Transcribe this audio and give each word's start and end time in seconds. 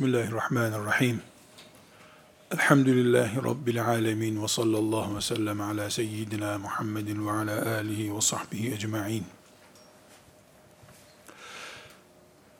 Bismillahirrahmanirrahim. 0.00 1.20
Elhamdülillahi 2.50 3.36
Rabbil 3.36 3.84
alemin 3.84 4.42
ve 4.42 4.48
sallallahu 4.48 5.16
ve 5.16 5.20
sellem 5.20 5.60
ala 5.60 5.90
seyyidina 5.90 6.58
Muhammedin 6.58 7.26
ve 7.26 7.30
ala 7.30 7.76
alihi 7.76 8.16
ve 8.16 8.20
sahbihi 8.20 8.74
ecma'in. 8.74 9.24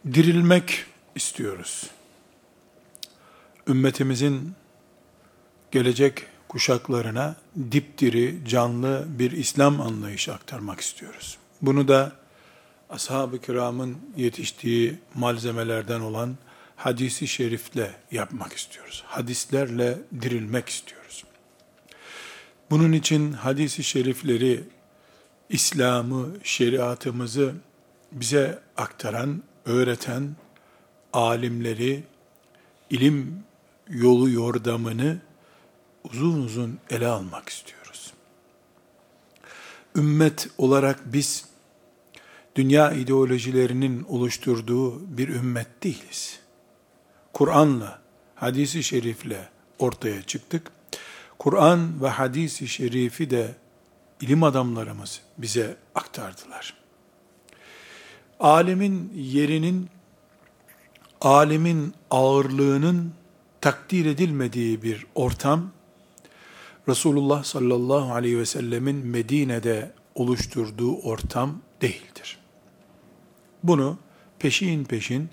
Dirilmek 0.07 0.85
istiyoruz. 1.15 1.91
Ümmetimizin 3.69 4.53
gelecek 5.71 6.27
kuşaklarına 6.49 7.37
dipdiri, 7.72 8.38
canlı 8.49 9.07
bir 9.09 9.31
İslam 9.31 9.81
anlayışı 9.81 10.35
aktarmak 10.35 10.81
istiyoruz. 10.81 11.38
Bunu 11.63 11.88
da 11.88 12.13
ashab-ı 12.91 13.41
kiramın 13.41 13.99
yetiştiği 14.17 14.99
malzemelerden 15.15 16.01
olan 16.01 16.37
hadisi 16.80 17.28
şerifle 17.28 17.95
yapmak 18.10 18.52
istiyoruz. 18.52 19.05
Hadislerle 19.06 19.98
dirilmek 20.23 20.68
istiyoruz. 20.68 21.24
Bunun 22.70 22.92
için 22.92 23.32
hadisi 23.32 23.84
şerifleri, 23.84 24.64
İslam'ı, 25.48 26.27
şeriatımızı 26.42 27.55
bize 28.12 28.62
aktaran, 28.77 29.42
öğreten 29.64 30.36
alimleri, 31.12 32.02
ilim 32.91 33.44
yolu 33.88 34.30
yordamını 34.30 35.19
uzun 36.05 36.42
uzun 36.42 36.78
ele 36.91 37.06
almak 37.06 37.48
istiyoruz. 37.48 38.12
Ümmet 39.97 40.48
olarak 40.58 41.12
biz 41.12 41.44
dünya 42.56 42.92
ideolojilerinin 42.92 44.05
oluşturduğu 44.05 45.16
bir 45.19 45.28
ümmet 45.28 45.83
değiliz. 45.83 46.41
Kur'an'la, 47.33 48.01
hadisi 48.34 48.83
şerifle 48.83 49.48
ortaya 49.79 50.23
çıktık. 50.23 50.73
Kur'an 51.39 52.03
ve 52.03 52.09
hadisi 52.09 52.69
şerifi 52.69 53.31
de 53.31 53.55
ilim 54.20 54.42
adamlarımız 54.42 55.20
bize 55.39 55.77
aktardılar. 55.95 56.75
Alimin 58.41 59.12
yerinin, 59.17 59.89
alimin 61.20 61.95
ağırlığının 62.11 63.12
takdir 63.61 64.06
edilmediği 64.06 64.83
bir 64.83 65.06
ortam, 65.15 65.70
Resulullah 66.89 67.44
sallallahu 67.44 68.15
aleyhi 68.15 68.39
ve 68.39 68.47
sellemin 68.47 69.06
Medine'de 69.06 69.92
oluşturduğu 70.15 70.97
ortam 70.97 71.62
değildir. 71.83 72.39
Bunu 73.62 73.98
peşin 74.39 74.84
peşin 74.84 75.28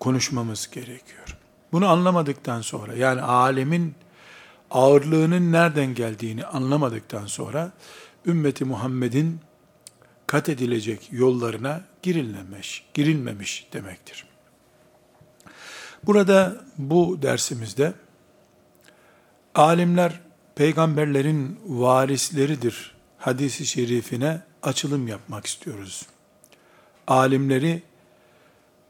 konuşmamız 0.00 0.70
gerekiyor. 0.70 1.36
Bunu 1.72 1.88
anlamadıktan 1.88 2.60
sonra 2.60 2.94
yani 2.94 3.20
alemin 3.20 3.94
ağırlığının 4.70 5.52
nereden 5.52 5.94
geldiğini 5.94 6.46
anlamadıktan 6.46 7.26
sonra 7.26 7.72
ümmeti 8.26 8.64
Muhammed'in 8.64 9.40
kat 10.26 10.48
edilecek 10.48 11.08
yollarına 11.12 11.84
girilmemiş, 12.02 12.84
girilmemiş 12.94 13.68
demektir. 13.72 14.26
Burada 16.06 16.56
bu 16.78 17.22
dersimizde 17.22 17.92
alimler 19.54 20.20
peygamberlerin 20.54 21.60
varisleridir 21.66 22.94
hadisi 23.18 23.66
şerifine 23.66 24.42
açılım 24.62 25.08
yapmak 25.08 25.46
istiyoruz. 25.46 26.06
Alimleri 27.06 27.82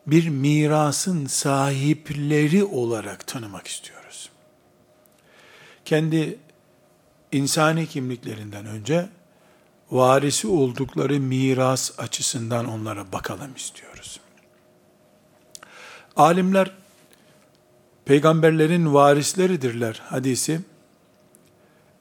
bir 0.07 0.29
mirasın 0.29 1.27
sahipleri 1.27 2.65
olarak 2.65 3.27
tanımak 3.27 3.67
istiyoruz. 3.67 4.31
Kendi 5.85 6.39
insani 7.33 7.87
kimliklerinden 7.87 8.67
önce 8.67 9.09
varisi 9.91 10.49
oldukları 10.49 11.21
miras 11.21 11.99
açısından 11.99 12.67
onlara 12.67 13.13
bakalım 13.13 13.55
istiyoruz. 13.57 14.21
Alimler 16.17 16.73
peygamberlerin 18.05 18.95
varisleridirler 18.95 20.03
hadisi 20.05 20.61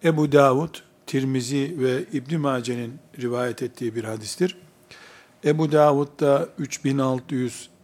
Ebu 0.03 0.31
Davud, 0.31 0.75
Tirmizi 1.07 1.75
ve 1.77 2.03
İbn 2.13 2.37
Mace'nin 2.39 2.99
rivayet 3.19 3.63
ettiği 3.63 3.95
bir 3.95 4.03
hadistir. 4.03 4.57
Ebu 5.45 5.71
Davud'da 5.71 6.49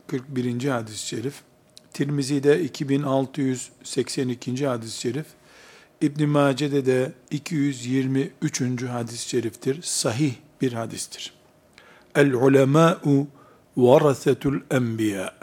3641. 0.10 0.70
hadis-i 0.70 1.08
şerif, 1.08 1.34
Tirmizi'de 1.94 2.62
2682. 2.62 4.68
hadis-i 4.68 5.02
şerif, 5.02 5.26
İbn 6.02 6.26
Mace'de 6.26 6.86
de 6.86 7.14
223. 7.32 8.84
hadis-i 8.84 9.30
şeriftir. 9.30 9.82
Sahih 9.82 10.34
bir 10.62 10.74
hadistir. 10.74 11.34
El 12.16 12.34
ulemâ'u 12.34 13.28
varasetul 13.78 14.62
enbiya. 14.72 15.34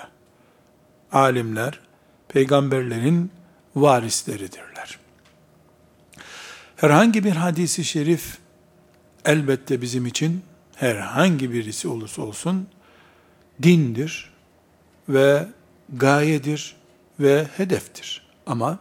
Alimler 1.12 1.80
peygamberlerin 2.28 3.30
varisleridirler. 3.76 4.98
Herhangi 6.76 7.24
bir 7.24 7.32
hadisi 7.32 7.84
şerif 7.84 8.38
elbette 9.24 9.82
bizim 9.82 10.06
için 10.06 10.42
herhangi 10.76 11.52
birisi 11.52 11.88
olursa 11.88 12.22
olsun 12.22 12.66
dindir 13.62 14.31
ve 15.08 15.46
gayedir 15.88 16.76
ve 17.20 17.46
hedeftir. 17.56 18.26
Ama 18.46 18.78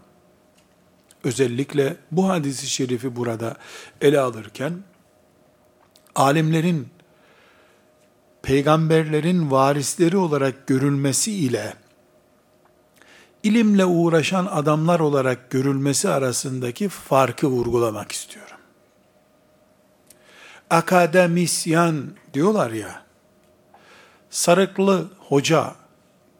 özellikle 1.24 1.96
bu 2.12 2.30
hadisi 2.30 2.68
şerifi 2.68 3.16
burada 3.16 3.56
ele 4.02 4.20
alırken 4.20 4.74
alimlerin 6.16 6.88
peygamberlerin 8.42 9.52
varisleri 9.52 10.18
olarak 10.18 10.68
görülmesi 10.68 11.32
ile 11.32 11.74
ilimle 13.44 13.86
uğraşan 13.86 14.46
adamlar 14.46 15.00
olarak 15.00 15.50
görülmesi 15.50 16.09
arasındaki 16.09 16.90
farkı 16.90 17.48
vurgulamak 17.48 18.12
istiyorum. 18.12 18.58
Akademisyen 20.70 22.03
diyorlar 22.34 22.72
ya, 22.72 23.06
sarıklı 24.30 25.09
hoca 25.20 25.81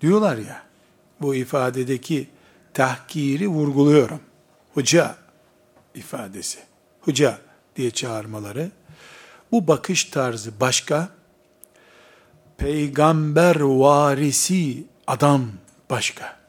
diyorlar 0.02 0.38
ya, 0.38 0.64
bu 1.22 1.36
ifadedeki 1.36 2.30
tahkiri 2.74 3.48
vurguluyorum. 3.48 4.20
Hoca 4.74 5.16
ifadesi, 5.96 6.60
hoca 7.02 7.40
diye 7.76 7.92
çağırmaları, 7.92 8.72
bu 9.52 9.68
bakış 9.68 10.06
tarzı 10.06 10.60
başka, 10.60 11.10
peygamber 12.58 13.60
varisi 13.60 14.84
adam 15.08 15.52
başka. 15.90 16.42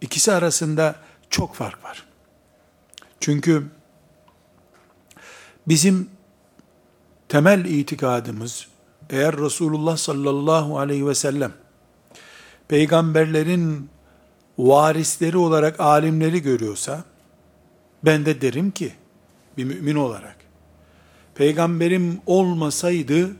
İkisi 0.00 0.32
arasında 0.32 0.96
çok 1.30 1.54
fark 1.54 1.84
var. 1.84 2.06
Çünkü 3.20 3.66
bizim 5.68 6.10
temel 7.28 7.64
itikadımız 7.64 8.68
eğer 9.10 9.36
Resulullah 9.36 9.96
sallallahu 9.96 10.78
aleyhi 10.78 11.06
ve 11.06 11.14
sellem 11.14 11.52
peygamberlerin 12.68 13.90
varisleri 14.58 15.36
olarak 15.36 15.80
alimleri 15.80 16.42
görüyorsa 16.42 17.04
ben 18.04 18.26
de 18.26 18.40
derim 18.40 18.70
ki 18.70 18.92
bir 19.56 19.64
mümin 19.64 19.94
olarak 19.94 20.36
peygamberim 21.34 22.20
olmasaydı 22.26 23.30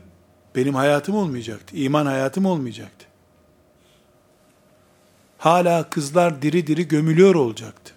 benim 0.55 0.75
hayatım 0.75 1.15
olmayacaktı. 1.15 1.77
iman 1.77 2.05
hayatım 2.05 2.45
olmayacaktı 2.45 3.07
hala 5.37 5.89
kızlar 5.89 6.41
diri 6.41 6.67
diri 6.67 6.87
gömülüyor 6.87 7.35
olacaktı. 7.35 7.93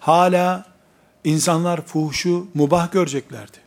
Hala 0.00 0.64
insanlar 1.24 1.80
fuhuşu 1.80 2.46
mubah 2.54 2.92
göreceklerdi. 2.92 3.58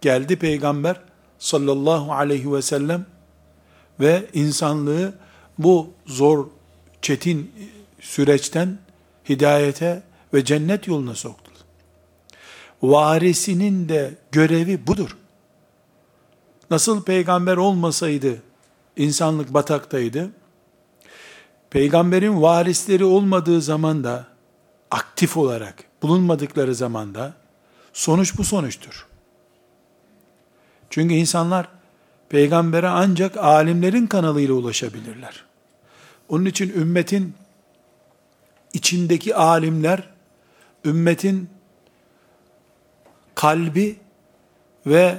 Geldi 0.00 0.36
peygamber 0.36 1.00
sallallahu 1.38 2.12
aleyhi 2.12 2.52
ve 2.52 2.62
sellem 2.62 3.06
ve 4.00 4.26
insanlığı 4.32 5.14
bu 5.58 5.90
zor, 6.06 6.46
çetin 7.02 7.52
süreçten 8.00 8.78
hidayete 9.28 10.02
ve 10.34 10.44
cennet 10.44 10.86
yoluna 10.86 11.14
soktu. 11.14 11.50
Varisinin 12.82 13.88
de 13.88 14.14
görevi 14.32 14.86
budur. 14.86 15.16
Nasıl 16.70 17.02
peygamber 17.02 17.56
olmasaydı 17.56 18.42
insanlık 18.96 19.54
bataktaydı. 19.54 20.30
Peygamberin 21.70 22.42
varisleri 22.42 23.04
olmadığı 23.04 23.62
zaman 23.62 24.04
da 24.04 24.26
aktif 24.90 25.36
olarak 25.36 25.84
bulunmadıkları 26.02 26.74
zamanda 26.74 27.34
sonuç 27.92 28.38
bu 28.38 28.44
sonuçtur. 28.44 29.07
Çünkü 30.90 31.14
insanlar 31.14 31.68
peygambere 32.28 32.88
ancak 32.88 33.36
alimlerin 33.36 34.06
kanalıyla 34.06 34.54
ulaşabilirler. 34.54 35.44
Onun 36.28 36.44
için 36.44 36.72
ümmetin 36.80 37.34
içindeki 38.72 39.34
alimler, 39.34 40.10
ümmetin 40.84 41.50
kalbi 43.34 43.96
ve 44.86 45.18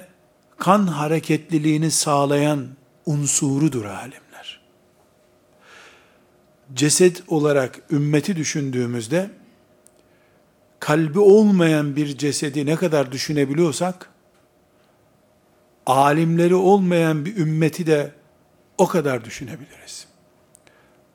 kan 0.57 0.87
hareketliliğini 0.87 1.91
sağlayan 1.91 2.67
unsurudur 3.05 3.85
alimler. 3.85 4.61
Ceset 6.73 7.23
olarak 7.27 7.79
ümmeti 7.91 8.35
düşündüğümüzde, 8.35 9.29
kalbi 10.79 11.19
olmayan 11.19 11.95
bir 11.95 12.17
cesedi 12.17 12.65
ne 12.65 12.75
kadar 12.75 13.11
düşünebiliyorsak, 13.11 14.09
alimleri 15.89 16.55
olmayan 16.55 17.25
bir 17.25 17.37
ümmeti 17.37 17.87
de 17.87 18.11
o 18.77 18.87
kadar 18.87 19.25
düşünebiliriz. 19.25 20.07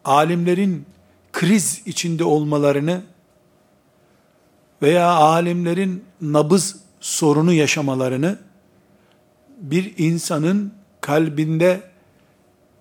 Alimlerin 0.05 0.87
kriz 1.33 1.83
içinde 1.87 2.25
olmalarını 2.25 3.03
veya 4.83 5.09
alimlerin 5.09 6.05
nabız 6.21 6.77
sorunu 7.01 7.53
yaşamalarını 7.53 8.39
bir 9.59 9.95
insanın 9.99 10.75
kalbinde 11.01 11.81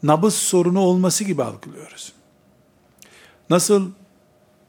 nabız 0.04 0.36
sorunu 0.36 0.80
olması 0.80 1.24
gibi 1.24 1.44
algılıyoruz. 1.44 2.13
Nasıl 3.50 3.92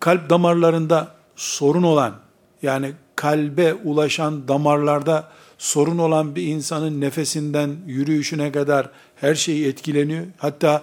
kalp 0.00 0.30
damarlarında 0.30 1.14
sorun 1.36 1.82
olan 1.82 2.14
yani 2.62 2.92
kalbe 3.16 3.74
ulaşan 3.74 4.48
damarlarda 4.48 5.28
sorun 5.64 5.98
olan 5.98 6.36
bir 6.36 6.42
insanın 6.42 7.00
nefesinden 7.00 7.76
yürüyüşüne 7.86 8.52
kadar 8.52 8.90
her 9.16 9.34
şeyi 9.34 9.66
etkileniyor. 9.66 10.26
Hatta 10.38 10.82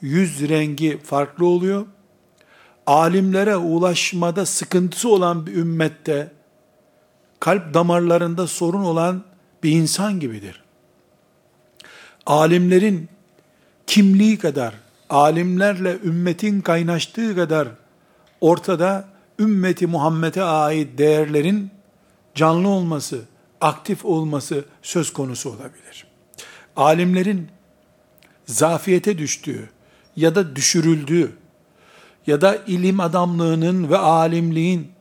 yüz 0.00 0.48
rengi 0.48 0.98
farklı 0.98 1.46
oluyor. 1.46 1.86
Alimlere 2.86 3.56
ulaşmada 3.56 4.46
sıkıntısı 4.46 5.08
olan 5.08 5.46
bir 5.46 5.54
ümmette 5.54 6.32
kalp 7.40 7.74
damarlarında 7.74 8.46
sorun 8.46 8.84
olan 8.84 9.24
bir 9.62 9.70
insan 9.70 10.20
gibidir. 10.20 10.62
Alimlerin 12.26 13.08
kimliği 13.86 14.38
kadar, 14.38 14.74
alimlerle 15.08 15.98
ümmetin 16.04 16.60
kaynaştığı 16.60 17.36
kadar 17.36 17.68
ortada 18.40 19.08
ümmeti 19.38 19.86
Muhammed'e 19.86 20.42
ait 20.42 20.98
değerlerin 20.98 21.70
canlı 22.34 22.68
olması, 22.68 23.29
aktif 23.60 24.04
olması 24.04 24.64
söz 24.82 25.12
konusu 25.12 25.50
olabilir. 25.50 26.06
Alimlerin 26.76 27.48
zafiyete 28.46 29.18
düştüğü 29.18 29.70
ya 30.16 30.34
da 30.34 30.56
düşürüldüğü 30.56 31.32
ya 32.26 32.40
da 32.40 32.56
ilim 32.66 33.00
adamlığının 33.00 33.90
ve 33.90 33.98
alimliğin 33.98 34.92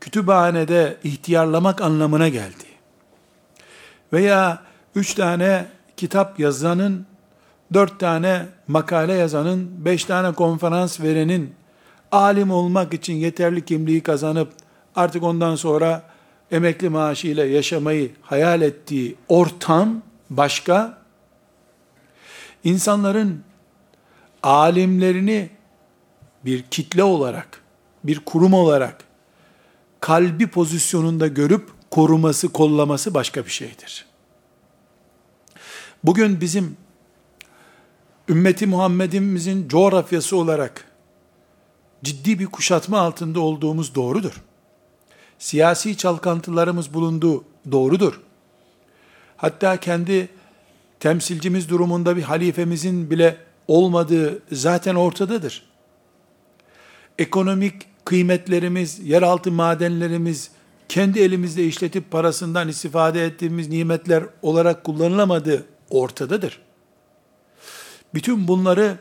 kütüphanede 0.00 0.96
ihtiyarlamak 1.04 1.80
anlamına 1.80 2.28
geldi. 2.28 2.64
Veya 4.12 4.62
üç 4.94 5.14
tane 5.14 5.66
kitap 5.96 6.40
yazanın, 6.40 7.06
dört 7.74 8.00
tane 8.00 8.46
makale 8.68 9.12
yazanın, 9.12 9.84
beş 9.84 10.04
tane 10.04 10.32
konferans 10.32 11.00
verenin 11.00 11.54
alim 12.12 12.50
olmak 12.50 12.94
için 12.94 13.14
yeterli 13.14 13.64
kimliği 13.64 14.00
kazanıp 14.00 14.52
artık 14.96 15.22
ondan 15.22 15.56
sonra 15.56 16.02
emekli 16.54 16.88
maaşıyla 16.88 17.44
yaşamayı 17.44 18.10
hayal 18.22 18.62
ettiği 18.62 19.16
ortam 19.28 20.02
başka. 20.30 20.98
İnsanların 22.64 23.42
alimlerini 24.42 25.50
bir 26.44 26.62
kitle 26.62 27.02
olarak, 27.02 27.62
bir 28.04 28.18
kurum 28.18 28.54
olarak 28.54 29.04
kalbi 30.00 30.46
pozisyonunda 30.46 31.26
görüp 31.26 31.70
koruması, 31.90 32.48
kollaması 32.48 33.14
başka 33.14 33.44
bir 33.44 33.50
şeydir. 33.50 34.06
Bugün 36.04 36.40
bizim 36.40 36.76
ümmeti 38.28 38.66
Muhammed'imizin 38.66 39.68
coğrafyası 39.68 40.36
olarak 40.36 40.84
ciddi 42.04 42.38
bir 42.38 42.46
kuşatma 42.46 43.00
altında 43.00 43.40
olduğumuz 43.40 43.94
doğrudur. 43.94 44.42
Siyasi 45.44 45.96
çalkantılarımız 45.96 46.94
bulunduğu 46.94 47.44
doğrudur. 47.72 48.20
Hatta 49.36 49.76
kendi 49.76 50.28
temsilcimiz 51.00 51.68
durumunda 51.68 52.16
bir 52.16 52.22
halifemizin 52.22 53.10
bile 53.10 53.36
olmadığı 53.68 54.42
zaten 54.52 54.94
ortadadır. 54.94 55.62
Ekonomik 57.18 57.74
kıymetlerimiz, 58.04 58.98
yeraltı 58.98 59.52
madenlerimiz, 59.52 60.50
kendi 60.88 61.20
elimizde 61.20 61.64
işletip 61.66 62.10
parasından 62.10 62.68
istifade 62.68 63.24
ettiğimiz 63.24 63.68
nimetler 63.68 64.24
olarak 64.42 64.84
kullanılamadığı 64.84 65.66
ortadadır. 65.90 66.60
Bütün 68.14 68.48
bunları 68.48 68.98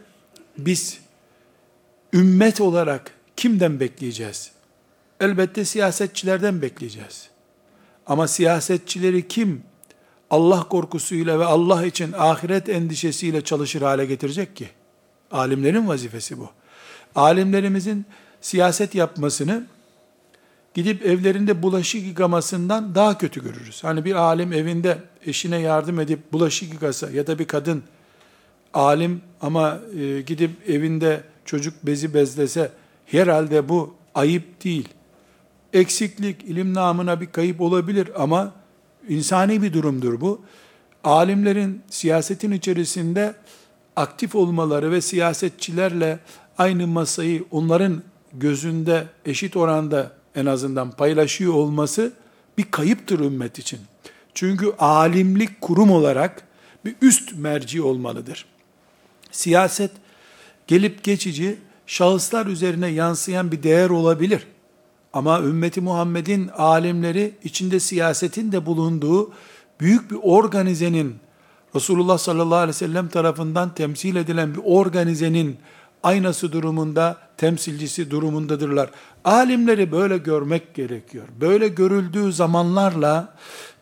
biz 0.58 1.00
ümmet 2.14 2.62
olarak 2.62 3.12
kimden 3.38 3.80
bekleyeceğiz? 3.80 4.53
Elbette 5.24 5.66
siyasetçilerden 5.66 6.62
bekleyeceğiz. 6.62 7.30
Ama 8.06 8.28
siyasetçileri 8.28 9.28
kim 9.28 9.62
Allah 10.30 10.68
korkusuyla 10.70 11.40
ve 11.40 11.46
Allah 11.46 11.86
için 11.86 12.12
ahiret 12.12 12.70
endişesiyle 12.70 13.44
çalışır 13.44 13.82
hale 13.82 14.06
getirecek 14.06 14.56
ki? 14.56 14.70
Alimlerin 15.32 15.88
vazifesi 15.88 16.40
bu. 16.40 16.50
Alimlerimizin 17.16 18.06
siyaset 18.42 18.96
yapmasını 18.96 19.66
gidip 20.74 21.06
evlerinde 21.06 21.64
bulaşık 21.64 22.06
yıkamasından 22.08 22.96
daha 22.96 23.18
kötü 23.18 23.44
görürüz. 23.44 23.84
Hani 23.84 24.06
bir 24.06 24.16
alim 24.16 24.54
evinde 24.54 24.98
eşine 25.26 25.60
yardım 25.60 26.00
edip 26.00 26.34
bulaşık 26.34 26.74
yıkasa 26.74 27.10
ya 27.10 27.28
da 27.28 27.40
bir 27.40 27.46
kadın 27.46 27.84
alim 28.74 29.22
ama 29.42 29.80
e, 30.00 30.22
gidip 30.22 30.70
evinde 30.70 31.24
çocuk 31.46 31.74
bezi 31.84 32.14
bezlese 32.14 32.72
herhalde 33.06 33.70
bu 33.70 33.96
ayıp 34.16 34.64
değil. 34.64 34.90
Eksiklik, 35.74 36.44
ilim 36.44 36.74
namına 36.74 37.22
bir 37.22 37.26
kayıp 37.26 37.62
olabilir 37.62 38.10
ama 38.18 38.54
insani 39.10 39.62
bir 39.62 39.74
durumdur 39.74 40.22
bu. 40.22 40.42
Alimlerin 41.04 41.82
siyasetin 41.90 42.52
içerisinde 42.52 43.36
aktif 43.96 44.36
olmaları 44.36 44.92
ve 44.92 45.02
siyasetçilerle 45.02 46.20
aynı 46.58 46.88
masayı 46.88 47.46
onların 47.52 48.04
gözünde 48.34 49.08
eşit 49.26 49.58
oranda 49.58 50.12
en 50.36 50.46
azından 50.46 50.92
paylaşıyor 50.92 51.54
olması 51.54 52.14
bir 52.58 52.64
kayıptır 52.72 53.20
ümmet 53.20 53.60
için. 53.60 53.80
Çünkü 54.34 54.74
alimlik 54.80 55.62
kurum 55.62 55.92
olarak 55.92 56.44
bir 56.86 56.96
üst 57.02 57.34
merci 57.36 57.82
olmalıdır. 57.82 58.46
Siyaset 59.32 59.92
gelip 60.68 61.04
geçici 61.04 61.58
şahıslar 61.88 62.46
üzerine 62.46 62.88
yansıyan 62.88 63.52
bir 63.52 63.64
değer 63.64 63.90
olabilir. 63.90 64.48
Ama 65.14 65.42
ümmeti 65.42 65.82
Muhammed'in 65.82 66.48
alimleri 66.48 67.36
içinde 67.44 67.80
siyasetin 67.80 68.52
de 68.52 68.66
bulunduğu 68.66 69.32
büyük 69.80 70.12
bir 70.12 70.18
organizenin 70.22 71.16
Resulullah 71.76 72.18
sallallahu 72.18 72.58
aleyhi 72.58 72.70
ve 72.70 72.74
sellem 72.74 73.08
tarafından 73.08 73.74
temsil 73.74 74.16
edilen 74.16 74.56
bir 74.56 74.62
organizenin 74.64 75.58
aynası 76.04 76.52
durumunda, 76.52 77.18
temsilcisi 77.38 78.12
durumundadırlar. 78.12 78.90
Alimleri 79.26 79.92
böyle 79.92 80.18
görmek 80.18 80.74
gerekiyor. 80.74 81.28
Böyle 81.42 81.68
görüldüğü 81.68 82.34
zamanlarla, 82.34 83.36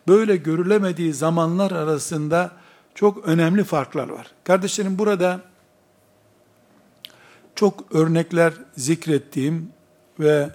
böyle 0.08 0.36
görülemediği 0.36 1.14
zamanlar 1.14 1.70
arasında 1.70 2.50
çok 2.94 3.28
önemli 3.28 3.64
farklar 3.64 4.08
var. 4.08 4.26
Kardeşlerim 4.44 4.98
burada 4.98 5.40
çok 7.54 7.94
örnekler 7.94 8.52
zikrettiğim 8.76 9.68
ve 10.20 10.50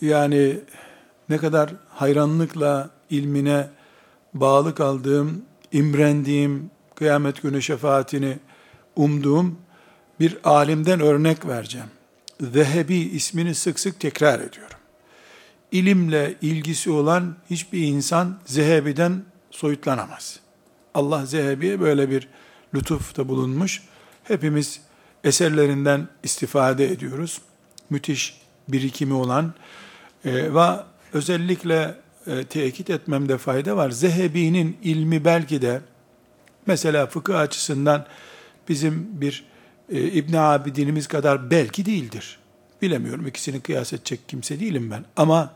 yani 0.00 0.60
ne 1.28 1.38
kadar 1.38 1.70
hayranlıkla 1.88 2.90
ilmine 3.10 3.68
bağlı 4.34 4.74
kaldığım, 4.74 5.42
imrendiğim, 5.72 6.70
kıyamet 6.94 7.42
günü 7.42 7.62
şefaatini 7.62 8.38
umduğum 8.96 9.58
bir 10.20 10.38
alimden 10.44 11.00
örnek 11.00 11.46
vereceğim. 11.46 11.86
Zehebi 12.40 12.96
ismini 12.96 13.54
sık 13.54 13.80
sık 13.80 14.00
tekrar 14.00 14.40
ediyorum. 14.40 14.76
İlimle 15.72 16.34
ilgisi 16.42 16.90
olan 16.90 17.36
hiçbir 17.50 17.82
insan 17.82 18.38
Zehebi'den 18.44 19.22
soyutlanamaz. 19.50 20.40
Allah 20.94 21.26
Zehebi'ye 21.26 21.80
böyle 21.80 22.10
bir 22.10 22.28
lütufta 22.74 23.28
bulunmuş. 23.28 23.82
Hepimiz 24.24 24.80
eserlerinden 25.24 26.08
istifade 26.22 26.92
ediyoruz. 26.92 27.40
Müthiş 27.90 28.40
birikimi 28.68 29.14
olan 29.14 29.54
e, 30.26 30.54
ve 30.54 30.66
özellikle 31.12 31.94
e, 32.26 32.44
tekit 32.44 32.90
etmemde 32.90 33.38
fayda 33.38 33.76
var. 33.76 33.90
Zehebi'nin 33.90 34.76
ilmi 34.82 35.24
belki 35.24 35.62
de 35.62 35.80
Mesela 36.66 37.06
fıkıh 37.06 37.38
açısından 37.38 38.06
bizim 38.68 39.20
bir 39.20 39.44
e, 39.88 40.02
İbn 40.02 40.36
Abidinimiz 40.36 41.06
kadar 41.06 41.50
belki 41.50 41.86
değildir. 41.86 42.38
Bilemiyorum 42.82 43.26
ikisini 43.26 43.60
kıyas 43.60 43.92
edecek 43.92 44.20
kimse 44.28 44.60
değilim 44.60 44.90
ben. 44.90 45.04
Ama 45.16 45.54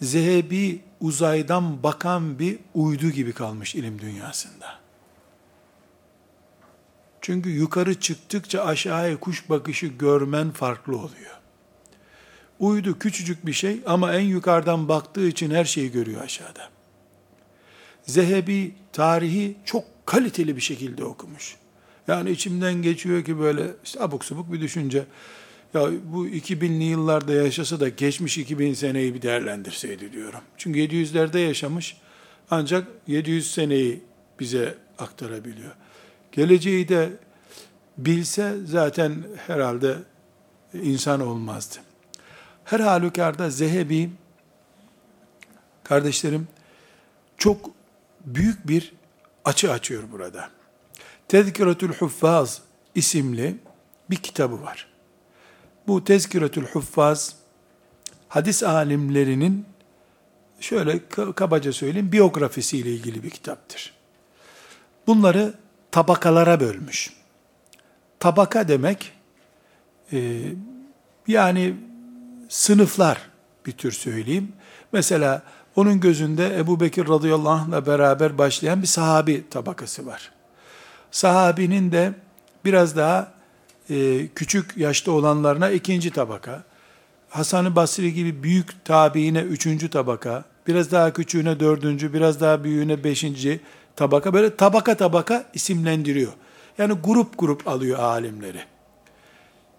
Zehebi 0.00 0.80
uzaydan 1.00 1.82
bakan 1.82 2.38
bir 2.38 2.58
uydu 2.74 3.10
gibi 3.10 3.32
kalmış 3.32 3.74
ilim 3.74 3.98
dünyasında. 3.98 4.80
Çünkü 7.20 7.50
yukarı 7.50 8.00
çıktıkça 8.00 8.64
aşağıya 8.64 9.20
kuş 9.20 9.50
bakışı 9.50 9.86
görmen 9.86 10.50
farklı 10.50 10.96
oluyor. 10.96 11.39
Uydu 12.60 12.98
küçücük 12.98 13.46
bir 13.46 13.52
şey 13.52 13.80
ama 13.86 14.14
en 14.14 14.20
yukarıdan 14.20 14.88
baktığı 14.88 15.26
için 15.26 15.50
her 15.50 15.64
şeyi 15.64 15.92
görüyor 15.92 16.20
aşağıda. 16.20 16.68
Zehebi 18.02 18.74
tarihi 18.92 19.56
çok 19.64 19.84
kaliteli 20.06 20.56
bir 20.56 20.60
şekilde 20.60 21.04
okumuş. 21.04 21.56
Yani 22.08 22.30
içimden 22.30 22.74
geçiyor 22.74 23.24
ki 23.24 23.38
böyle 23.38 23.66
işte 23.84 24.00
abuk 24.00 24.24
subuk 24.24 24.52
bir 24.52 24.60
düşünce. 24.60 25.04
Ya 25.74 25.88
bu 26.04 26.28
2000'li 26.28 26.84
yıllarda 26.84 27.32
yaşasa 27.32 27.80
da 27.80 27.88
geçmiş 27.88 28.38
2000 28.38 28.74
seneyi 28.74 29.14
bir 29.14 29.22
değerlendirseydi 29.22 30.12
diyorum. 30.12 30.40
Çünkü 30.56 30.78
700'lerde 30.78 31.38
yaşamış 31.38 31.96
ancak 32.50 32.88
700 33.06 33.50
seneyi 33.50 34.00
bize 34.40 34.74
aktarabiliyor. 34.98 35.72
Geleceği 36.32 36.88
de 36.88 37.10
bilse 37.98 38.54
zaten 38.66 39.14
herhalde 39.46 39.96
insan 40.74 41.20
olmazdı. 41.20 41.89
Her 42.70 42.80
halükarda 42.80 43.50
Zehebi, 43.50 44.10
kardeşlerim, 45.84 46.48
çok 47.38 47.70
büyük 48.24 48.68
bir 48.68 48.92
açı 49.44 49.72
açıyor 49.72 50.02
burada. 50.12 50.50
Tezkiretül 51.28 51.92
Huffaz 51.92 52.62
isimli 52.94 53.56
bir 54.10 54.16
kitabı 54.16 54.62
var. 54.62 54.88
Bu 55.86 56.04
Tezkiretül 56.04 56.66
Huffaz, 56.66 57.36
hadis 58.28 58.62
alimlerinin 58.62 59.66
şöyle 60.60 61.08
kabaca 61.08 61.72
söyleyeyim 61.72 62.12
biyografisiyle 62.12 62.90
ilgili 62.90 63.22
bir 63.22 63.30
kitaptır. 63.30 63.94
Bunları 65.06 65.54
tabakalara 65.90 66.60
bölmüş. 66.60 67.12
Tabaka 68.20 68.68
demek 68.68 69.12
e, 70.12 70.40
yani 71.28 71.89
sınıflar 72.50 73.18
bir 73.66 73.72
tür 73.72 73.92
söyleyeyim. 73.92 74.52
Mesela 74.92 75.42
onun 75.76 76.00
gözünde 76.00 76.58
Ebu 76.58 76.80
Bekir 76.80 77.08
radıyallahu 77.08 77.50
anh'la 77.50 77.86
beraber 77.86 78.38
başlayan 78.38 78.82
bir 78.82 78.86
sahabi 78.86 79.44
tabakası 79.50 80.06
var. 80.06 80.32
Sahabinin 81.10 81.92
de 81.92 82.12
biraz 82.64 82.96
daha 82.96 83.32
e, 83.90 84.28
küçük 84.28 84.76
yaşta 84.76 85.12
olanlarına 85.12 85.70
ikinci 85.70 86.10
tabaka, 86.10 86.64
Hasan-ı 87.28 87.76
Basri 87.76 88.14
gibi 88.14 88.42
büyük 88.42 88.84
tabiine 88.84 89.40
üçüncü 89.40 89.90
tabaka, 89.90 90.44
biraz 90.66 90.92
daha 90.92 91.12
küçüğüne 91.12 91.60
dördüncü, 91.60 92.12
biraz 92.12 92.40
daha 92.40 92.64
büyüğüne 92.64 93.04
beşinci 93.04 93.60
tabaka, 93.96 94.34
böyle 94.34 94.56
tabaka 94.56 94.96
tabaka 94.96 95.44
isimlendiriyor. 95.54 96.32
Yani 96.78 96.92
grup 96.92 97.38
grup 97.38 97.68
alıyor 97.68 97.98
alimleri. 97.98 98.60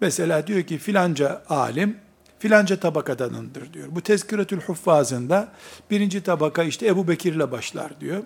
Mesela 0.00 0.46
diyor 0.46 0.62
ki 0.62 0.78
filanca 0.78 1.42
alim, 1.48 1.96
filanca 2.42 2.80
tabakadanındır 2.80 3.72
diyor. 3.72 3.88
Bu 3.90 4.00
Tezkiretül 4.00 4.60
Huffazında 4.60 5.52
birinci 5.90 6.22
tabaka 6.22 6.62
işte 6.62 6.86
Ebu 6.86 7.08
Bekir'le 7.08 7.50
başlar 7.50 8.00
diyor. 8.00 8.22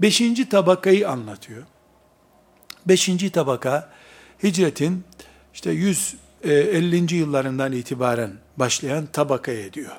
Beşinci 0.00 0.48
tabakayı 0.48 1.08
anlatıyor. 1.08 1.62
Beşinci 2.86 3.30
tabaka 3.30 3.92
hicretin 4.42 5.04
işte 5.54 5.70
150. 5.70 7.14
yıllarından 7.14 7.72
itibaren 7.72 8.32
başlayan 8.56 9.06
tabakaya 9.06 9.72
diyor. 9.72 9.96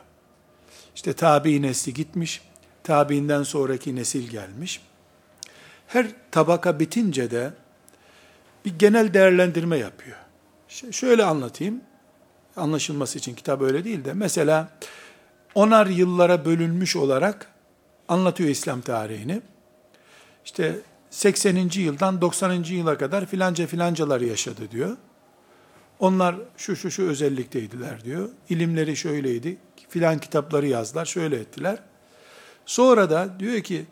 İşte 0.96 1.14
tabi 1.14 1.62
nesli 1.62 1.94
gitmiş, 1.94 2.42
tabiinden 2.84 3.44
sonraki 3.44 3.96
nesil 3.96 4.30
gelmiş. 4.30 4.82
Her 5.88 6.08
tabaka 6.32 6.80
bitince 6.80 7.32
de 7.32 7.54
bir 8.66 8.80
genel 8.80 9.14
değerlendirme 9.14 9.78
yapıyor. 9.78 10.18
Şöyle 10.92 11.24
anlatayım, 11.24 11.82
anlaşılması 12.62 13.18
için 13.18 13.36
kitap 13.36 13.62
öyle 13.62 13.84
değil 13.84 14.06
de, 14.06 14.14
mesela 14.14 14.70
onar 15.56 15.88
yıllara 15.88 16.46
bölünmüş 16.46 16.96
olarak 16.96 17.48
anlatıyor 18.08 18.50
İslam 18.50 18.82
tarihini. 18.82 19.42
İşte 20.46 20.80
80. 21.10 21.70
yıldan 21.76 22.22
90. 22.22 22.64
yıla 22.64 22.98
kadar 22.98 23.26
filanca 23.26 23.68
filancalar 23.68 24.22
yaşadı 24.22 24.72
diyor. 24.72 24.98
Onlar 26.00 26.36
şu 26.58 26.76
şu 26.76 26.92
şu 26.92 27.04
özellikteydiler 27.04 28.04
diyor. 28.04 28.30
İlimleri 28.50 28.96
şöyleydi. 28.96 29.58
Filan 29.90 30.20
kitapları 30.20 30.68
yazdılar, 30.68 31.06
şöyle 31.06 31.36
ettiler. 31.36 31.80
Sonra 32.66 33.10
da 33.10 33.40
diyor 33.40 33.62
ki 33.62 33.86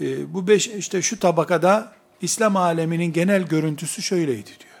e, 0.00 0.34
bu 0.34 0.48
beş 0.48 0.68
işte 0.68 1.02
şu 1.02 1.18
tabakada 1.18 1.92
İslam 2.20 2.56
aleminin 2.56 3.12
genel 3.12 3.42
görüntüsü 3.42 4.02
şöyleydi 4.02 4.46
diyor. 4.46 4.80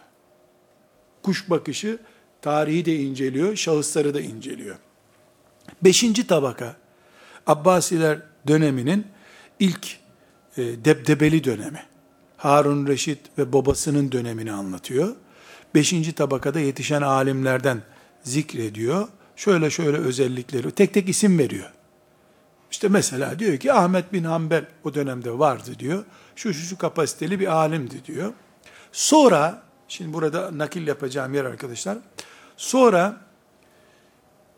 Kuş 1.22 1.50
bakışı 1.50 1.98
tarihi 2.42 2.84
de 2.84 2.96
inceliyor, 2.96 3.56
şahısları 3.56 4.14
da 4.14 4.20
inceliyor. 4.20 4.76
Beşinci 5.84 6.26
tabaka 6.26 6.76
Abbasiler 7.46 8.18
döneminin 8.46 9.06
ilk 9.58 9.96
e, 10.56 10.62
debdebeli 10.84 11.44
dönemi. 11.44 11.82
Harun 12.36 12.86
Reşit 12.86 13.18
ve 13.38 13.52
babasının 13.52 14.12
dönemini 14.12 14.52
anlatıyor. 14.52 15.16
Beşinci 15.74 16.12
tabakada 16.12 16.60
yetişen 16.60 17.02
alimlerden 17.02 17.82
zikrediyor. 18.22 19.08
Şöyle 19.36 19.70
şöyle 19.70 19.96
özellikleri, 19.96 20.70
tek 20.70 20.94
tek 20.94 21.08
isim 21.08 21.38
veriyor. 21.38 21.72
İşte 22.70 22.88
mesela 22.88 23.38
diyor 23.38 23.56
ki 23.56 23.72
Ahmet 23.72 24.12
bin 24.12 24.24
Hanbel 24.24 24.64
o 24.84 24.94
dönemde 24.94 25.38
vardı 25.38 25.70
diyor. 25.78 26.04
Şu 26.36 26.54
şu 26.54 26.66
şu 26.66 26.78
kapasiteli 26.78 27.40
bir 27.40 27.46
alimdi 27.46 28.04
diyor. 28.04 28.32
Sonra, 28.92 29.62
şimdi 29.88 30.12
burada 30.12 30.58
nakil 30.58 30.86
yapacağım 30.86 31.34
yer 31.34 31.44
arkadaşlar. 31.44 31.98
Sonra 32.56 33.20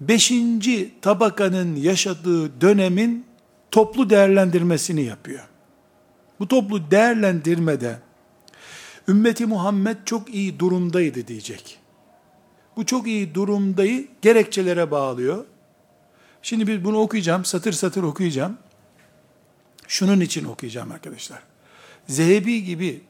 beşinci 0.01 0.95
tabakanın 1.03 1.77
yaşadığı 1.77 2.61
dönemin 2.61 3.27
toplu 3.71 4.11
değerlendirmesini 4.11 5.03
yapıyor. 5.03 5.49
Bu 6.41 6.49
toplu 6.49 6.91
değerlendirmede 6.91 7.99
ümmeti 9.09 9.47
Muhammed 9.47 9.97
çok 10.05 10.35
iyi 10.35 10.59
durumdaydı 10.59 11.27
diyecek. 11.27 11.79
Bu 12.77 12.87
çok 12.87 13.07
iyi 13.07 13.35
durumdayı 13.35 14.09
gerekçelere 14.23 14.91
bağlıyor. 14.91 15.45
Şimdi 16.43 16.67
biz 16.67 16.85
bunu 16.85 16.99
okuyacağım, 16.99 17.45
satır 17.45 17.73
satır 17.73 18.03
okuyacağım. 18.03 18.59
Şunun 19.89 20.21
için 20.21 20.45
okuyacağım 20.45 20.93
arkadaşlar. 20.93 21.43
Zehebi 22.07 22.65
gibi 22.65 23.01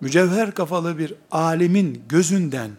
mücevher 0.00 0.54
kafalı 0.54 0.98
bir 0.98 1.14
alimin 1.30 2.02
gözünden 2.08 2.70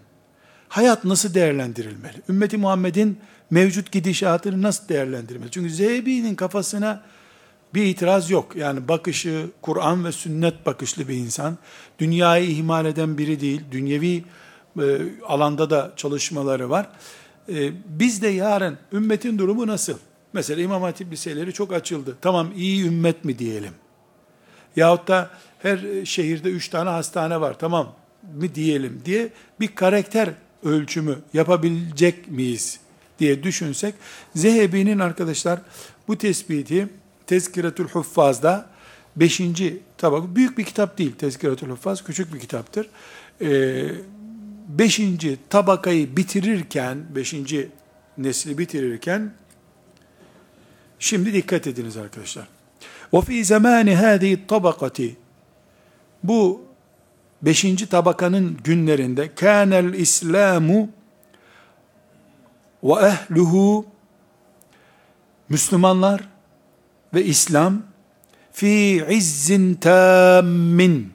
hayat 0.75 1.05
nasıl 1.05 1.33
değerlendirilmeli? 1.33 2.17
Ümmeti 2.29 2.57
Muhammed'in 2.57 3.19
mevcut 3.49 3.91
gidişatını 3.91 4.61
nasıl 4.61 4.89
değerlendirmeli? 4.89 5.51
Çünkü 5.51 5.69
Zehebi'nin 5.69 6.35
kafasına 6.35 7.03
bir 7.73 7.85
itiraz 7.85 8.29
yok. 8.29 8.55
Yani 8.55 8.87
bakışı 8.87 9.45
Kur'an 9.61 10.05
ve 10.05 10.11
sünnet 10.11 10.65
bakışlı 10.65 11.07
bir 11.07 11.13
insan. 11.13 11.57
Dünyayı 11.99 12.49
ihmal 12.49 12.85
eden 12.85 13.17
biri 13.17 13.41
değil. 13.41 13.61
Dünyevi 13.71 14.23
e, 14.79 14.83
alanda 15.27 15.69
da 15.69 15.93
çalışmaları 15.95 16.69
var. 16.69 16.89
E, 17.49 17.71
biz 17.85 18.21
de 18.21 18.27
yarın 18.27 18.77
ümmetin 18.93 19.37
durumu 19.37 19.67
nasıl? 19.67 19.97
Mesela 20.33 20.61
İmam 20.61 20.81
Hatip 20.81 21.11
liseleri 21.11 21.53
çok 21.53 21.73
açıldı. 21.73 22.17
Tamam 22.21 22.51
iyi 22.55 22.85
ümmet 22.85 23.25
mi 23.25 23.39
diyelim? 23.39 23.73
Yahut 24.75 25.07
da 25.07 25.29
her 25.59 26.05
şehirde 26.05 26.49
üç 26.49 26.69
tane 26.69 26.89
hastane 26.89 27.41
var. 27.41 27.59
Tamam 27.59 27.95
mı 28.33 28.55
diyelim 28.55 29.01
diye 29.05 29.29
bir 29.59 29.67
karakter 29.67 30.29
ölçümü 30.64 31.18
yapabilecek 31.34 32.30
miyiz 32.30 32.80
diye 33.18 33.42
düşünsek, 33.42 33.94
Zehebi'nin 34.34 34.98
arkadaşlar 34.98 35.60
bu 36.08 36.18
tespiti 36.18 36.88
Tezkiretül 37.26 37.88
Huffaz'da 37.88 38.70
5. 39.16 39.42
tabak, 39.98 40.36
büyük 40.36 40.58
bir 40.58 40.64
kitap 40.64 40.98
değil 40.98 41.12
Tezkiretül 41.12 41.70
Huffaz, 41.70 42.04
küçük 42.04 42.34
bir 42.34 42.40
kitaptır. 42.40 42.88
Ee, 43.40 43.88
beşinci 44.68 45.38
tabakayı 45.50 46.16
bitirirken, 46.16 46.98
beşinci 47.14 47.68
nesli 48.18 48.58
bitirirken, 48.58 49.32
şimdi 50.98 51.32
dikkat 51.32 51.66
ediniz 51.66 51.96
arkadaşlar. 51.96 52.48
وَفِي 53.12 53.40
زَمَانِ 53.40 53.96
هَذِهِ 53.96 54.36
الطَّبَقَةِ 54.36 55.10
Bu 56.22 56.63
5. 57.45 57.87
tabakanın 57.89 58.57
günlerinde 58.63 59.35
kânel 59.35 59.93
İslamu 59.93 60.89
ve 62.83 62.93
ehluhu 62.93 63.85
Müslümanlar 65.49 66.21
ve 67.13 67.25
İslam 67.25 67.81
fi 68.51 69.05
izzin 69.09 69.73
tammin 69.73 71.13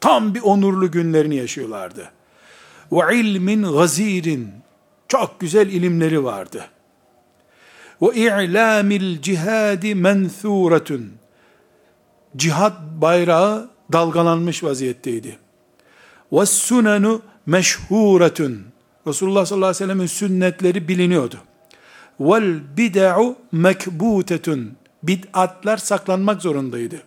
tam 0.00 0.34
bir 0.34 0.40
onurlu 0.40 0.90
günlerini 0.90 1.36
yaşıyorlardı. 1.36 2.10
Ve 2.92 3.16
ilmin 3.16 3.62
gazirin 3.62 4.50
çok 5.08 5.40
güzel 5.40 5.68
ilimleri 5.68 6.24
vardı. 6.24 6.66
Ve 8.02 8.14
i'lamil 8.14 9.22
cihadi 9.22 9.94
mensuretun 9.94 11.12
cihad 12.36 12.76
bayrağı 13.00 13.70
dalgalanmış 13.92 14.64
vaziyetteydi. 14.64 15.45
Ve 16.32 16.46
sunenu 16.46 17.22
meşhuretun. 17.46 18.64
Resulullah 19.06 19.46
sallallahu 19.46 19.68
aleyhi 19.68 19.84
ve 19.84 19.86
sellem'in 19.86 20.06
sünnetleri 20.06 20.88
biliniyordu. 20.88 21.36
Vel 22.20 22.76
bid'u 22.76 23.36
mekbutetun. 23.52 24.76
Bid'atlar 25.02 25.76
saklanmak 25.76 26.42
zorundaydı. 26.42 27.02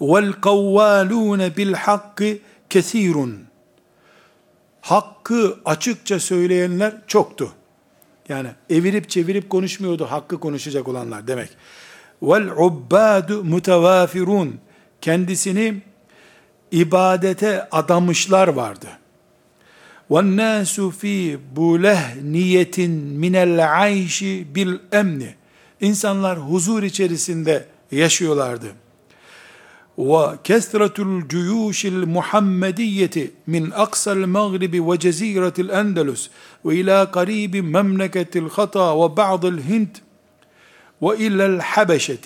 Vel 0.00 0.32
kavvalune 0.32 1.56
bil 1.56 1.72
hakkı 1.72 2.38
kesirun. 2.70 3.38
Hakkı 4.80 5.56
açıkça 5.64 6.20
söyleyenler 6.20 6.94
çoktu. 7.06 7.52
Yani 8.28 8.48
evirip 8.70 9.10
çevirip 9.10 9.50
konuşmuyordu 9.50 10.04
hakkı 10.04 10.40
konuşacak 10.40 10.88
olanlar 10.88 11.26
demek. 11.26 11.50
Vel 12.22 12.48
ubbadu 12.56 13.44
mutevafirun. 13.44 14.60
Kendisini 15.00 15.82
ibadete 16.71 17.69
adamışlar 17.71 18.47
vardı. 18.47 18.87
وَالنَّاسُ 20.09 20.79
ف۪ي 20.99 21.37
بُلَهْنِيَةٍ 21.55 22.77
مِنَ 23.23 23.35
الْعَيْشِ 23.35 24.23
بِالْاَمْنِ 24.55 25.23
İnsanlar 25.81 26.37
huzur 26.39 26.83
içerisinde 26.83 27.65
yaşıyorlardı. 27.91 28.65
وَكَثْرَةُ 29.97 30.97
الْجُيُوشِ 31.09 31.79
الْمُحَمَّدِيَّةِ 31.95 33.17
مِنْ 33.47 33.63
أَقْصَى 33.85 34.11
الْمَغْرِبِ 34.11 34.73
وَجَزِيرَةِ 34.89 35.57
الْأَنْدَلُسِ 35.65 36.21
وَإِلَى 36.65 36.97
قَرِيبِ 37.17 37.53
مَمْلَكَةِ 37.75 38.33
الْخَطَى 38.43 38.87
وَبَعْضِ 39.01 39.45
الْهِنْدِ 39.45 39.97
وَإِلَى 41.01 41.45
الْحَبَشَةِ 41.45 42.25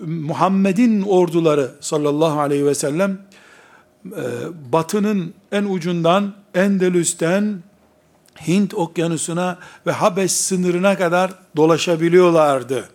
Muhammed'in 0.00 1.02
orduları 1.02 1.70
sallallahu 1.80 2.40
aleyhi 2.40 2.66
ve 2.66 2.74
sellem 2.74 3.18
e, 4.06 4.22
batının 4.72 5.34
en 5.52 5.64
ucundan 5.64 6.34
Endülüs'ten 6.54 7.62
Hint 8.46 8.74
okyanusuna 8.74 9.58
ve 9.86 9.92
Habeş 9.92 10.32
sınırına 10.32 10.98
kadar 10.98 11.34
dolaşabiliyorlardı. 11.56 12.88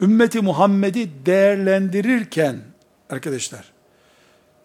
Ümmeti 0.00 0.40
Muhammed'i 0.40 1.26
değerlendirirken 1.26 2.56
arkadaşlar 3.10 3.72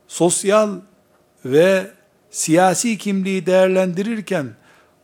sosyal 0.07 0.69
ve 1.45 1.91
siyasi 2.31 2.97
kimliği 2.97 3.45
değerlendirirken 3.45 4.47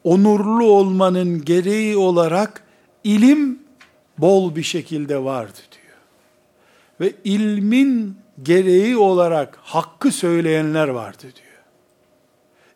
onurlu 0.04 0.66
olmanın 0.66 1.46
gereği 1.46 1.98
olarak 1.98 2.64
ilim 3.04 3.65
bol 4.18 4.56
bir 4.56 4.64
şekilde 4.64 5.24
vardı 5.24 5.60
diyor. 5.72 5.98
Ve 7.02 7.16
ilmin 7.24 8.18
gereği 8.44 8.98
olarak 8.98 9.58
hakkı 9.62 10.12
söyleyenler 10.12 10.88
vardı 10.88 11.22
diyor. 11.22 11.46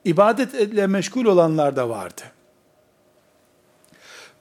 İbadetle 0.05 0.87
meşgul 0.87 1.25
olanlar 1.25 1.75
da 1.75 1.89
vardı. 1.89 2.21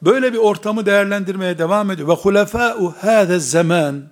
Böyle 0.02 0.32
bir 0.32 0.38
ortamı 0.38 0.86
değerlendirmeye 0.86 1.58
devam 1.58 1.90
ediyor. 1.90 2.08
Ve 2.08 2.12
hulefâ'u 2.12 2.94
hâze 3.00 3.38
zaman 3.38 4.02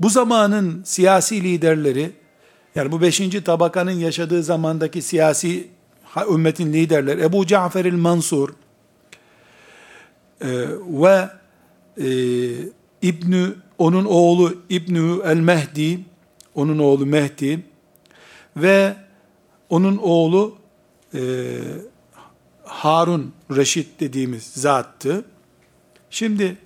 bu 0.00 0.10
zamanın 0.10 0.82
siyasi 0.84 1.44
liderleri 1.44 2.12
yani 2.74 2.92
bu 2.92 3.00
beşinci 3.00 3.44
tabakanın 3.44 3.90
yaşadığı 3.90 4.42
zamandaki 4.42 5.02
siyasi 5.02 5.68
ümmetin 6.30 6.72
liderleri 6.72 7.22
Ebu 7.22 7.46
Cafer 7.46 7.84
el-Mansur 7.84 8.48
e, 10.40 10.48
ve 10.88 11.28
e, 11.98 12.06
İbnü 13.02 13.56
onun 13.78 14.04
oğlu 14.04 14.54
İbnü 14.68 15.20
el-Mehdi 15.24 16.00
onun 16.54 16.78
oğlu 16.78 17.06
Mehdi 17.06 17.64
ve 18.56 18.96
onun 19.68 19.96
oğlu 19.96 20.56
e, 21.14 21.20
Harun 22.64 23.32
Reşit 23.50 24.00
dediğimiz 24.00 24.42
zattı. 24.42 25.24
Şimdi 26.10 26.56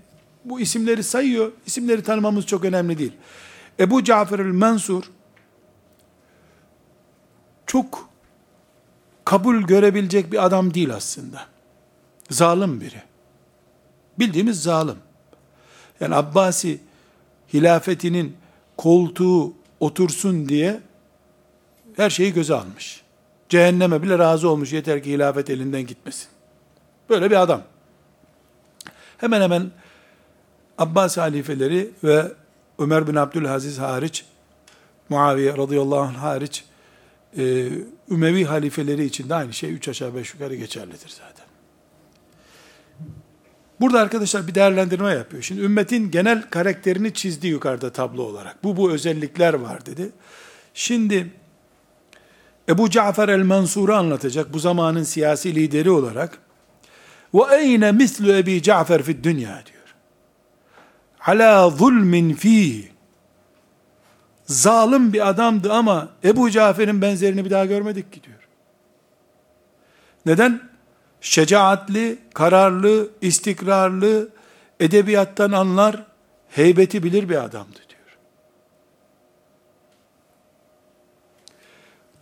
bu 0.45 0.61
isimleri 0.61 1.03
sayıyor. 1.03 1.53
İsimleri 1.67 2.03
tanımamız 2.03 2.47
çok 2.47 2.65
önemli 2.65 2.99
değil. 2.99 3.13
Ebu 3.81 4.05
Cafer 4.05 4.39
el-Mansur 4.39 5.05
çok 7.67 8.09
kabul 9.25 9.63
görebilecek 9.63 10.33
bir 10.33 10.45
adam 10.47 10.75
değil 10.75 10.95
aslında. 10.95 11.47
Zalim 12.31 12.81
biri. 12.81 13.03
Bildiğimiz 14.19 14.63
zalim. 14.63 14.97
Yani 16.01 16.15
Abbasi 16.15 16.81
hilafetinin 17.55 18.37
koltuğu 18.77 19.53
otursun 19.81 20.49
diye 20.49 20.81
her 21.97 22.11
şeyi 22.11 22.33
göze 22.33 22.55
almış. 22.55 23.03
Cehenneme 23.49 24.03
bile 24.03 24.19
razı 24.19 24.49
olmuş 24.49 24.73
yeter 24.73 25.03
ki 25.03 25.13
hilafet 25.13 25.51
elinden 25.51 25.87
gitmesin. 25.87 26.29
Böyle 27.11 27.31
bir 27.31 27.43
adam. 27.43 27.63
Hemen 29.19 29.41
hemen 29.41 29.71
Abbas 30.79 31.17
halifeleri 31.17 31.91
ve 32.05 32.33
Ömer 32.79 33.07
bin 33.07 33.15
Abdülaziz 33.15 33.79
hariç, 33.79 34.25
Muaviye 35.09 35.57
radıyallahu 35.57 36.01
anh 36.01 36.17
hariç, 36.17 36.65
e, 37.39 37.69
Ümevi 38.11 38.45
halifeleri 38.45 39.05
için 39.05 39.29
de 39.29 39.35
aynı 39.35 39.53
şey 39.53 39.73
üç 39.73 39.89
aşağı 39.89 40.15
beş 40.15 40.35
yukarı 40.35 40.55
geçerlidir 40.55 41.09
zaten. 41.09 41.48
Burada 43.81 44.01
arkadaşlar 44.01 44.47
bir 44.47 44.55
değerlendirme 44.55 45.13
yapıyor. 45.13 45.43
Şimdi 45.43 45.61
ümmetin 45.61 46.11
genel 46.11 46.43
karakterini 46.51 47.15
çizdi 47.15 47.47
yukarıda 47.47 47.93
tablo 47.93 48.23
olarak. 48.23 48.65
Bu 48.65 48.77
bu 48.77 48.93
özellikler 48.93 49.55
var 49.55 49.87
dedi. 49.87 50.11
Şimdi 50.75 51.31
Ebu 52.69 52.91
Cafer 52.91 53.29
el-Mansur'u 53.29 53.95
anlatacak 53.95 54.53
bu 54.53 54.59
zamanın 54.59 55.03
siyasi 55.03 55.55
lideri 55.55 55.91
olarak. 55.91 56.39
Ve 57.35 57.57
eyne 57.57 57.93
mislu 57.93 58.33
Ebi 58.33 58.63
Cafer 58.63 59.03
fi 59.03 59.25
dünya 59.25 59.63
diyor. 59.67 59.95
Ala 61.27 61.71
zulmin 61.71 62.35
fi. 62.35 62.89
Zalim 64.47 65.13
bir 65.13 65.29
adamdı 65.29 65.73
ama 65.73 66.09
Ebu 66.25 66.51
Cafer'in 66.51 67.03
benzerini 67.03 67.45
bir 67.45 67.51
daha 67.51 67.65
görmedik 67.65 68.13
ki 68.13 68.23
diyor. 68.23 68.49
Neden? 70.27 70.68
Şecaatli, 71.21 72.19
kararlı, 72.35 73.11
istikrarlı, 73.21 74.29
edebiyattan 74.81 75.53
anlar, 75.53 76.05
heybeti 76.49 77.03
bilir 77.03 77.29
bir 77.29 77.45
adamdı 77.45 77.79
diyor. 77.89 78.19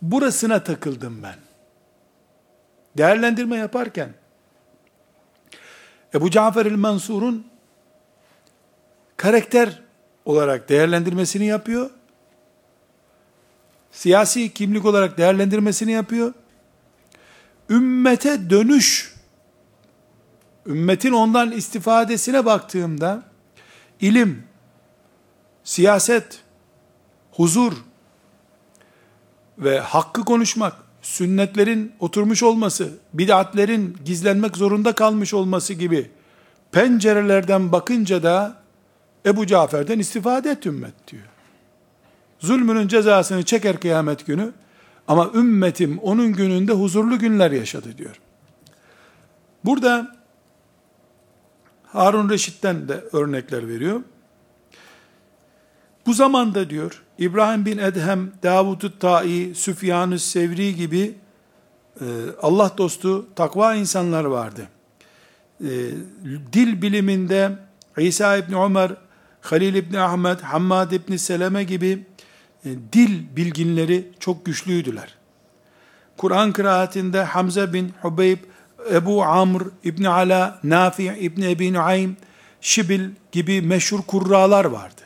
Burasına 0.01 0.63
takıldım 0.63 1.23
ben. 1.23 1.35
Değerlendirme 2.97 3.57
yaparken, 3.57 4.13
Ebu 6.13 6.31
Cafer 6.31 6.65
el-Mansur'un 6.65 7.47
karakter 9.17 9.81
olarak 10.25 10.69
değerlendirmesini 10.69 11.45
yapıyor. 11.45 11.89
Siyasi 13.91 14.53
kimlik 14.53 14.85
olarak 14.85 15.17
değerlendirmesini 15.17 15.91
yapıyor 15.91 16.33
ümmete 17.69 18.49
dönüş, 18.49 19.15
ümmetin 20.67 21.11
ondan 21.11 21.51
istifadesine 21.51 22.45
baktığımda, 22.45 23.23
ilim, 24.01 24.43
siyaset, 25.63 26.39
huzur 27.31 27.73
ve 29.57 29.79
hakkı 29.79 30.25
konuşmak, 30.25 30.73
sünnetlerin 31.01 31.91
oturmuş 31.99 32.43
olması, 32.43 32.89
bid'atlerin 33.13 33.97
gizlenmek 34.05 34.57
zorunda 34.57 34.93
kalmış 34.93 35.33
olması 35.33 35.73
gibi 35.73 36.11
pencerelerden 36.71 37.71
bakınca 37.71 38.23
da 38.23 38.55
Ebu 39.25 39.45
Cafer'den 39.45 39.99
istifade 39.99 40.49
et 40.51 40.65
ümmet 40.65 40.93
diyor. 41.11 41.23
Zulmünün 42.39 42.87
cezasını 42.87 43.43
çeker 43.43 43.79
kıyamet 43.79 44.25
günü, 44.25 44.51
ama 45.07 45.31
ümmetim 45.33 45.99
onun 45.99 46.33
gününde 46.33 46.71
huzurlu 46.71 47.19
günler 47.19 47.51
yaşadı 47.51 47.97
diyor. 47.97 48.19
Burada 49.65 50.17
Harun 51.83 52.29
Reşit'ten 52.29 52.87
de 52.87 53.03
örnekler 53.13 53.67
veriyor. 53.67 54.01
Bu 56.05 56.13
zamanda 56.13 56.69
diyor 56.69 57.03
İbrahim 57.17 57.65
bin 57.65 57.77
Edhem, 57.77 58.31
Davud-u 58.43 58.99
Ta'i, 58.99 59.55
Süfyan-ı 59.55 60.19
Sevri 60.19 60.75
gibi 60.75 61.15
e, 62.01 62.05
Allah 62.41 62.71
dostu 62.77 63.27
takva 63.35 63.75
insanlar 63.75 64.23
vardı. 64.23 64.67
E, 65.61 65.69
dil 66.53 66.81
biliminde 66.81 67.51
İsa 67.97 68.37
İbni 68.37 68.55
Ömer, 68.55 68.91
Halil 69.41 69.75
İbni 69.75 69.99
Ahmet, 69.99 70.41
Hammad 70.41 70.91
İbni 70.91 71.19
Seleme 71.19 71.63
gibi 71.63 72.05
dil 72.93 73.35
bilginleri 73.35 74.07
çok 74.19 74.45
güçlüydüler. 74.45 75.15
Kur'an 76.17 76.51
kıraatinde 76.51 77.23
Hamza 77.23 77.73
bin 77.73 77.93
Hubeyb, 78.01 78.37
Ebu 78.93 79.23
Amr 79.23 79.61
İbni 79.83 80.09
Ala, 80.09 80.59
Nafi 80.63 81.03
İbni 81.03 81.51
Ebi 81.51 81.73
Nuaym, 81.73 82.17
Şibil 82.61 83.09
gibi 83.31 83.61
meşhur 83.61 84.01
kurralar 84.01 84.65
vardı. 84.65 85.01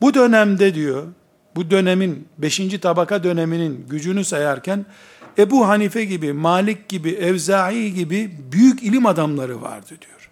Bu 0.00 0.14
dönemde 0.14 0.74
diyor, 0.74 1.06
bu 1.56 1.70
dönemin, 1.70 2.28
beşinci 2.38 2.80
tabaka 2.80 3.24
döneminin 3.24 3.86
gücünü 3.88 4.24
sayarken, 4.24 4.86
Ebu 5.38 5.68
Hanife 5.68 6.04
gibi, 6.04 6.32
Malik 6.32 6.88
gibi, 6.88 7.10
Evzai 7.10 7.94
gibi 7.94 8.30
büyük 8.52 8.82
ilim 8.82 9.06
adamları 9.06 9.62
vardı 9.62 9.88
diyor. 9.88 10.30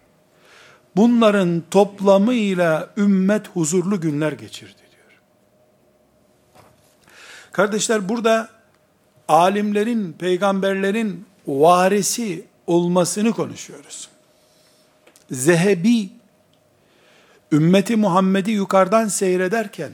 Bunların 0.95 1.63
toplamıyla 1.71 2.93
ümmet 2.97 3.47
huzurlu 3.47 4.01
günler 4.01 4.31
geçirdi. 4.31 4.82
Kardeşler 7.53 8.09
burada 8.09 8.49
alimlerin, 9.27 10.13
peygamberlerin 10.13 11.25
varisi 11.47 12.45
olmasını 12.67 13.31
konuşuyoruz. 13.31 14.09
Zehebi 15.31 16.09
ümmeti 17.51 17.95
Muhammed'i 17.95 18.51
yukarıdan 18.51 19.07
seyrederken 19.07 19.91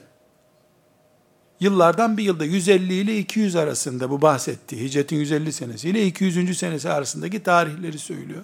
yıllardan 1.60 2.18
bir 2.18 2.24
yılda 2.24 2.46
150 2.46 2.94
ile 2.94 3.18
200 3.18 3.56
arasında 3.56 4.10
bu 4.10 4.22
bahsetti. 4.22 4.84
Hicretin 4.84 5.16
150 5.16 5.54
senesi 5.54 5.90
ile 5.90 6.06
200. 6.06 6.58
senesi 6.58 6.90
arasındaki 6.90 7.44
tarihleri 7.44 8.00
söylüyor. 8.00 8.44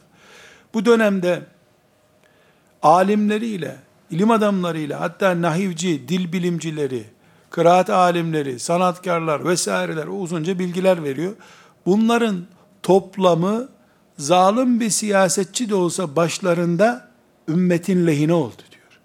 Bu 0.74 0.86
dönemde 0.86 1.42
alimleriyle, 2.84 3.78
ilim 4.12 4.32
adamlarıyla, 4.32 5.00
hatta 5.00 5.42
nahivci, 5.42 6.08
dil 6.08 6.34
bilimcileri, 6.34 7.15
kıraat 7.56 7.90
alimleri, 7.90 8.60
sanatkarlar 8.60 9.46
vesaireler 9.46 10.08
uzunca 10.08 10.60
bilgiler 10.60 11.04
veriyor. 11.04 11.34
Bunların 11.86 12.46
toplamı 12.84 13.70
zalim 14.18 14.80
bir 14.80 14.90
siyasetçi 14.90 15.70
de 15.70 15.76
olsa 15.76 16.16
başlarında 16.16 17.12
ümmetin 17.48 18.08
lehine 18.08 18.34
oldu 18.34 18.62
diyor. 18.72 19.00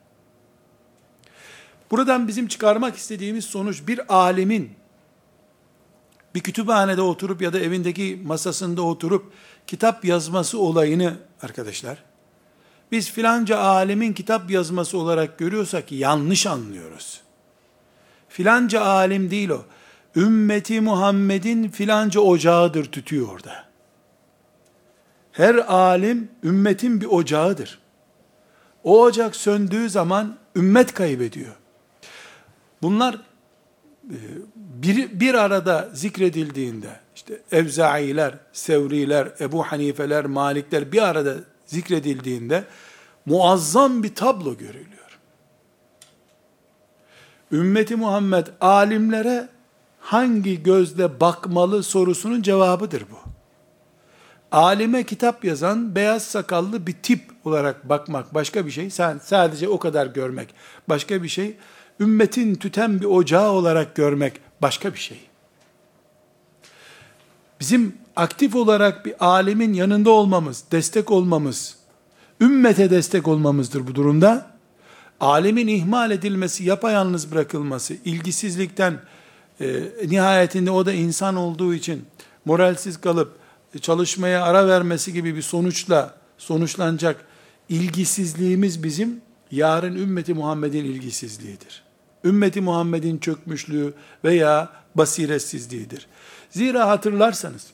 Buradan 1.90 2.28
bizim 2.28 2.48
çıkarmak 2.48 2.96
istediğimiz 2.96 3.44
sonuç 3.44 3.82
bir 3.86 4.14
alimin 4.14 4.70
bir 6.34 6.40
kütüphanede 6.40 7.02
oturup 7.02 7.42
ya 7.42 7.52
da 7.52 7.58
evindeki 7.58 8.22
masasında 8.24 8.82
oturup 8.82 9.32
kitap 9.66 10.04
yazması 10.04 10.58
olayını 10.58 11.16
arkadaşlar 11.42 12.04
biz 12.92 13.10
filanca 13.10 13.58
alimin 13.58 14.12
kitap 14.12 14.50
yazması 14.50 14.98
olarak 14.98 15.38
görüyorsak 15.38 15.92
yanlış 15.92 16.46
anlıyoruz. 16.46 17.29
Filanca 18.30 18.80
alim 18.80 19.30
değil 19.30 19.48
o. 19.48 19.64
Ümmeti 20.16 20.80
Muhammed'in 20.80 21.68
filanca 21.68 22.20
ocağıdır 22.20 22.84
tütüyor 22.84 23.28
orada. 23.28 23.64
Her 25.32 25.54
alim 25.54 26.28
ümmetin 26.44 27.00
bir 27.00 27.06
ocağıdır. 27.06 27.78
O 28.84 29.02
ocak 29.02 29.36
söndüğü 29.36 29.90
zaman 29.90 30.36
ümmet 30.56 30.94
kaybediyor. 30.94 31.54
Bunlar 32.82 33.14
e, 34.04 34.18
bir, 34.56 35.20
bir 35.20 35.34
arada 35.34 35.88
zikredildiğinde, 35.92 37.00
işte 37.14 37.40
Evzailer, 37.52 38.34
Sevriler, 38.52 39.28
Ebu 39.40 39.62
Hanifeler, 39.62 40.26
Malikler 40.26 40.92
bir 40.92 41.02
arada 41.02 41.34
zikredildiğinde 41.66 42.64
muazzam 43.26 44.02
bir 44.02 44.14
tablo 44.14 44.56
görülüyor. 44.56 44.99
Ümmeti 47.52 47.96
Muhammed 47.96 48.46
alimlere 48.60 49.48
hangi 50.00 50.62
gözle 50.62 51.20
bakmalı 51.20 51.82
sorusunun 51.82 52.42
cevabıdır 52.42 53.02
bu. 53.02 53.30
Alime 54.52 55.04
kitap 55.04 55.44
yazan 55.44 55.94
beyaz 55.94 56.24
sakallı 56.24 56.86
bir 56.86 56.92
tip 56.92 57.20
olarak 57.44 57.88
bakmak 57.88 58.34
başka 58.34 58.66
bir 58.66 58.70
şey. 58.70 58.90
Sen 58.90 59.20
sadece 59.24 59.68
o 59.68 59.78
kadar 59.78 60.06
görmek 60.06 60.54
başka 60.88 61.22
bir 61.22 61.28
şey. 61.28 61.56
Ümmetin 62.00 62.54
tüten 62.54 63.00
bir 63.00 63.04
ocağı 63.04 63.50
olarak 63.50 63.94
görmek 63.94 64.40
başka 64.62 64.94
bir 64.94 64.98
şey. 64.98 65.20
Bizim 67.60 67.94
aktif 68.16 68.54
olarak 68.54 69.06
bir 69.06 69.26
alimin 69.26 69.72
yanında 69.72 70.10
olmamız, 70.10 70.64
destek 70.72 71.10
olmamız, 71.10 71.76
ümmete 72.40 72.90
destek 72.90 73.28
olmamızdır 73.28 73.86
bu 73.86 73.94
durumda. 73.94 74.49
Alemin 75.20 75.68
ihmal 75.68 76.10
edilmesi, 76.10 76.64
yapayalnız 76.64 77.32
bırakılması, 77.32 77.94
ilgisizlikten 78.04 79.00
e, 79.60 79.82
nihayetinde 80.08 80.70
o 80.70 80.86
da 80.86 80.92
insan 80.92 81.36
olduğu 81.36 81.74
için 81.74 82.04
moralsiz 82.44 83.00
kalıp 83.00 83.38
çalışmaya 83.80 84.44
ara 84.44 84.68
vermesi 84.68 85.12
gibi 85.12 85.36
bir 85.36 85.42
sonuçla 85.42 86.14
sonuçlanacak 86.38 87.24
ilgisizliğimiz 87.68 88.82
bizim 88.82 89.20
yarın 89.50 89.96
ümmeti 89.96 90.34
Muhammed'in 90.34 90.84
ilgisizliğidir. 90.84 91.82
Ümmeti 92.24 92.60
Muhammed'in 92.60 93.18
çökmüşlüğü 93.18 93.94
veya 94.24 94.68
basiretsizliğidir. 94.94 96.06
Zira 96.50 96.88
hatırlarsanız 96.88 97.66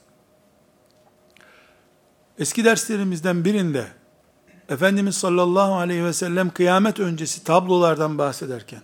eski 2.39 2.65
derslerimizden 2.65 3.45
birinde 3.45 3.87
Efendimiz 4.69 5.15
sallallahu 5.15 5.75
aleyhi 5.75 6.05
ve 6.05 6.13
sellem 6.13 6.51
kıyamet 6.51 7.01
öncesi 7.01 7.45
tablolardan 7.45 8.19
bahsederken 8.19 8.83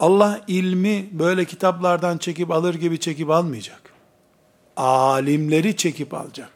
Allah 0.00 0.40
ilmi 0.46 1.08
böyle 1.12 1.44
kitaplardan 1.44 2.18
çekip 2.18 2.50
alır 2.50 2.74
gibi 2.74 3.00
çekip 3.00 3.30
almayacak. 3.30 3.82
Alimleri 4.76 5.76
çekip 5.76 6.14
alacak. 6.14 6.52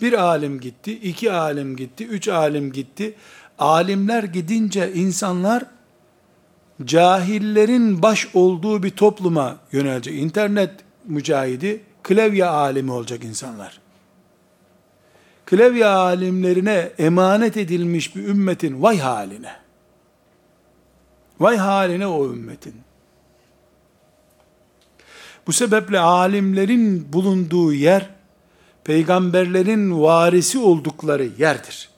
Bir 0.00 0.12
alim 0.12 0.60
gitti, 0.60 0.92
iki 0.92 1.32
alim 1.32 1.76
gitti, 1.76 2.06
üç 2.06 2.28
alim 2.28 2.72
gitti. 2.72 3.14
Alimler 3.58 4.22
gidince 4.22 4.92
insanlar 4.92 5.64
cahillerin 6.84 8.02
baş 8.02 8.28
olduğu 8.34 8.82
bir 8.82 8.90
topluma 8.90 9.56
yönelecek. 9.72 10.14
İnternet 10.14 10.70
mücahidi, 11.04 11.80
klavye 12.02 12.44
alimi 12.44 12.92
olacak 12.92 13.24
insanlar. 13.24 13.81
Klavye 15.52 15.86
alimlerine 15.86 16.92
emanet 16.98 17.56
edilmiş 17.56 18.16
bir 18.16 18.24
ümmetin 18.24 18.82
vay 18.82 18.98
haline. 18.98 19.56
Vay 21.40 21.56
haline 21.56 22.06
o 22.06 22.26
ümmetin. 22.26 22.74
Bu 25.46 25.52
sebeple 25.52 25.98
alimlerin 25.98 27.12
bulunduğu 27.12 27.72
yer, 27.72 28.10
peygamberlerin 28.84 30.02
varisi 30.02 30.58
oldukları 30.58 31.28
yerdir. 31.38 31.90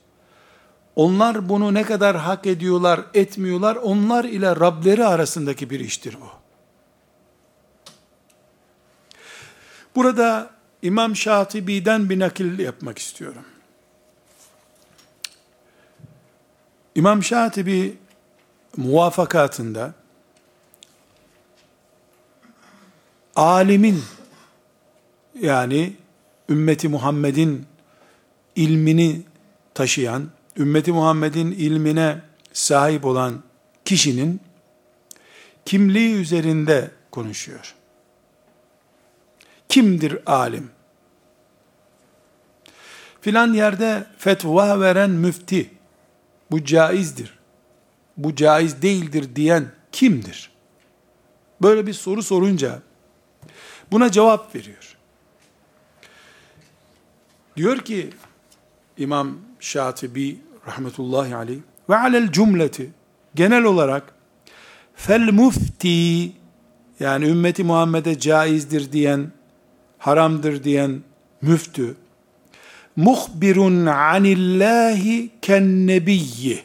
Onlar 0.97 1.49
bunu 1.49 1.75
ne 1.75 1.83
kadar 1.83 2.17
hak 2.17 2.47
ediyorlar, 2.47 3.01
etmiyorlar, 3.15 3.77
onlar 3.77 4.25
ile 4.25 4.57
Rableri 4.57 5.05
arasındaki 5.05 5.71
bir 5.71 5.81
iştir 5.81 6.17
bu. 6.21 6.29
Burada 9.97 10.54
İmam 10.85 11.17
Şatibi'den 11.17 12.11
bir 12.11 12.19
nakil 12.19 12.59
yapmak 12.59 12.99
istiyorum. 12.99 13.45
İmam 16.95 17.23
Şatibi 17.23 17.97
muvafakatında 18.77 19.95
alimin 23.37 24.03
yani 25.41 25.97
ümmeti 26.49 26.89
Muhammed'in 26.89 27.67
ilmini 28.57 29.23
taşıyan, 29.75 30.31
ümmeti 30.57 30.93
Muhammed'in 30.93 31.51
ilmine 31.51 32.21
sahip 32.53 33.05
olan 33.05 33.43
kişinin 33.85 34.41
kimliği 35.65 36.15
üzerinde 36.15 36.91
konuşuyor. 37.11 37.75
Kimdir 39.69 40.19
alim? 40.27 40.74
Filan 43.25 43.53
yerde 43.53 44.07
fetva 44.19 44.81
veren 44.81 45.11
müfti, 45.11 45.71
bu 46.51 46.65
caizdir, 46.65 47.39
bu 48.17 48.35
caiz 48.35 48.83
değildir 48.83 49.37
diyen 49.37 49.67
kimdir? 49.93 50.51
Böyle 51.63 51.87
bir 51.87 51.93
soru 51.93 52.23
sorunca, 52.23 52.83
buna 53.93 54.11
cevap 54.11 54.55
veriyor. 54.55 54.97
Diyor 57.57 57.79
ki, 57.79 58.11
İmam 58.99 59.39
Şatibi 59.61 60.41
rahmetullahi 60.67 61.37
aleyh, 61.37 61.61
ve 61.89 61.97
alel 61.97 62.33
cümleti, 62.33 62.91
genel 63.35 63.65
olarak, 63.65 64.15
fel 64.95 65.33
mufti, 65.33 66.33
yani 67.01 67.25
ümmeti 67.27 67.65
Muhammed'e 67.65 68.19
caizdir 68.19 68.93
diyen, 68.93 69.33
haramdır 69.99 70.65
diyen 70.65 71.03
müftü, 71.43 71.97
muhbirun 72.97 73.87
anillahi 73.87 75.31
ken 75.43 75.87
nebiyyi 75.87 76.63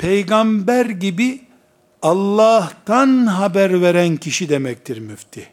peygamber 0.00 0.86
gibi 0.86 1.40
Allah'tan 2.02 3.26
haber 3.26 3.82
veren 3.82 4.16
kişi 4.16 4.48
demektir 4.48 4.98
müfti. 4.98 5.48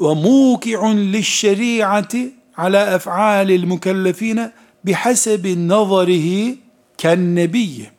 Ve 0.00 0.14
muki'un 0.14 1.12
lişşeri'ati 1.12 2.34
ala 2.56 2.94
ef'alil 2.94 3.64
mükellefine 3.64 4.52
bihasebi 4.84 5.68
nazarihi 5.68 6.60
ken 6.98 7.34
nebiyyi. 7.34 7.90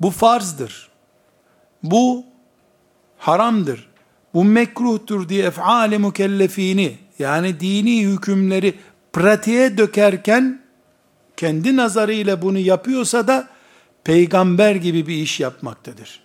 Bu 0.00 0.10
farzdır. 0.10 0.90
Bu 1.82 2.24
haramdır. 3.18 3.89
Bu 4.34 4.44
mekruhtur 4.44 5.28
diye 5.28 5.44
ef'ali 5.44 5.98
mükellefini 5.98 6.98
yani 7.18 7.60
dini 7.60 8.06
hükümleri 8.06 8.74
pratiğe 9.12 9.78
dökerken 9.78 10.62
kendi 11.36 11.76
nazarıyla 11.76 12.42
bunu 12.42 12.58
yapıyorsa 12.58 13.26
da 13.26 13.48
peygamber 14.04 14.74
gibi 14.74 15.06
bir 15.06 15.14
iş 15.14 15.40
yapmaktadır. 15.40 16.20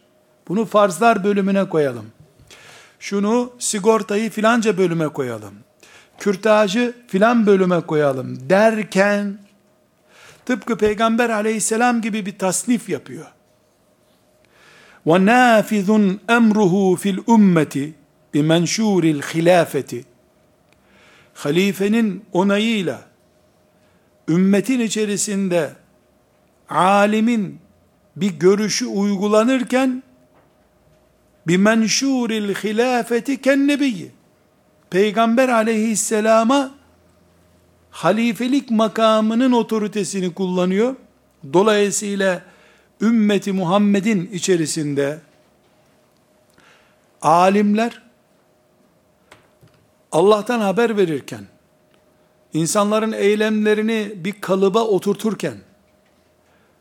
Bunu 0.48 0.66
farzlar 0.66 1.24
bölümüne 1.24 1.70
koyalım. 1.70 2.06
Şunu 3.00 3.54
sigortayı 3.60 4.30
filanca 4.30 4.78
bölüme 4.78 5.08
koyalım. 5.08 5.54
Kürtajı 6.20 6.94
filan 7.08 7.46
bölüme 7.46 7.82
koyalım 7.82 8.50
derken 8.50 9.38
tıpkı 10.46 10.78
peygamber 10.78 11.30
aleyhisselam 11.30 12.02
gibi 12.02 12.26
bir 12.26 12.38
tasnif 12.38 12.90
yapıyor. 12.90 13.26
وَنَافِذٌ 15.07 16.19
اَمْرُهُ 16.29 16.97
fil 16.97 17.19
ümmeti 17.29 17.95
bimenşûril 18.35 19.23
hilafeti 19.23 20.05
halifenin 21.35 22.25
onayıyla 22.33 23.03
ümmetin 24.29 24.81
içerisinde 24.81 25.73
alimin 26.69 27.59
bir 28.17 28.31
görüşü 28.31 28.87
uygulanırken 28.87 30.03
bir 31.47 31.57
menşuril 31.57 32.55
hilafeti 32.55 33.43
kennebiyyi 33.43 34.11
Peygamber 34.91 35.49
aleyhisselama 35.49 36.71
halifelik 37.91 38.71
makamının 38.71 39.53
otoritesini 39.53 40.35
kullanıyor. 40.35 40.97
Dolayısıyla 41.53 42.43
ümmeti 43.01 43.53
Muhammed'in 43.53 44.31
içerisinde 44.33 45.19
alimler 47.23 48.03
Allah'tan 50.13 50.61
haber 50.61 50.97
verirken, 50.97 51.45
insanların 52.53 53.13
eylemlerini 53.13 54.13
bir 54.17 54.33
kalıba 54.41 54.85
oturturken, 54.85 55.57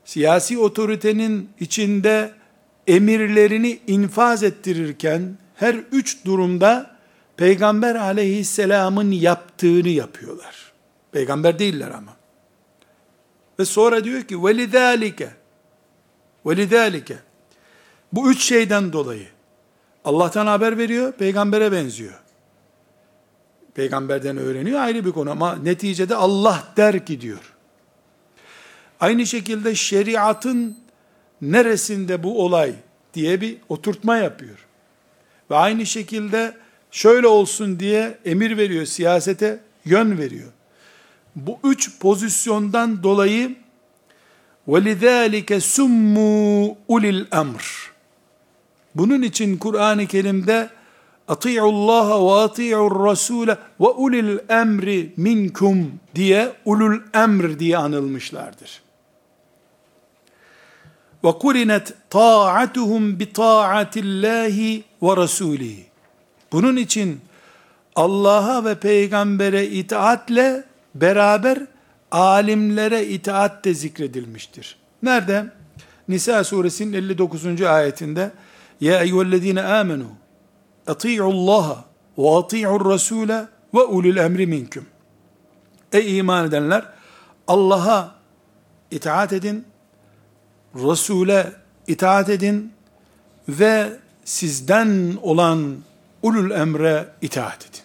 siyasi 0.05 0.57
otoritenin 0.57 1.49
içinde 1.59 2.33
emirlerini 2.88 3.79
infaz 3.88 4.43
ettirirken, 4.43 5.38
her 5.55 5.75
üç 5.75 6.25
durumda 6.25 6.99
Peygamber 7.38 7.95
aleyhisselamın 7.95 9.12
yaptığını 9.12 9.89
yapıyorlar. 9.89 10.71
Peygamber 11.12 11.59
değiller 11.59 11.91
ama. 11.91 12.17
Ve 13.59 13.65
sonra 13.65 14.03
diyor 14.03 14.21
ki, 14.21 14.35
وَلِذَٰلِكَ 14.35 15.27
وَلِذَٰلِكَ 16.45 17.15
Bu 18.13 18.31
üç 18.31 18.43
şeyden 18.43 18.93
dolayı 18.93 19.27
Allah'tan 20.05 20.47
haber 20.47 20.77
veriyor, 20.77 21.12
peygambere 21.13 21.71
benziyor. 21.71 22.19
Peygamberden 23.73 24.38
öğreniyor 24.38 24.79
ayrı 24.79 25.05
bir 25.05 25.12
konu 25.12 25.31
ama 25.31 25.55
neticede 25.55 26.15
Allah 26.15 26.73
der 26.77 27.05
ki 27.05 27.21
diyor. 27.21 27.53
Aynı 28.99 29.25
şekilde 29.25 29.75
şeriatın 29.75 30.77
neresinde 31.41 32.23
bu 32.23 32.45
olay 32.45 32.73
diye 33.13 33.41
bir 33.41 33.57
oturtma 33.69 34.17
yapıyor. 34.17 34.65
Ve 35.51 35.55
aynı 35.55 35.85
şekilde 35.85 36.57
şöyle 36.91 37.27
olsun 37.27 37.79
diye 37.79 38.17
emir 38.25 38.57
veriyor, 38.57 38.85
siyasete 38.85 39.59
yön 39.85 40.17
veriyor. 40.17 40.51
Bu 41.35 41.59
üç 41.63 41.99
pozisyondan 41.99 43.03
dolayı 43.03 43.55
وَلِذَٰلِكَ 44.67 45.59
سُمُّوا 45.59 46.75
ulil 46.88 47.25
emr. 47.31 47.91
Bunun 48.95 49.21
için 49.21 49.57
Kur'an-ı 49.57 50.07
Kerim'de 50.07 50.69
Ati'u 51.27 51.63
Allah 51.63 52.25
ve 52.25 52.41
ati'u 52.41 53.05
Rasule 53.05 53.57
ve 53.79 53.88
ulil 53.88 54.38
emri 54.49 55.13
minkum 55.17 55.99
diye 56.15 56.53
ulul 56.65 56.99
emr 57.13 57.59
diye 57.59 57.77
anılmışlardır. 57.77 58.81
Ve 61.23 61.31
kurinet 61.31 61.93
ta'atuhum 62.09 63.19
bi 63.19 63.33
ta'atillahi 63.33 64.83
ve 65.01 65.17
rasulihi. 65.17 65.85
Bunun 66.51 66.75
için 66.75 67.21
Allah'a 67.95 68.65
ve 68.65 68.75
peygambere 68.75 69.67
itaatle 69.67 70.63
beraber 70.95 71.59
alimlere 72.14 73.07
itaat 73.07 73.64
de 73.64 73.74
zikredilmiştir. 73.74 74.77
Nerede? 75.03 75.46
Nisa 76.09 76.44
suresinin 76.44 76.92
59. 76.92 77.62
ayetinde 77.62 78.33
Ya 78.81 79.03
eyyühellezine 79.03 79.62
amenu 79.62 80.07
Ati'u 80.87 81.24
Allah 81.24 81.85
ve 82.18 82.37
ati'u 82.37 82.90
Rasule 82.90 83.46
ve 83.74 83.81
ulul 83.81 84.16
emri 84.16 84.46
minkum. 84.46 84.87
Ey 85.92 86.18
iman 86.18 86.46
edenler 86.46 86.85
Allah'a 87.48 88.14
itaat 88.90 89.33
edin, 89.33 89.64
Resul'e 90.74 91.53
itaat 91.87 92.29
edin 92.29 92.72
ve 93.48 93.92
sizden 94.24 95.18
olan 95.22 95.77
ulul 96.22 96.50
emre 96.50 97.07
itaat 97.22 97.66
edin. 97.70 97.83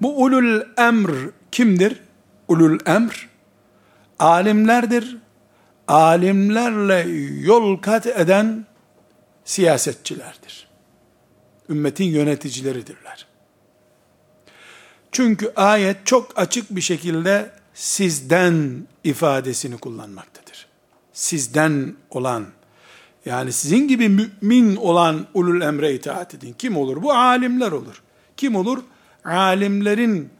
Bu 0.00 0.22
ulul 0.22 0.60
emr 0.78 1.30
kimdir? 1.52 2.05
Ulul 2.48 2.78
emr 2.86 3.28
alimlerdir. 4.18 5.16
Alimlerle 5.88 7.08
yol 7.40 7.76
kat 7.76 8.06
eden 8.06 8.66
siyasetçilerdir. 9.44 10.68
Ümmetin 11.68 12.04
yöneticileridirler. 12.04 13.26
Çünkü 15.12 15.52
ayet 15.56 16.06
çok 16.06 16.38
açık 16.38 16.70
bir 16.70 16.80
şekilde 16.80 17.50
sizden 17.74 18.86
ifadesini 19.04 19.78
kullanmaktadır. 19.78 20.66
Sizden 21.12 21.94
olan 22.10 22.46
yani 23.26 23.52
sizin 23.52 23.88
gibi 23.88 24.08
mümin 24.08 24.76
olan 24.76 25.26
ulul 25.34 25.60
emre 25.60 25.94
itaat 25.94 26.34
edin. 26.34 26.54
Kim 26.58 26.76
olur? 26.76 27.02
Bu 27.02 27.12
alimler 27.12 27.72
olur. 27.72 28.02
Kim 28.36 28.56
olur? 28.56 28.82
Alimlerin 29.24 30.30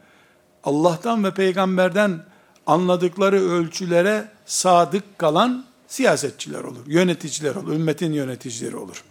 Allah'tan 0.67 1.23
ve 1.23 1.33
peygamberden 1.33 2.19
anladıkları 2.65 3.49
ölçülere 3.49 4.27
sadık 4.45 5.17
kalan 5.17 5.65
siyasetçiler 5.87 6.63
olur, 6.63 6.87
yöneticiler 6.87 7.55
olur, 7.55 7.73
ümmetin 7.73 8.13
yöneticileri 8.13 8.75
olur. 8.75 9.03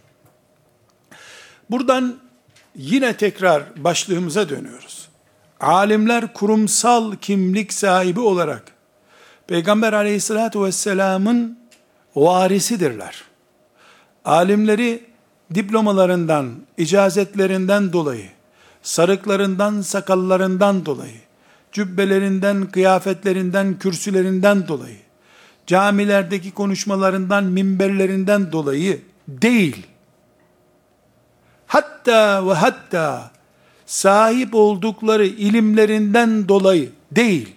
Buradan 1.69 2.17
yine 2.75 3.17
tekrar 3.17 3.83
başlığımıza 3.83 4.49
dönüyoruz. 4.49 5.09
Alimler 5.59 6.33
kurumsal 6.33 7.15
kimlik 7.15 7.73
sahibi 7.73 8.19
olarak 8.19 8.63
Peygamber 9.47 9.93
aleyhissalatü 9.93 10.61
vesselamın 10.61 11.59
varisidirler. 12.15 13.23
Alimleri 14.25 15.05
diplomalarından, 15.53 16.55
icazetlerinden 16.77 17.93
dolayı, 17.93 18.29
sarıklarından, 18.81 19.81
sakallarından 19.81 20.85
dolayı, 20.85 21.26
cübbelerinden, 21.71 22.65
kıyafetlerinden, 22.65 23.79
kürsülerinden 23.79 24.67
dolayı, 24.67 24.97
camilerdeki 25.67 26.51
konuşmalarından, 26.51 27.43
minberlerinden 27.43 28.51
dolayı 28.51 29.01
değil, 29.27 29.87
hatta 31.67 32.47
ve 32.47 32.53
hatta 32.53 33.31
sahip 33.85 34.55
oldukları 34.55 35.25
ilimlerinden 35.25 36.49
dolayı 36.49 36.91
değil, 37.11 37.55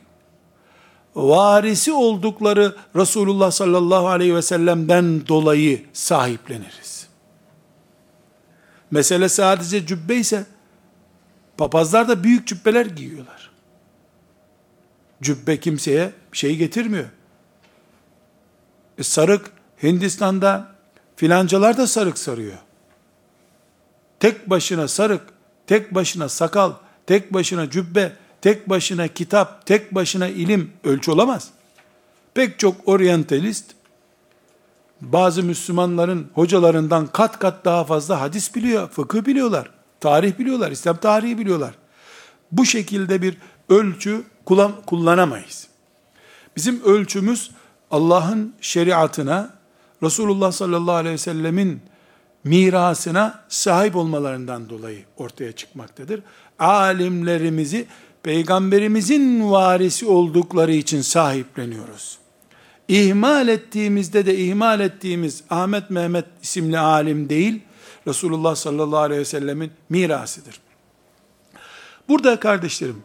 varisi 1.15 1.93
oldukları 1.93 2.77
Resulullah 2.97 3.51
sallallahu 3.51 4.09
aleyhi 4.09 4.35
ve 4.35 4.43
sellem'den 4.43 5.27
dolayı 5.29 5.85
sahipleniriz. 5.93 7.07
Mesele 8.91 9.29
sadece 9.29 9.87
cübbe 9.87 10.17
ise, 10.17 10.47
papazlar 11.59 12.09
da 12.09 12.25
büyük 12.25 12.47
cübbeler 12.47 12.87
giyiyorlar. 12.87 13.40
Cübbe 15.23 15.61
kimseye 15.61 16.13
bir 16.33 16.39
şey 16.39 16.57
getirmiyor. 16.57 17.09
E 18.99 19.03
sarık, 19.03 19.51
Hindistan'da 19.83 20.75
filancalar 21.17 21.77
da 21.77 21.87
sarık 21.87 22.19
sarıyor 22.19 22.59
tek 24.21 24.51
başına 24.51 24.89
sarık, 24.89 25.23
tek 25.67 25.95
başına 25.95 26.29
sakal, 26.29 26.73
tek 27.07 27.35
başına 27.35 27.71
cübbe, 27.71 28.13
tek 28.41 28.69
başına 28.69 29.09
kitap, 29.09 29.67
tek 29.67 29.95
başına 29.95 30.29
ilim 30.29 30.73
ölçü 30.85 31.11
olamaz. 31.11 31.49
Pek 32.35 32.59
çok 32.59 32.89
oryantalist, 32.89 33.65
bazı 35.01 35.43
Müslümanların 35.43 36.31
hocalarından 36.35 37.07
kat 37.07 37.39
kat 37.39 37.65
daha 37.65 37.85
fazla 37.85 38.21
hadis 38.21 38.55
biliyor, 38.55 38.89
fıkıh 38.89 39.27
biliyorlar, 39.27 39.71
tarih 40.01 40.39
biliyorlar, 40.39 40.71
İslam 40.71 40.97
tarihi 40.97 41.39
biliyorlar. 41.39 41.75
Bu 42.53 42.67
şekilde 42.67 43.23
bir 43.23 43.37
ölçü 43.69 44.23
kullanamayız. 44.87 45.69
Bizim 46.57 46.83
ölçümüz 46.85 47.51
Allah'ın 47.91 48.55
şeriatına, 48.61 49.55
Resulullah 50.03 50.53
sallallahu 50.53 50.95
aleyhi 50.95 51.15
ve 51.15 51.19
sellemin 51.19 51.81
mirasına 52.45 53.45
sahip 53.49 53.97
olmalarından 53.97 54.69
dolayı 54.69 55.05
ortaya 55.17 55.53
çıkmaktadır. 55.53 56.23
Alimlerimizi 56.59 57.87
peygamberimizin 58.23 59.51
varisi 59.51 60.07
oldukları 60.07 60.73
için 60.73 61.03
sahipleniyoruz. 61.03 62.19
İhmal 62.89 63.49
ettiğimizde 63.49 64.27
de 64.27 64.39
ihmal 64.39 64.81
ettiğimiz 64.81 65.43
Ahmet 65.51 65.91
Mehmet 65.91 66.25
isimli 66.43 66.79
alim 66.79 67.29
değil, 67.29 67.61
Resulullah 68.07 68.55
sallallahu 68.55 69.01
aleyhi 69.01 69.21
ve 69.21 69.25
sellemin 69.25 69.71
mirasıdır. 69.89 70.61
Burada 72.09 72.41
kardeşlerim, 72.41 73.03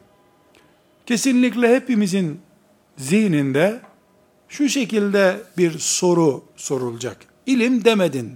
kesinlikle 1.06 1.76
hepimizin 1.76 2.40
zihninde 2.98 3.82
şu 4.50 4.70
şekilde 4.70 5.42
bir 5.58 5.80
soru 5.80 6.44
sorulacak. 6.56 7.18
İlim 7.46 7.86
demedin, 7.86 8.34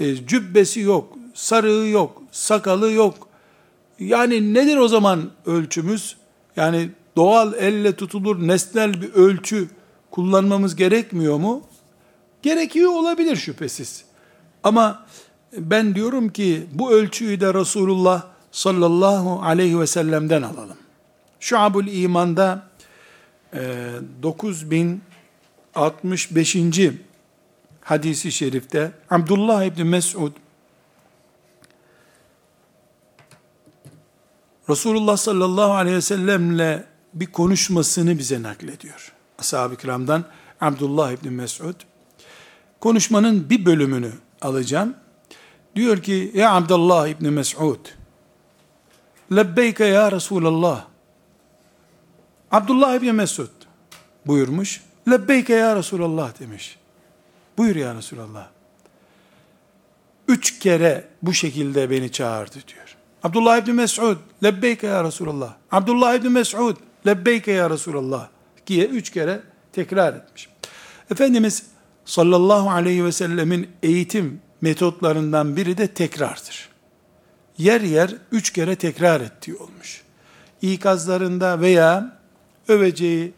e, 0.00 0.26
cübbesi 0.26 0.80
yok, 0.80 1.18
sarığı 1.34 1.88
yok, 1.88 2.22
sakalı 2.32 2.92
yok. 2.92 3.28
Yani 3.98 4.54
nedir 4.54 4.76
o 4.76 4.88
zaman 4.88 5.30
ölçümüz? 5.46 6.16
Yani 6.56 6.90
doğal 7.16 7.54
elle 7.54 7.96
tutulur 7.96 8.48
nesnel 8.48 9.02
bir 9.02 9.12
ölçü 9.12 9.68
kullanmamız 10.10 10.76
gerekmiyor 10.76 11.36
mu? 11.36 11.62
Gerekiyor 12.42 12.92
olabilir 12.92 13.36
şüphesiz. 13.36 14.04
Ama 14.62 15.06
ben 15.58 15.94
diyorum 15.94 16.28
ki 16.28 16.66
bu 16.72 16.92
ölçüyü 16.92 17.40
de 17.40 17.54
Resulullah 17.54 18.22
sallallahu 18.52 19.42
aleyhi 19.42 19.80
ve 19.80 19.86
sellem'den 19.86 20.42
alalım. 20.42 20.76
Şuabul 21.44 21.86
İman'da 21.86 22.68
e, 23.54 23.90
9065 24.22 26.56
hadisi 27.80 28.32
şerifte 28.32 28.92
Abdullah 29.10 29.64
İbni 29.64 29.84
Mesud 29.84 30.32
Resulullah 34.68 35.16
sallallahu 35.16 35.72
aleyhi 35.72 35.96
ve 35.96 36.00
sellemle 36.00 36.84
bir 37.14 37.26
konuşmasını 37.26 38.18
bize 38.18 38.42
naklediyor. 38.42 39.12
Ashab-ı 39.38 39.76
kiramdan 39.76 40.24
Abdullah 40.60 41.12
İbni 41.12 41.30
Mesud. 41.30 41.74
Konuşmanın 42.80 43.50
bir 43.50 43.66
bölümünü 43.66 44.12
alacağım. 44.40 44.94
Diyor 45.76 46.02
ki, 46.02 46.32
Ya 46.34 46.54
Abdullah 46.54 47.08
İbni 47.08 47.30
Mesud, 47.30 47.78
Lebbeyke 49.32 49.84
ya 49.84 50.12
Resulallah. 50.12 50.93
Abdullah 52.54 52.94
İbni 52.94 53.12
Mesud 53.12 53.48
buyurmuş. 54.26 54.80
Lebbeyke 55.10 55.54
ya 55.54 55.76
Resulallah 55.76 56.40
demiş. 56.40 56.76
Buyur 57.58 57.76
ya 57.76 57.94
Resulallah. 57.94 58.48
Üç 60.28 60.58
kere 60.58 61.08
bu 61.22 61.32
şekilde 61.32 61.90
beni 61.90 62.12
çağırdı 62.12 62.54
diyor. 62.54 62.96
Abdullah 63.22 63.58
İbni 63.58 63.72
Mes'ud, 63.72 64.16
lebbeyke 64.44 64.86
ya 64.86 65.04
Resulallah. 65.04 65.54
Abdullah 65.72 66.14
İbni 66.14 66.28
Mes'ud, 66.28 66.76
lebbeyke 67.06 67.52
ya 67.52 67.70
Resulallah. 67.70 68.28
diye 68.66 68.86
üç 68.86 69.10
kere 69.10 69.42
tekrar 69.72 70.14
etmiş. 70.14 70.48
Efendimiz 71.10 71.66
sallallahu 72.04 72.70
aleyhi 72.70 73.04
ve 73.04 73.12
sellemin 73.12 73.70
eğitim 73.82 74.40
metotlarından 74.60 75.56
biri 75.56 75.78
de 75.78 75.86
tekrardır. 75.86 76.68
Yer 77.58 77.80
yer 77.80 78.14
üç 78.32 78.52
kere 78.52 78.76
tekrar 78.76 79.20
ettiği 79.20 79.56
olmuş. 79.56 80.02
İkazlarında 80.62 81.60
veya 81.60 82.13
öveceği, 82.68 83.32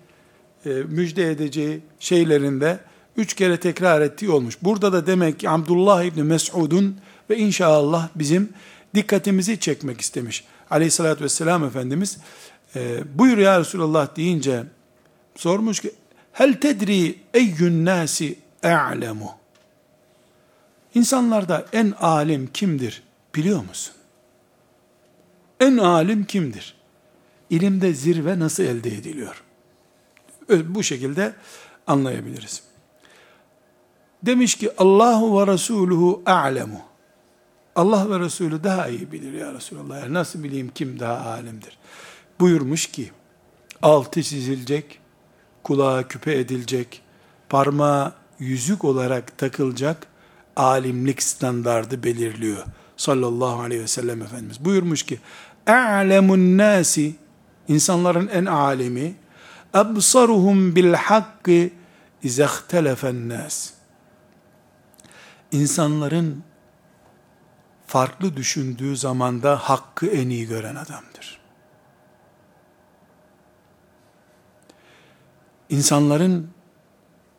e, 0.67 0.71
müjde 0.71 1.31
edeceği 1.31 1.81
şeylerinde 2.01 2.79
üç 3.17 3.35
kere 3.35 3.61
tekrar 3.61 4.01
ettiği 4.01 4.31
olmuş. 4.31 4.59
Burada 4.63 4.93
da 4.93 5.07
demek 5.07 5.41
ki 5.41 5.51
Abdullah 5.51 6.05
İbni 6.05 6.23
Mes'ud'un 6.23 6.97
ve 7.31 7.37
inşallah 7.37 8.09
bizim 8.15 8.49
dikkatimizi 8.95 9.61
çekmek 9.61 10.01
istemiş. 10.01 10.45
Aleyhissalatü 10.71 11.25
vesselam 11.25 11.65
Efendimiz 11.65 12.19
e, 12.77 13.01
buyur 13.19 13.39
ya 13.39 13.61
Resulallah 13.61 14.17
deyince 14.17 14.65
sormuş 15.37 15.81
ki 15.81 15.91
hel 16.33 16.61
tedri 16.61 17.19
eyyün 17.35 17.85
nasi 17.85 18.39
e'lemu 18.63 19.31
İnsanlarda 20.97 21.67
en 21.73 21.95
alim 22.01 22.47
kimdir 22.47 23.03
biliyor 23.35 23.65
musun? 23.65 23.95
En 25.61 25.77
alim 25.77 26.25
kimdir? 26.25 26.76
İlimde 27.51 27.95
zirve 27.95 28.39
nasıl 28.39 28.63
elde 28.63 28.89
ediliyor? 28.89 29.43
Bu 30.51 30.83
şekilde 30.83 31.33
anlayabiliriz. 31.87 32.63
Demiş 34.23 34.55
ki 34.55 34.71
Allahu 34.79 35.41
ve 35.41 35.53
Resuluhu 35.53 36.23
a'lemu. 36.27 36.81
Allah 37.77 38.11
ve 38.11 38.21
Resulü 38.25 38.65
daha 38.65 38.89
iyi 38.89 39.13
bilir 39.13 39.33
ya 39.33 39.55
Resulallah. 39.55 40.01
Yani 40.01 40.15
nasıl 40.15 40.43
bileyim 40.43 40.71
kim 40.75 41.01
daha 41.01 41.31
alimdir? 41.31 41.79
Buyurmuş 42.41 42.87
ki 42.87 43.11
altı 43.83 44.23
çizilecek, 44.23 45.01
kulağa 45.63 46.09
küpe 46.09 46.35
edilecek, 46.39 47.03
parmağı 47.49 48.13
yüzük 48.39 48.85
olarak 48.85 49.39
takılacak 49.39 50.07
alimlik 50.57 51.23
standardı 51.23 52.03
belirliyor. 52.03 52.65
Sallallahu 52.97 53.61
aleyhi 53.61 53.83
ve 53.83 53.89
sellem 53.89 54.23
Efendimiz. 54.23 54.65
Buyurmuş 54.65 55.03
ki 55.03 55.19
a'lemun 55.67 56.59
nasi 56.59 57.15
insanların 57.69 58.29
en 58.29 58.45
alimi 58.45 59.17
absaruhum 59.75 60.77
bil 60.77 60.95
hakkı 60.95 61.71
izehtelefen 62.23 63.29
nas 63.29 63.77
insanların 65.53 66.45
farklı 67.87 68.37
düşündüğü 68.37 68.97
zamanda 68.97 69.57
hakkı 69.57 70.07
en 70.07 70.29
iyi 70.29 70.47
gören 70.47 70.75
adamdır. 70.75 71.41
İnsanların 75.69 76.51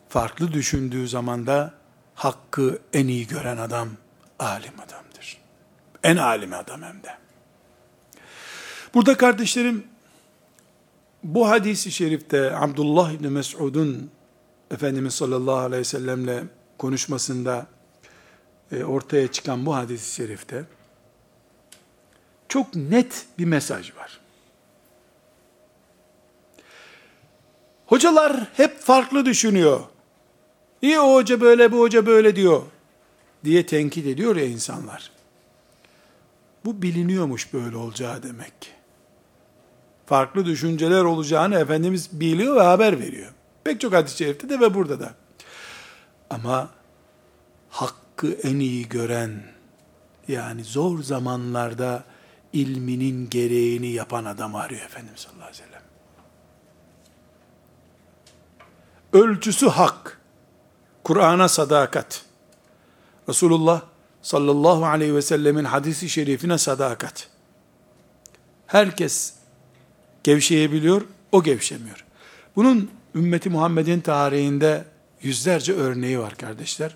farklı 0.09 0.53
düşündüğü 0.53 1.07
zamanda 1.07 1.73
hakkı 2.15 2.79
en 2.93 3.07
iyi 3.07 3.27
gören 3.27 3.57
adam 3.57 3.89
alim 4.39 4.79
adamdır. 4.79 5.37
En 6.03 6.17
alim 6.17 6.53
adam 6.53 6.81
hem 6.81 7.03
de. 7.03 7.17
Burada 8.93 9.17
kardeşlerim 9.17 9.87
bu 11.23 11.49
hadisi 11.49 11.91
şerifte 11.91 12.55
Abdullah 12.55 13.11
İbni 13.11 13.29
Mes'ud'un 13.29 14.11
Efendimiz 14.71 15.13
sallallahu 15.13 15.55
aleyhi 15.55 15.79
ve 15.79 15.83
sellemle 15.83 16.43
konuşmasında 16.77 17.67
e, 18.71 18.83
ortaya 18.83 19.31
çıkan 19.31 19.65
bu 19.65 19.75
hadis-i 19.75 20.15
şerifte 20.15 20.65
çok 22.49 22.75
net 22.75 23.25
bir 23.39 23.45
mesaj 23.45 23.95
var. 23.95 24.19
Hocalar 27.85 28.47
hep 28.53 28.79
farklı 28.79 29.25
düşünüyor. 29.25 29.79
İyi 30.81 30.99
o 30.99 31.13
hoca 31.13 31.41
böyle, 31.41 31.71
bu 31.71 31.79
hoca 31.79 32.05
böyle 32.05 32.35
diyor 32.35 32.61
diye 33.43 33.65
tenkit 33.65 34.07
ediyor 34.07 34.35
ya 34.35 34.45
insanlar. 34.45 35.11
Bu 36.65 36.81
biliniyormuş 36.81 37.53
böyle 37.53 37.77
olacağı 37.77 38.23
demek 38.23 38.61
ki. 38.61 38.69
Farklı 40.07 40.45
düşünceler 40.45 41.03
olacağını 41.03 41.55
Efendimiz 41.55 42.19
biliyor 42.19 42.55
ve 42.55 42.61
haber 42.61 42.99
veriyor. 42.99 43.31
Pek 43.63 43.81
çok 43.81 43.93
hadis-i 43.93 44.17
şerifte 44.17 44.49
de 44.49 44.59
ve 44.59 44.73
burada 44.73 44.99
da. 44.99 45.13
Ama 46.29 46.69
hak 47.69 47.93
hakkı 48.17 48.47
en 48.47 48.59
iyi 48.59 48.89
gören, 48.89 49.43
yani 50.27 50.63
zor 50.63 51.03
zamanlarda 51.03 52.03
ilminin 52.53 53.29
gereğini 53.29 53.87
yapan 53.87 54.25
adam 54.25 54.55
arıyor 54.55 54.81
Efendimiz 54.81 55.19
sallallahu 55.19 55.43
aleyhi 55.43 55.63
ve 55.63 55.65
sellem. 55.65 55.81
Ölçüsü 59.13 59.67
hak, 59.67 60.21
Kur'an'a 61.03 61.49
sadakat, 61.49 62.25
Resulullah 63.29 63.81
sallallahu 64.21 64.85
aleyhi 64.85 65.15
ve 65.15 65.21
sellemin 65.21 65.63
hadisi 65.63 66.09
şerifine 66.09 66.57
sadakat. 66.57 67.29
Herkes 68.67 69.33
gevşeyebiliyor, 70.27 71.01
o 71.31 71.43
gevşemiyor. 71.43 72.05
Bunun 72.55 72.91
ümmeti 73.15 73.49
Muhammed'in 73.49 73.99
tarihinde 73.99 74.85
yüzlerce 75.21 75.73
örneği 75.73 76.19
var 76.19 76.35
kardeşler. 76.35 76.95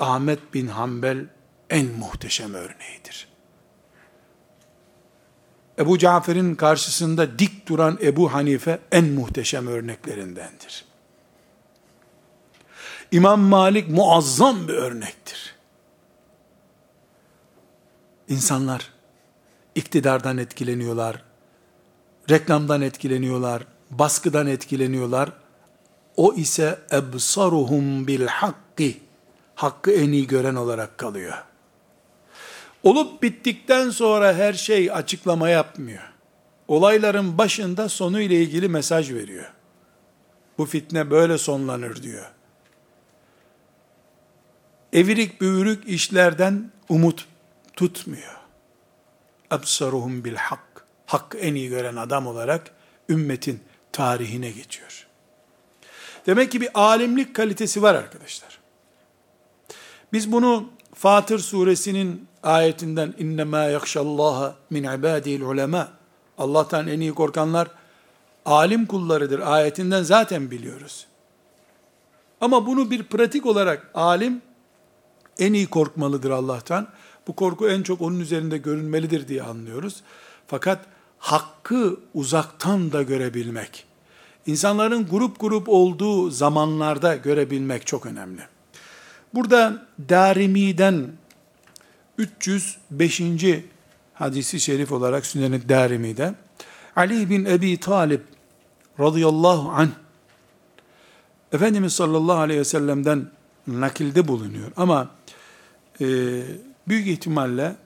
Ahmet 0.00 0.54
bin 0.54 0.66
Hanbel 0.66 1.26
en 1.70 1.86
muhteşem 1.86 2.54
örneğidir. 2.54 3.28
Ebu 5.78 5.98
Cafer'in 5.98 6.54
karşısında 6.54 7.38
dik 7.38 7.68
duran 7.68 7.98
Ebu 8.02 8.32
Hanife 8.32 8.78
en 8.92 9.04
muhteşem 9.04 9.66
örneklerindendir. 9.66 10.84
İmam 13.12 13.40
Malik 13.40 13.88
muazzam 13.88 14.68
bir 14.68 14.74
örnektir. 14.74 15.54
İnsanlar 18.28 18.92
iktidardan 19.74 20.38
etkileniyorlar, 20.38 21.22
reklamdan 22.30 22.82
etkileniyorlar, 22.82 23.62
baskıdan 23.90 24.46
etkileniyorlar. 24.46 25.32
O 26.16 26.34
ise 26.34 26.78
ebsaruhum 26.92 28.06
bil 28.06 28.26
hakki, 28.26 29.00
hakkı 29.54 29.92
en 29.92 30.12
iyi 30.12 30.26
gören 30.26 30.54
olarak 30.54 30.98
kalıyor. 30.98 31.34
Olup 32.82 33.22
bittikten 33.22 33.90
sonra 33.90 34.34
her 34.34 34.52
şey 34.52 34.92
açıklama 34.92 35.48
yapmıyor. 35.48 36.02
Olayların 36.68 37.38
başında 37.38 37.88
sonu 37.88 38.20
ile 38.20 38.42
ilgili 38.42 38.68
mesaj 38.68 39.12
veriyor. 39.12 39.52
Bu 40.58 40.66
fitne 40.66 41.10
böyle 41.10 41.38
sonlanır 41.38 42.02
diyor. 42.02 42.30
Evirik 44.92 45.40
büğürük 45.40 45.88
işlerden 45.88 46.72
umut 46.88 47.26
tutmuyor. 47.72 48.36
Absaruhum 49.50 50.24
bil 50.24 50.36
hak. 50.36 50.65
Hakkı 51.06 51.38
en 51.38 51.54
iyi 51.54 51.68
gören 51.68 51.96
adam 51.96 52.26
olarak 52.26 52.70
ümmetin 53.08 53.60
tarihine 53.92 54.50
geçiyor. 54.50 55.06
Demek 56.26 56.52
ki 56.52 56.60
bir 56.60 56.68
alimlik 56.74 57.34
kalitesi 57.34 57.82
var 57.82 57.94
arkadaşlar. 57.94 58.58
Biz 60.12 60.32
bunu 60.32 60.70
Fatır 60.94 61.38
suresinin 61.38 62.28
ayetinden 62.42 63.14
innema 63.18 63.58
yakşallaha 63.58 64.54
min 64.70 64.84
ibadil 64.84 65.40
ulema 65.40 65.88
Allah'tan 66.38 66.88
en 66.88 67.00
iyi 67.00 67.14
korkanlar 67.14 67.68
alim 68.46 68.86
kullarıdır 68.86 69.40
ayetinden 69.40 70.02
zaten 70.02 70.50
biliyoruz. 70.50 71.06
Ama 72.40 72.66
bunu 72.66 72.90
bir 72.90 73.02
pratik 73.02 73.46
olarak 73.46 73.90
alim 73.94 74.42
en 75.38 75.52
iyi 75.52 75.66
korkmalıdır 75.66 76.30
Allah'tan. 76.30 76.88
Bu 77.28 77.36
korku 77.36 77.68
en 77.68 77.82
çok 77.82 78.00
onun 78.00 78.20
üzerinde 78.20 78.58
görünmelidir 78.58 79.28
diye 79.28 79.42
anlıyoruz. 79.42 80.02
Fakat 80.46 80.78
hakkı 81.18 81.96
uzaktan 82.14 82.92
da 82.92 83.02
görebilmek, 83.02 83.84
insanların 84.46 85.06
grup 85.06 85.40
grup 85.40 85.68
olduğu 85.68 86.30
zamanlarda 86.30 87.16
görebilmek 87.16 87.86
çok 87.86 88.06
önemli. 88.06 88.40
Burada 89.34 89.86
Darimi'den 90.08 91.12
305. 92.18 93.22
hadisi 94.14 94.60
şerif 94.60 94.92
olarak 94.92 95.26
Sünnet-i 95.26 95.68
Darimi'de 95.68 96.34
Ali 96.96 97.30
bin 97.30 97.44
Ebi 97.44 97.80
Talib 97.80 98.20
radıyallahu 99.00 99.70
anh 99.70 99.90
Efendimiz 101.52 101.92
sallallahu 101.92 102.38
aleyhi 102.38 102.60
ve 102.60 102.64
sellem'den 102.64 103.30
nakilde 103.66 104.28
bulunuyor. 104.28 104.72
Ama 104.76 105.10
e, 106.00 106.06
büyük 106.88 107.06
ihtimalle 107.06 107.76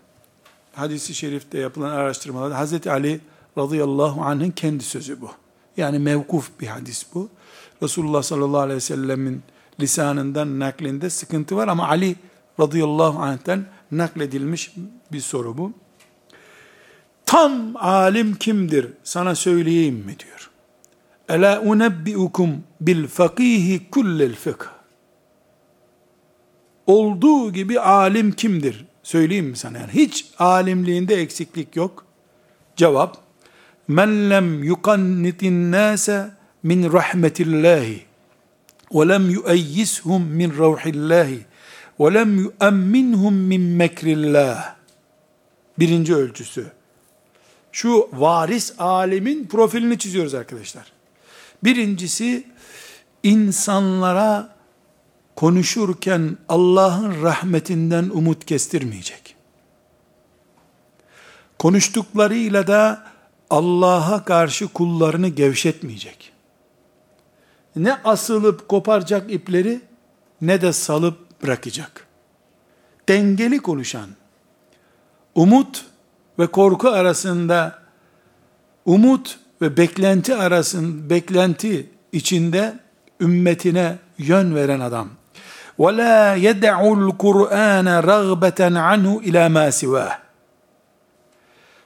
hadisi 0.80 1.14
şerifte 1.14 1.58
yapılan 1.58 1.90
araştırmalarda 1.90 2.58
Hazreti 2.58 2.90
Ali 2.90 3.20
radıyallahu 3.58 4.22
anh'ın 4.22 4.50
kendi 4.50 4.84
sözü 4.84 5.20
bu. 5.20 5.30
Yani 5.76 5.98
mevkuf 5.98 6.50
bir 6.60 6.66
hadis 6.66 7.06
bu. 7.14 7.28
Resulullah 7.82 8.22
sallallahu 8.22 8.60
aleyhi 8.60 8.76
ve 8.76 8.80
sellemin 8.80 9.42
lisanından 9.80 10.60
naklinde 10.60 11.10
sıkıntı 11.10 11.56
var 11.56 11.68
ama 11.68 11.88
Ali 11.88 12.16
radıyallahu 12.60 13.18
anh'ten 13.18 13.66
nakledilmiş 13.92 14.72
bir 15.12 15.20
soru 15.20 15.58
bu. 15.58 15.72
Tam 17.26 17.76
alim 17.76 18.34
kimdir 18.34 18.88
sana 19.04 19.34
söyleyeyim 19.34 19.94
mi 19.94 20.16
diyor. 20.18 20.50
Ela 21.28 21.60
unebbiukum 21.60 22.64
bil 22.80 23.06
fakihi 23.06 23.90
kullel 23.90 24.34
fıkh. 24.34 24.66
Olduğu 26.86 27.52
gibi 27.52 27.80
alim 27.80 28.32
kimdir? 28.32 28.89
Söyleyeyim 29.02 29.46
mi 29.46 29.56
sana? 29.56 29.78
Yani 29.78 29.92
hiç 29.92 30.26
alimliğinde 30.38 31.14
eksiklik 31.14 31.76
yok. 31.76 32.04
Cevap, 32.76 33.16
men 33.88 34.30
lem 34.30 34.64
yukannitin 34.64 35.72
nase 35.72 36.30
min 36.62 36.92
rahmetillahi 36.92 38.02
ve 38.94 39.08
lem 39.08 39.30
yueyyishum 39.30 40.22
min 40.26 40.58
ravhillahi 40.58 41.40
ve 42.00 42.14
lem 42.14 42.38
yuemminhum 42.38 43.34
min 43.34 43.62
mekrillah. 43.62 44.74
Birinci 45.78 46.14
ölçüsü. 46.14 46.66
Şu 47.72 48.08
varis 48.12 48.72
alimin 48.78 49.46
profilini 49.46 49.98
çiziyoruz 49.98 50.34
arkadaşlar. 50.34 50.92
Birincisi 51.64 52.46
insanlara 53.22 54.59
konuşurken 55.40 56.36
Allah'ın 56.48 57.22
rahmetinden 57.22 58.10
umut 58.12 58.44
kestirmeyecek. 58.44 59.36
Konuştuklarıyla 61.58 62.66
da 62.66 63.04
Allah'a 63.50 64.24
karşı 64.24 64.68
kullarını 64.68 65.28
gevşetmeyecek. 65.28 66.32
Ne 67.76 67.94
asılıp 67.94 68.68
koparacak 68.68 69.32
ipleri 69.32 69.80
ne 70.40 70.62
de 70.62 70.72
salıp 70.72 71.42
bırakacak. 71.42 72.06
Dengeli 73.08 73.58
konuşan, 73.58 74.10
umut 75.34 75.86
ve 76.38 76.46
korku 76.46 76.88
arasında 76.88 77.78
umut 78.84 79.38
ve 79.62 79.76
beklenti 79.76 80.34
arasında 80.34 81.10
beklenti 81.10 81.90
içinde 82.12 82.78
ümmetine 83.20 83.98
yön 84.18 84.54
veren 84.54 84.80
adam. 84.80 85.19
وَلَا 85.79 86.35
يَدَعُ 86.47 86.77
الْقُرْآنَ 86.97 87.87
رَغْبَةً 88.11 88.59
عَنْهُ 88.87 89.13
اِلَى 89.27 89.43
مَا 89.55 89.67
سِوَاهِ 89.81 90.15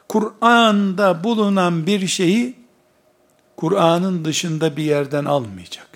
Kur'an'da 0.09 1.23
bulunan 1.23 1.85
bir 1.87 2.07
şeyi 2.07 2.55
Kur'an'ın 3.57 4.25
dışında 4.25 4.77
bir 4.77 4.83
yerden 4.83 5.25
almayacak. 5.25 5.87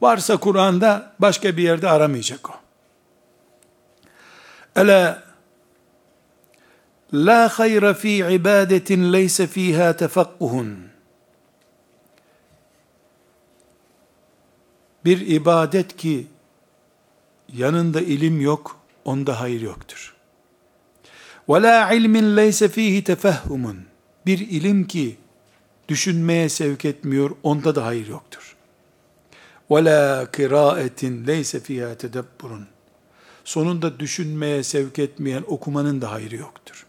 Varsa 0.00 0.36
Kur'an'da 0.36 1.12
başka 1.18 1.56
bir 1.56 1.62
yerde 1.62 1.88
aramayacak 1.90 2.50
o. 2.50 2.54
Ela 4.76 5.22
la 7.12 7.48
hayra 7.48 7.94
fi 7.94 8.16
ibadetin 8.16 9.12
leyse 9.12 9.46
fiha 9.46 9.96
tefakkuhun. 9.96 10.90
Bir 15.05 15.27
ibadet 15.27 15.97
ki 15.97 16.27
yanında 17.53 18.01
ilim 18.01 18.41
yok, 18.41 18.79
onda 19.05 19.39
hayır 19.39 19.61
yoktur. 19.61 20.15
La 21.49 21.93
ilmin 21.93 22.37
leyse 22.37 22.67
fihi 22.67 23.03
tefehhumun. 23.03 23.85
Bir 24.25 24.39
ilim 24.39 24.87
ki 24.87 25.17
düşünmeye 25.89 26.49
sevk 26.49 26.85
etmiyor, 26.85 27.31
onda 27.43 27.75
da 27.75 27.85
hayır 27.85 28.07
yoktur. 28.07 28.55
La 29.71 30.31
kiraetin 30.31 31.27
leyse 31.27 31.59
fiha 31.59 31.95
tedebburun. 31.95 32.67
Sonunda 33.43 33.99
düşünmeye 33.99 34.63
sevk 34.63 34.99
etmeyen 34.99 35.43
okumanın 35.47 36.01
da 36.01 36.11
hayrı 36.11 36.35
yoktur. 36.35 36.85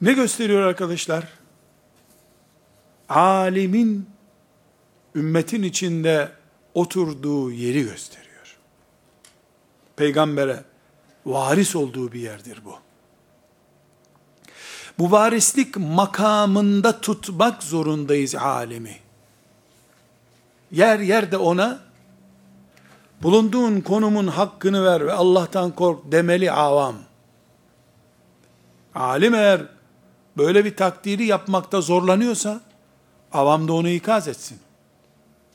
Ne 0.00 0.12
gösteriyor 0.12 0.62
arkadaşlar? 0.62 1.28
Alimin 3.08 4.13
ümmetin 5.14 5.62
içinde 5.62 6.32
oturduğu 6.74 7.52
yeri 7.52 7.82
gösteriyor. 7.82 8.56
Peygambere 9.96 10.64
varis 11.26 11.76
olduğu 11.76 12.12
bir 12.12 12.20
yerdir 12.20 12.58
bu. 12.64 12.74
Bu 14.98 15.10
varislik 15.10 15.76
makamında 15.76 17.00
tutmak 17.00 17.62
zorundayız 17.62 18.34
alemi. 18.34 18.96
Yer 20.70 20.98
yerde 20.98 21.36
ona 21.36 21.80
bulunduğun 23.22 23.80
konumun 23.80 24.26
hakkını 24.26 24.84
ver 24.84 25.06
ve 25.06 25.12
Allah'tan 25.12 25.70
kork 25.70 26.12
demeli 26.12 26.52
avam. 26.52 26.96
Alim 28.94 29.34
eğer 29.34 29.62
böyle 30.36 30.64
bir 30.64 30.76
takdiri 30.76 31.26
yapmakta 31.26 31.80
zorlanıyorsa 31.80 32.60
avam 33.32 33.68
da 33.68 33.72
onu 33.72 33.88
ikaz 33.88 34.28
etsin. 34.28 34.58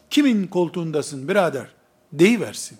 Kimin 0.09 0.47
koltuğundasın 0.47 1.27
birader? 1.27 1.67
Deyiversin. 2.13 2.77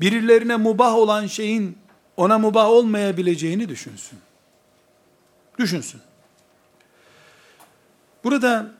Birilerine 0.00 0.56
mubah 0.56 0.94
olan 0.94 1.26
şeyin 1.26 1.78
ona 2.16 2.38
mubah 2.38 2.68
olmayabileceğini 2.68 3.68
düşünsün. 3.68 4.18
Düşünsün. 5.58 6.00
Burada 8.24 8.72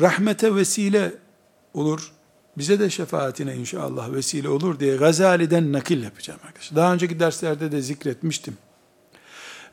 rahmete 0.00 0.54
vesile 0.54 1.12
olur. 1.74 2.12
Bize 2.58 2.80
de 2.80 2.90
şefaatine 2.90 3.56
inşallah 3.56 4.12
vesile 4.12 4.48
olur 4.48 4.80
diye 4.80 4.96
Gazali'den 4.96 5.72
nakil 5.72 6.02
yapacağım 6.02 6.40
arkadaşlar. 6.46 6.76
Daha 6.76 6.94
önceki 6.94 7.20
derslerde 7.20 7.72
de 7.72 7.80
zikretmiştim. 7.82 8.56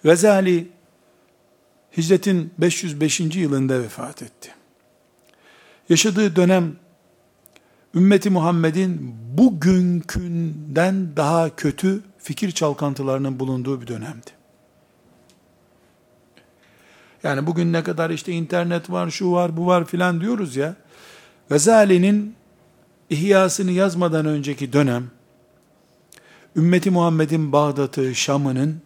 Gazali 0.03 0.67
hicretin 1.97 2.53
505. 2.57 3.19
yılında 3.19 3.79
vefat 3.79 4.21
etti. 4.21 4.56
Yaşadığı 5.89 6.35
dönem 6.35 6.75
ümmeti 7.95 8.29
Muhammed'in 8.29 9.15
bugünkünden 9.37 11.15
daha 11.17 11.55
kötü 11.55 12.01
fikir 12.17 12.51
çalkantılarının 12.51 13.39
bulunduğu 13.39 13.81
bir 13.81 13.87
dönemdi. 13.87 14.31
Yani 17.23 17.47
bugün 17.47 17.73
ne 17.73 17.83
kadar 17.83 18.09
işte 18.09 18.31
internet 18.31 18.89
var, 18.89 19.09
şu 19.09 19.31
var, 19.31 19.57
bu 19.57 19.67
var 19.67 19.85
filan 19.85 20.21
diyoruz 20.21 20.55
ya. 20.55 20.75
Gazali'nin 21.49 22.37
İhyasını 23.09 23.71
yazmadan 23.71 24.25
önceki 24.25 24.73
dönem, 24.73 25.11
ümmeti 26.55 26.91
Muhammed'in 26.91 27.51
Bağdat'ı, 27.51 28.15
Şam'ının 28.15 28.81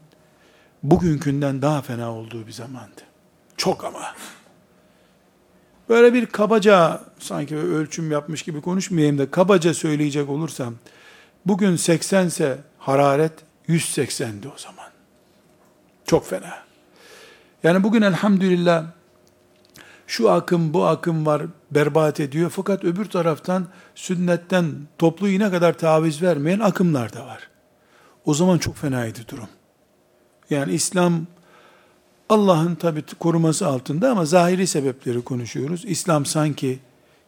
bugünkünden 0.84 1.62
daha 1.62 1.82
fena 1.82 2.12
olduğu 2.12 2.48
bir 2.48 2.52
zamandı. 2.52 3.02
Çok 3.58 3.86
ama. 3.86 4.16
Böyle 5.92 6.14
bir 6.14 6.26
kabaca, 6.26 7.02
sanki 7.20 7.58
ölçüm 7.58 8.12
yapmış 8.12 8.44
gibi 8.44 8.62
konuşmayayım 8.62 9.18
da, 9.18 9.32
kabaca 9.32 9.74
söyleyecek 9.74 10.30
olursam, 10.30 10.76
bugün 11.46 11.76
80 11.76 12.28
ise 12.28 12.58
hararet 12.78 13.32
180'di 13.70 14.48
o 14.48 14.58
zaman. 14.58 14.86
Çok 16.06 16.28
fena. 16.28 16.54
Yani 17.64 17.84
bugün 17.84 18.02
elhamdülillah 18.02 18.86
şu 20.08 20.32
akım 20.32 20.74
bu 20.74 20.86
akım 20.86 21.26
var 21.26 21.42
berbat 21.72 22.20
ediyor. 22.20 22.50
Fakat 22.50 22.84
öbür 22.84 23.06
taraftan 23.06 23.68
sünnetten 23.96 24.66
toplu 24.98 25.30
iğne 25.30 25.52
kadar 25.52 25.78
taviz 25.78 26.22
vermeyen 26.22 26.60
akımlar 26.60 27.14
da 27.14 27.26
var. 27.26 27.50
O 28.26 28.34
zaman 28.34 28.58
çok 28.58 28.76
fenaydı 28.76 29.20
durum. 29.28 29.50
Yani 30.50 30.74
İslam 30.74 31.26
Allah'ın 32.32 32.76
tabi 32.76 33.04
koruması 33.20 33.68
altında 33.68 34.12
ama 34.12 34.26
zahiri 34.26 34.68
sebepleri 34.68 35.22
konuşuyoruz. 35.22 35.86
İslam 35.86 36.26
sanki 36.26 36.80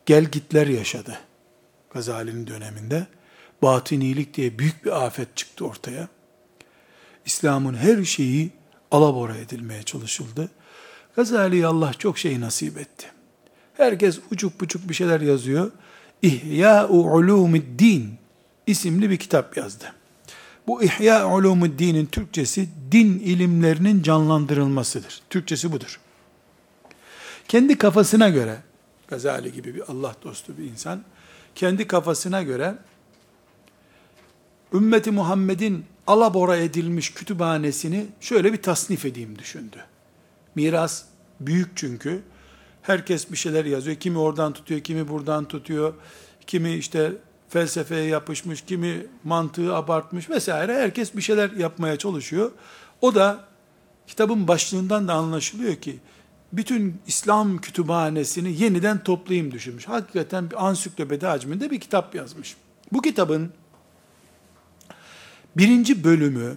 gel 0.06 0.26
gitler 0.26 0.68
yaşadı. 0.68 1.18
Gazali'nin 1.94 2.48
döneminde. 2.48 3.08
Batinilik 3.62 4.34
diye 4.34 4.60
büyük 4.60 4.86
bir 4.86 5.06
afet 5.06 5.38
çıktı 5.38 5.66
ortaya. 5.66 6.08
İslam'ın 7.26 7.74
her 7.74 8.04
şeyi 8.04 8.52
alabora 8.92 9.38
edilmeye 9.38 9.84
çalışıldı. 9.84 10.50
Gazali'ye 11.16 11.66
Allah 11.66 11.94
çok 11.94 12.18
şey 12.18 12.42
nasip 12.42 12.78
etti. 12.78 13.08
Herkes 13.78 14.20
uçuk 14.32 14.62
buçuk 14.62 14.90
bir 14.90 14.94
şeyler 14.94 15.22
yazıyor. 15.22 15.72
İhya-u 16.22 17.16
Ulumuddin 17.16 18.14
isimli 18.68 19.10
bir 19.10 19.18
kitap 19.18 19.58
yazdı. 19.58 19.94
Bu 20.68 20.84
İhya 20.84 21.34
Ulumuddin'in 21.34 22.06
Türkçesi 22.06 22.70
din 22.92 23.20
ilimlerinin 23.20 24.04
canlandırılmasıdır. 24.04 25.22
Türkçesi 25.30 25.72
budur. 25.72 26.00
Kendi 27.48 27.78
kafasına 27.78 28.30
göre 28.30 28.58
Gazali 29.08 29.52
gibi 29.52 29.76
bir 29.76 29.92
Allah 29.92 30.16
dostu 30.24 30.58
bir 30.58 30.64
insan 30.64 31.04
kendi 31.56 31.88
kafasına 31.88 32.44
göre 32.44 32.76
ümmeti 34.74 35.12
Muhammed'in 35.12 35.86
alabora 36.08 36.58
edilmiş 36.58 37.14
kütüphanesini 37.14 38.06
şöyle 38.22 38.54
bir 38.54 38.62
tasnif 38.62 39.06
edeyim 39.06 39.40
düşündü. 39.40 39.78
Miras 40.56 41.04
büyük 41.40 41.70
çünkü. 41.76 42.22
Herkes 42.82 43.32
bir 43.32 43.38
şeyler 43.38 43.66
yazıyor. 43.66 43.98
Kimi 43.98 44.18
oradan 44.18 44.54
tutuyor, 44.54 44.82
kimi 44.82 45.08
buradan 45.08 45.46
tutuyor. 45.48 45.94
Kimi 46.48 46.74
işte 46.74 47.12
felsefeye 47.54 48.06
yapışmış, 48.06 48.62
kimi 48.62 49.06
mantığı 49.24 49.76
abartmış 49.76 50.30
vesaire. 50.30 50.74
Herkes 50.74 51.16
bir 51.16 51.22
şeyler 51.22 51.52
yapmaya 51.52 51.98
çalışıyor. 51.98 52.52
O 53.02 53.16
da 53.16 53.40
kitabın 54.08 54.48
başlığından 54.48 55.08
da 55.08 55.14
anlaşılıyor 55.14 55.76
ki 55.76 56.00
bütün 56.54 57.02
İslam 57.08 57.58
kütüphanesini 57.58 58.62
yeniden 58.62 59.04
toplayayım 59.04 59.52
düşünmüş. 59.52 59.88
Hakikaten 59.88 60.52
bir 60.52 60.68
ansiklopedi 60.68 61.26
hacminde 61.26 61.72
bir 61.72 61.80
kitap 61.80 62.16
yazmış. 62.16 62.56
Bu 62.92 63.02
kitabın 63.02 63.52
birinci 65.58 66.04
bölümü 66.04 66.56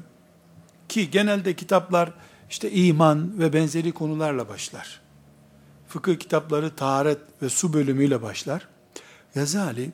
ki 0.88 1.10
genelde 1.10 1.56
kitaplar 1.56 2.12
işte 2.50 2.70
iman 2.72 3.38
ve 3.38 3.52
benzeri 3.52 3.92
konularla 3.92 4.48
başlar. 4.48 5.00
Fıkıh 5.88 6.18
kitapları 6.18 6.76
taharet 6.76 7.18
ve 7.42 7.48
su 7.48 7.72
bölümüyle 7.72 8.22
başlar. 8.22 8.68
Yazali 9.34 9.90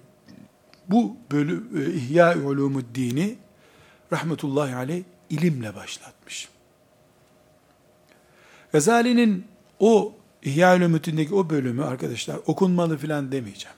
bu 0.93 1.17
bölüm 1.33 1.69
e, 1.77 1.93
İhya 1.93 2.39
Ulumuddin'i 2.39 3.37
rahmetullahi 4.13 4.75
aleyh 4.75 5.03
ilimle 5.31 5.75
başlatmış. 5.75 6.49
Gazali'nin 8.73 9.45
o 9.81 10.15
İhya 10.43 10.77
Ulumuddin'deki 10.77 11.35
o 11.35 11.51
bölümü 11.51 11.85
arkadaşlar 11.85 12.37
okunmalı 12.47 12.99
filan 12.99 13.33
demeyeceğim. 13.33 13.77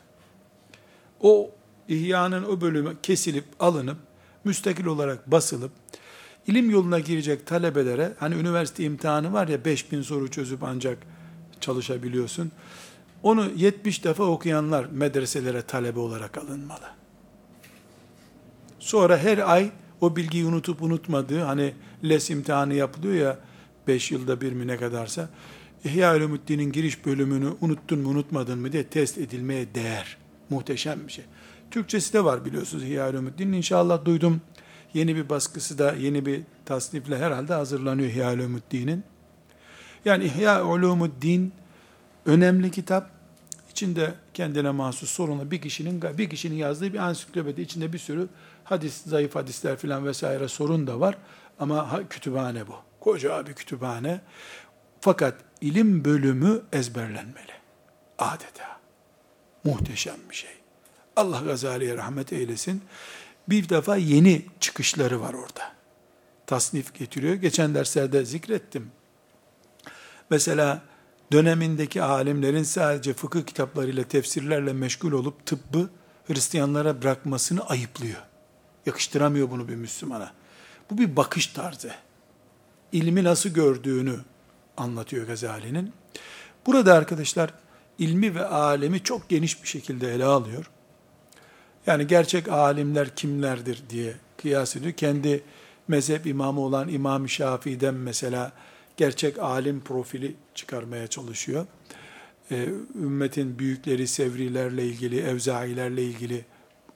O 1.21 1.51
İhya'nın 1.89 2.45
o 2.45 2.61
bölümü 2.61 2.97
kesilip 3.03 3.45
alınıp 3.61 3.97
müstakil 4.45 4.87
olarak 4.87 5.31
basılıp 5.31 5.73
ilim 6.47 6.71
yoluna 6.71 6.99
girecek 6.99 7.47
talebelere 7.47 8.13
hani 8.19 8.35
üniversite 8.35 8.85
imtihanı 8.85 9.33
var 9.33 9.49
ya 9.49 9.65
5000 9.65 10.03
soru 10.03 10.31
çözüp 10.31 10.63
ancak 10.63 10.99
çalışabiliyorsun. 11.61 12.53
Onu 13.23 13.51
70 13.57 14.05
defa 14.05 14.25
okuyanlar 14.25 14.85
medreselere 14.85 15.63
talebe 15.63 15.99
olarak 15.99 16.39
alınmalı. 16.39 17.04
Sonra 18.85 19.19
her 19.19 19.39
ay 19.39 19.71
o 20.01 20.17
bilgiyi 20.17 20.45
unutup 20.45 20.83
unutmadığı 20.83 21.41
hani 21.41 21.75
les 22.05 22.31
imtihanı 22.31 22.75
yapılıyor 22.75 23.15
ya 23.15 23.39
5 23.87 24.11
yılda 24.11 24.41
bir 24.41 24.53
mi 24.53 24.67
ne 24.67 24.77
kadarsa 24.77 25.29
İhya 25.85 26.17
Ulumuddin'in 26.17 26.73
giriş 26.73 27.07
bölümünü 27.07 27.53
unuttun 27.61 27.99
mu 27.99 28.09
unutmadın 28.09 28.59
mı 28.59 28.73
diye 28.73 28.85
test 28.85 29.19
edilmeye 29.19 29.75
değer. 29.75 30.17
Muhteşem 30.51 31.07
bir 31.07 31.13
şey. 31.13 31.25
Türkçesi 31.71 32.13
de 32.13 32.25
var 32.25 32.45
biliyorsunuz 32.45 32.85
İhya 32.85 33.11
Ulumuddin'in. 33.11 33.53
İnşallah 33.53 34.05
duydum 34.05 34.41
Yeni 34.95 35.17
bir 35.17 35.29
baskısı 35.29 35.79
da 35.79 35.93
yeni 35.93 36.27
bir 36.27 36.41
tasnifle 36.65 37.19
herhalde 37.19 37.55
hazırlanıyor 37.55 38.09
İhya 38.09 38.33
Ulumuddin'in. 38.33 39.05
Yani 40.05 40.25
İhya 40.25 40.65
Ulumuddin 40.67 41.53
önemli 42.27 42.71
kitap. 42.71 43.14
İçinde 43.75 44.15
kendine 44.35 44.71
mahsus 44.71 45.11
sorunlu 45.11 45.51
bir 45.51 45.61
kişinin 45.61 46.03
bir 46.03 46.31
kişinin 46.31 46.57
yazdığı 46.57 46.93
bir 46.93 46.99
ansiklopedi 46.99 47.61
içinde 47.61 47.93
bir 47.93 47.99
sürü 47.99 48.29
hadis, 48.65 49.03
zayıf 49.07 49.35
hadisler 49.35 49.77
filan 49.77 50.07
vesaire 50.07 50.49
sorun 50.49 50.87
da 50.87 51.01
var. 51.01 51.19
Ama 51.59 52.09
kütüphane 52.11 52.67
bu. 52.67 52.75
Koca 53.01 53.47
bir 53.47 53.53
kütüphane. 53.53 54.21
Fakat 55.01 55.35
ilim 55.61 56.05
bölümü 56.05 56.63
ezberlenmeli. 56.73 57.53
Adeta. 58.19 58.81
Muhteşem 59.65 60.19
bir 60.31 60.35
şey. 60.35 60.55
Allah 61.17 61.41
Gazali'ye 61.41 61.97
rahmet 61.97 62.33
eylesin 62.33 62.83
bir 63.49 63.69
defa 63.69 63.97
yeni 63.97 64.47
çıkışları 64.61 65.21
var 65.21 65.35
orada. 65.35 65.73
Tasnif 66.47 66.95
getiriyor. 66.95 67.35
Geçen 67.35 67.75
derslerde 67.75 68.25
zikrettim. 68.25 68.91
Mesela 70.31 70.83
dönemindeki 71.33 72.03
alimlerin 72.03 72.63
sadece 72.63 73.13
fıkıh 73.13 73.43
kitaplarıyla, 73.43 74.05
tefsirlerle 74.05 74.73
meşgul 74.73 75.13
olup 75.13 75.47
tıbbı 75.47 75.91
Hristiyanlara 76.27 77.03
bırakmasını 77.03 77.67
ayıplıyor. 77.67 78.23
Yakıştıramıyor 78.87 79.51
bunu 79.51 79.69
bir 79.69 79.75
Müslümana. 79.75 80.33
Bu 80.91 80.99
bir 80.99 81.17
bakış 81.17 81.47
tarzı. 81.47 81.91
İlmi 82.93 83.25
nasıl 83.25 83.51
gördüğünü 83.51 84.17
anlatıyor 84.77 85.27
Gazali'nin. 85.27 85.93
Burada 86.67 86.95
arkadaşlar 86.95 87.51
ilmi 87.99 88.35
ve 88.35 88.47
alemi 88.47 89.03
çok 89.03 89.29
geniş 89.29 89.63
bir 89.63 89.69
şekilde 89.69 90.15
ele 90.15 90.25
alıyor. 90.25 90.71
Yani 91.87 92.07
gerçek 92.07 92.49
alimler 92.49 93.17
kimlerdir 93.17 93.83
diye 93.91 94.15
kıyas 94.37 94.77
ediyor. 94.77 94.93
Kendi 94.93 95.43
mezhep 95.89 96.27
imamı 96.27 96.61
olan 96.61 96.89
İmam 96.89 97.29
Şafii'den 97.29 97.95
mesela 97.95 98.53
gerçek 98.97 99.39
alim 99.39 99.81
profili 99.81 100.37
çıkarmaya 100.55 101.07
çalışıyor. 101.07 101.67
Ee, 102.51 102.69
ümmetin 102.95 103.59
büyükleri 103.59 104.07
Sevrilerle 104.07 104.87
ilgili, 104.87 105.21
Evzailerle 105.21 106.03
ilgili 106.03 106.45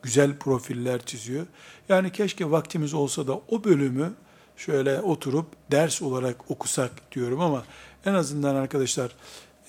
güzel 0.02 0.36
profiller 0.38 1.02
çiziyor. 1.02 1.46
Yani 1.88 2.12
keşke 2.12 2.50
vaktimiz 2.50 2.94
olsa 2.94 3.26
da 3.26 3.40
o 3.48 3.64
bölümü 3.64 4.12
şöyle 4.56 5.00
oturup 5.00 5.46
ders 5.70 6.02
olarak 6.02 6.50
okusak 6.50 7.12
diyorum 7.12 7.40
ama 7.40 7.64
en 8.04 8.14
azından 8.14 8.54
arkadaşlar 8.54 9.12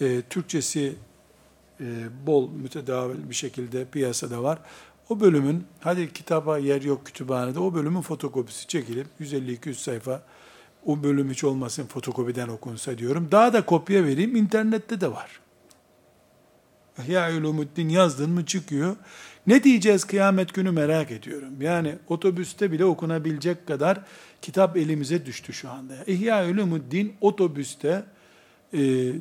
e, 0.01 0.21
Türkçesi 0.29 0.95
e, 1.81 1.85
bol 2.27 2.49
mütedavil 2.49 3.29
bir 3.29 3.35
şekilde 3.35 3.85
piyasada 3.85 4.43
var. 4.43 4.59
O 5.09 5.19
bölümün, 5.19 5.63
hadi 5.79 6.13
kitaba 6.13 6.57
yer 6.57 6.81
yok 6.81 7.05
kütüphanede, 7.05 7.59
o 7.59 7.73
bölümün 7.73 8.01
fotokopisi 8.01 8.67
çekilip 8.67 9.07
150-200 9.21 9.73
sayfa 9.73 10.23
o 10.85 11.03
bölüm 11.03 11.29
hiç 11.29 11.43
olmasın 11.43 11.85
fotokopiden 11.85 12.47
okunsa 12.47 12.97
diyorum. 12.97 13.27
Daha 13.31 13.53
da 13.53 13.65
kopya 13.65 14.03
vereyim, 14.03 14.35
internette 14.35 15.01
de 15.01 15.11
var. 15.11 15.39
Ya 17.07 17.37
Ulumuddin 17.37 17.89
yazdın 17.89 18.31
mı 18.31 18.45
çıkıyor. 18.45 18.95
Ne 19.47 19.63
diyeceğiz 19.63 20.03
kıyamet 20.03 20.53
günü 20.53 20.71
merak 20.71 21.11
ediyorum. 21.11 21.61
Yani 21.61 21.95
otobüste 22.07 22.71
bile 22.71 22.85
okunabilecek 22.85 23.67
kadar 23.67 24.01
kitap 24.41 24.77
elimize 24.77 25.25
düştü 25.25 25.53
şu 25.53 25.69
anda. 25.69 25.93
İhya 26.07 26.49
Ulumuddin 26.49 27.13
otobüste 27.21 28.03
e, 28.73 28.79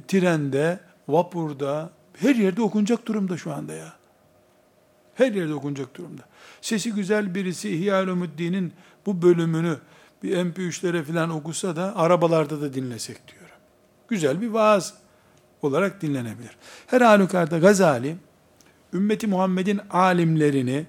trende, 0.08 0.80
vapurda, 1.08 1.90
her 2.14 2.34
yerde 2.34 2.62
okunacak 2.62 3.06
durumda 3.06 3.36
şu 3.36 3.52
anda 3.52 3.74
ya. 3.74 3.92
Her 5.14 5.32
yerde 5.32 5.54
okunacak 5.54 5.96
durumda. 5.96 6.22
Sesi 6.60 6.92
güzel 6.92 7.34
birisi 7.34 7.70
İhya 7.70 8.02
Ulumuddin'in 8.02 8.72
bu 9.06 9.22
bölümünü 9.22 9.76
bir 10.22 10.36
MP3'lere 10.36 11.02
falan 11.02 11.30
okusa 11.30 11.76
da 11.76 11.96
arabalarda 11.96 12.60
da 12.60 12.74
dinlesek 12.74 13.28
diyorum. 13.28 13.56
Güzel 14.08 14.40
bir 14.40 14.48
vaaz 14.48 14.94
olarak 15.62 16.02
dinlenebilir. 16.02 16.56
Her 16.86 17.00
halükarda 17.00 17.58
Gazali, 17.58 18.16
ümmeti 18.92 19.26
Muhammed'in 19.26 19.80
alimlerini 19.90 20.86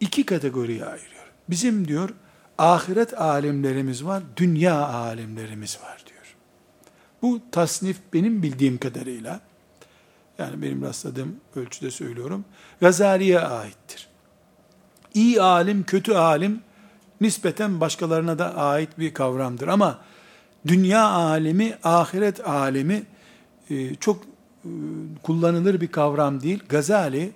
iki 0.00 0.26
kategoriye 0.26 0.84
ayırıyor. 0.84 1.32
Bizim 1.50 1.88
diyor, 1.88 2.10
ahiret 2.58 3.20
alimlerimiz 3.20 4.04
var, 4.04 4.22
dünya 4.36 4.86
alimlerimiz 4.86 5.78
var 5.82 6.04
diyor. 6.06 6.36
Bu 7.22 7.40
tasnif 7.52 7.96
benim 8.12 8.42
bildiğim 8.42 8.78
kadarıyla, 8.78 9.40
yani 10.38 10.62
benim 10.62 10.82
rastladığım 10.82 11.36
ölçüde 11.56 11.90
söylüyorum, 11.90 12.44
Gazali'ye 12.80 13.40
aittir. 13.40 14.08
İyi 15.14 15.42
alim, 15.42 15.84
kötü 15.84 16.14
alim, 16.14 16.60
nispeten 17.20 17.80
başkalarına 17.80 18.38
da 18.38 18.56
ait 18.56 18.98
bir 18.98 19.14
kavramdır. 19.14 19.68
Ama 19.68 19.98
dünya 20.66 21.04
alemi, 21.04 21.74
ahiret 21.84 22.48
alemi 22.48 23.02
e, 23.70 23.94
çok 23.94 24.22
e, 24.64 24.70
kullanılır 25.22 25.80
bir 25.80 25.88
kavram 25.88 26.40
değil. 26.40 26.62
Gazali 26.68 27.30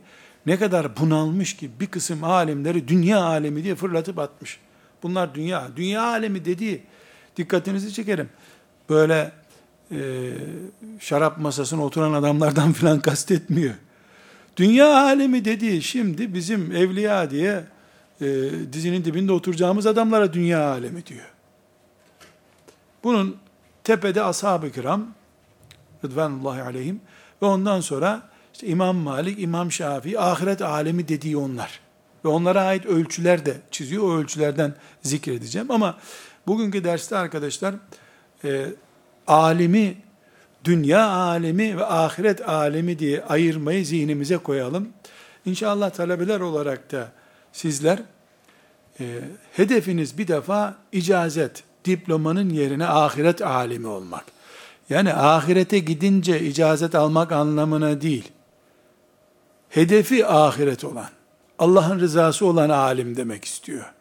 ne 0.46 0.58
kadar 0.58 0.96
bunalmış 0.96 1.56
ki 1.56 1.70
bir 1.80 1.86
kısım 1.86 2.24
alimleri 2.24 2.88
dünya 2.88 3.24
alemi 3.24 3.64
diye 3.64 3.74
fırlatıp 3.74 4.18
atmış. 4.18 4.58
Bunlar 5.02 5.34
dünya. 5.34 5.68
Dünya 5.76 6.02
alemi 6.02 6.44
dediği 6.44 6.82
dikkatinizi 7.36 7.92
çekerim. 7.92 8.28
Böyle 8.90 9.32
e, 9.90 10.30
şarap 11.00 11.38
masasına 11.38 11.84
oturan 11.84 12.12
adamlardan 12.12 12.72
filan 12.72 13.00
kastetmiyor. 13.02 13.74
Dünya 14.56 15.02
alemi 15.02 15.44
dediği 15.44 15.82
şimdi 15.82 16.34
bizim 16.34 16.72
evliya 16.72 17.30
diye 17.30 17.64
e, 18.22 18.50
dizinin 18.72 19.04
dibinde 19.04 19.32
oturacağımız 19.32 19.86
adamlara 19.86 20.32
dünya 20.32 20.70
alemi 20.70 21.06
diyor. 21.06 21.32
Bunun 23.04 23.36
tepede 23.84 24.22
ashab-ı 24.22 24.70
kiram 24.70 25.14
Rıdvanullahi 26.04 26.62
aleyhim 26.62 27.00
ve 27.42 27.46
ondan 27.46 27.80
sonra 27.80 28.22
işte 28.54 28.66
İmam 28.66 28.96
Malik, 28.96 29.42
İmam 29.42 29.72
Şafii, 29.72 30.20
ahiret 30.20 30.62
alemi 30.62 31.08
dediği 31.08 31.36
onlar. 31.36 31.80
Ve 32.24 32.28
onlara 32.28 32.62
ait 32.62 32.86
ölçüler 32.86 33.46
de 33.46 33.56
çiziyor. 33.70 34.02
O 34.02 34.16
ölçülerden 34.16 34.74
zikredeceğim. 35.02 35.70
Ama 35.70 35.98
bugünkü 36.46 36.84
derste 36.84 37.16
arkadaşlar 37.16 37.74
e, 38.44 38.66
alimi, 39.26 39.96
dünya 40.64 41.06
alemi 41.08 41.76
ve 41.76 41.86
ahiret 41.86 42.48
alemi 42.48 42.98
diye 42.98 43.24
ayırmayı 43.24 43.86
zihnimize 43.86 44.36
koyalım. 44.36 44.88
İnşallah 45.46 45.90
talebeler 45.90 46.40
olarak 46.40 46.92
da 46.92 47.12
sizler 47.52 47.98
e, 49.00 49.04
hedefiniz 49.52 50.18
bir 50.18 50.28
defa 50.28 50.74
icazet, 50.92 51.64
diplomanın 51.84 52.50
yerine 52.50 52.86
ahiret 52.86 53.42
alimi 53.42 53.86
olmak. 53.86 54.24
Yani 54.90 55.14
ahirete 55.14 55.78
gidince 55.78 56.40
icazet 56.40 56.94
almak 56.94 57.32
anlamına 57.32 58.00
değil. 58.00 58.28
Hedefi 59.68 60.26
ahiret 60.26 60.84
olan, 60.84 61.08
Allah'ın 61.58 62.00
rızası 62.00 62.46
olan 62.46 62.70
alim 62.70 63.16
demek 63.16 63.44
istiyor. 63.44 63.92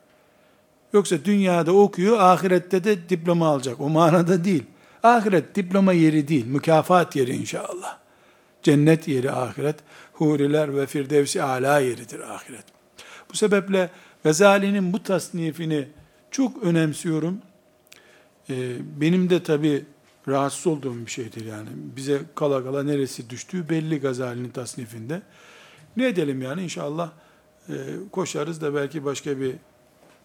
Yoksa 0.93 1.25
dünyada 1.25 1.71
okuyor, 1.71 2.19
ahirette 2.19 2.83
de 2.83 3.09
diploma 3.09 3.47
alacak. 3.47 3.81
O 3.81 3.89
manada 3.89 4.43
değil. 4.43 4.63
Ahiret 5.03 5.55
diploma 5.55 5.93
yeri 5.93 6.27
değil, 6.27 6.45
mükafat 6.45 7.15
yeri 7.15 7.35
inşallah. 7.35 7.97
Cennet 8.63 9.07
yeri 9.07 9.31
ahiret, 9.31 9.75
huriler 10.13 10.75
ve 10.75 10.85
firdevsi 10.85 11.43
ala 11.43 11.79
yeridir 11.79 12.19
ahiret. 12.19 12.65
Bu 13.31 13.37
sebeple 13.37 13.89
Gazali'nin 14.23 14.93
bu 14.93 15.03
tasnifini 15.03 15.87
çok 16.31 16.63
önemsiyorum. 16.63 17.37
Ee, 18.49 18.75
benim 19.01 19.29
de 19.29 19.43
tabi 19.43 19.85
rahatsız 20.27 20.67
olduğum 20.67 21.05
bir 21.05 21.11
şeydir 21.11 21.45
yani. 21.45 21.69
Bize 21.73 22.21
kala 22.35 22.63
kala 22.63 22.83
neresi 22.83 23.29
düştüğü 23.29 23.69
belli 23.69 23.99
Gazali'nin 23.99 24.49
tasnifinde. 24.49 25.21
Ne 25.97 26.07
edelim 26.07 26.41
yani 26.41 26.63
inşallah 26.63 27.11
e, 27.69 27.73
koşarız 28.11 28.61
da 28.61 28.75
belki 28.75 29.05
başka 29.05 29.39
bir 29.39 29.55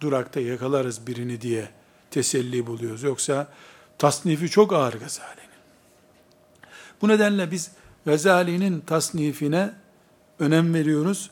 durakta 0.00 0.40
yakalarız 0.40 1.06
birini 1.06 1.40
diye 1.40 1.68
teselli 2.10 2.66
buluyoruz. 2.66 3.02
Yoksa 3.02 3.48
tasnifi 3.98 4.48
çok 4.50 4.72
ağır 4.72 4.92
Gazali'nin. 4.92 5.46
Bu 7.02 7.08
nedenle 7.08 7.50
biz 7.50 7.70
Gazali'nin 8.06 8.80
tasnifine 8.80 9.70
önem 10.38 10.74
veriyoruz. 10.74 11.30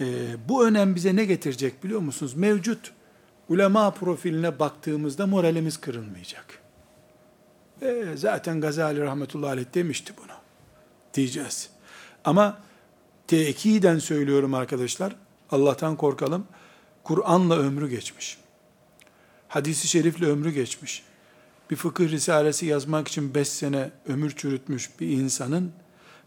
E, 0.00 0.04
bu 0.48 0.66
önem 0.66 0.94
bize 0.94 1.16
ne 1.16 1.24
getirecek 1.24 1.84
biliyor 1.84 2.00
musunuz? 2.00 2.34
Mevcut 2.34 2.92
ulema 3.48 3.90
profiline 3.90 4.58
baktığımızda 4.58 5.26
moralimiz 5.26 5.76
kırılmayacak. 5.76 6.62
E, 7.82 8.04
zaten 8.14 8.60
Gazali 8.60 9.00
rahmetullahi 9.00 9.50
aleyh 9.50 9.66
demişti 9.74 10.12
bunu. 10.16 10.36
Diyeceğiz. 11.14 11.70
Ama 12.24 12.58
tekiden 13.26 13.98
söylüyorum 13.98 14.54
arkadaşlar. 14.54 15.16
Allah'tan 15.50 15.96
korkalım. 15.96 16.46
Kur'an'la 17.04 17.58
ömrü 17.58 17.90
geçmiş. 17.90 18.38
Hadisi 19.48 19.88
şerifle 19.88 20.26
ömrü 20.26 20.50
geçmiş. 20.50 21.02
Bir 21.70 21.76
fıkıh 21.76 22.08
risalesi 22.08 22.66
yazmak 22.66 23.08
için 23.08 23.34
beş 23.34 23.48
sene 23.48 23.90
ömür 24.08 24.30
çürütmüş 24.36 24.90
bir 25.00 25.08
insanın 25.08 25.72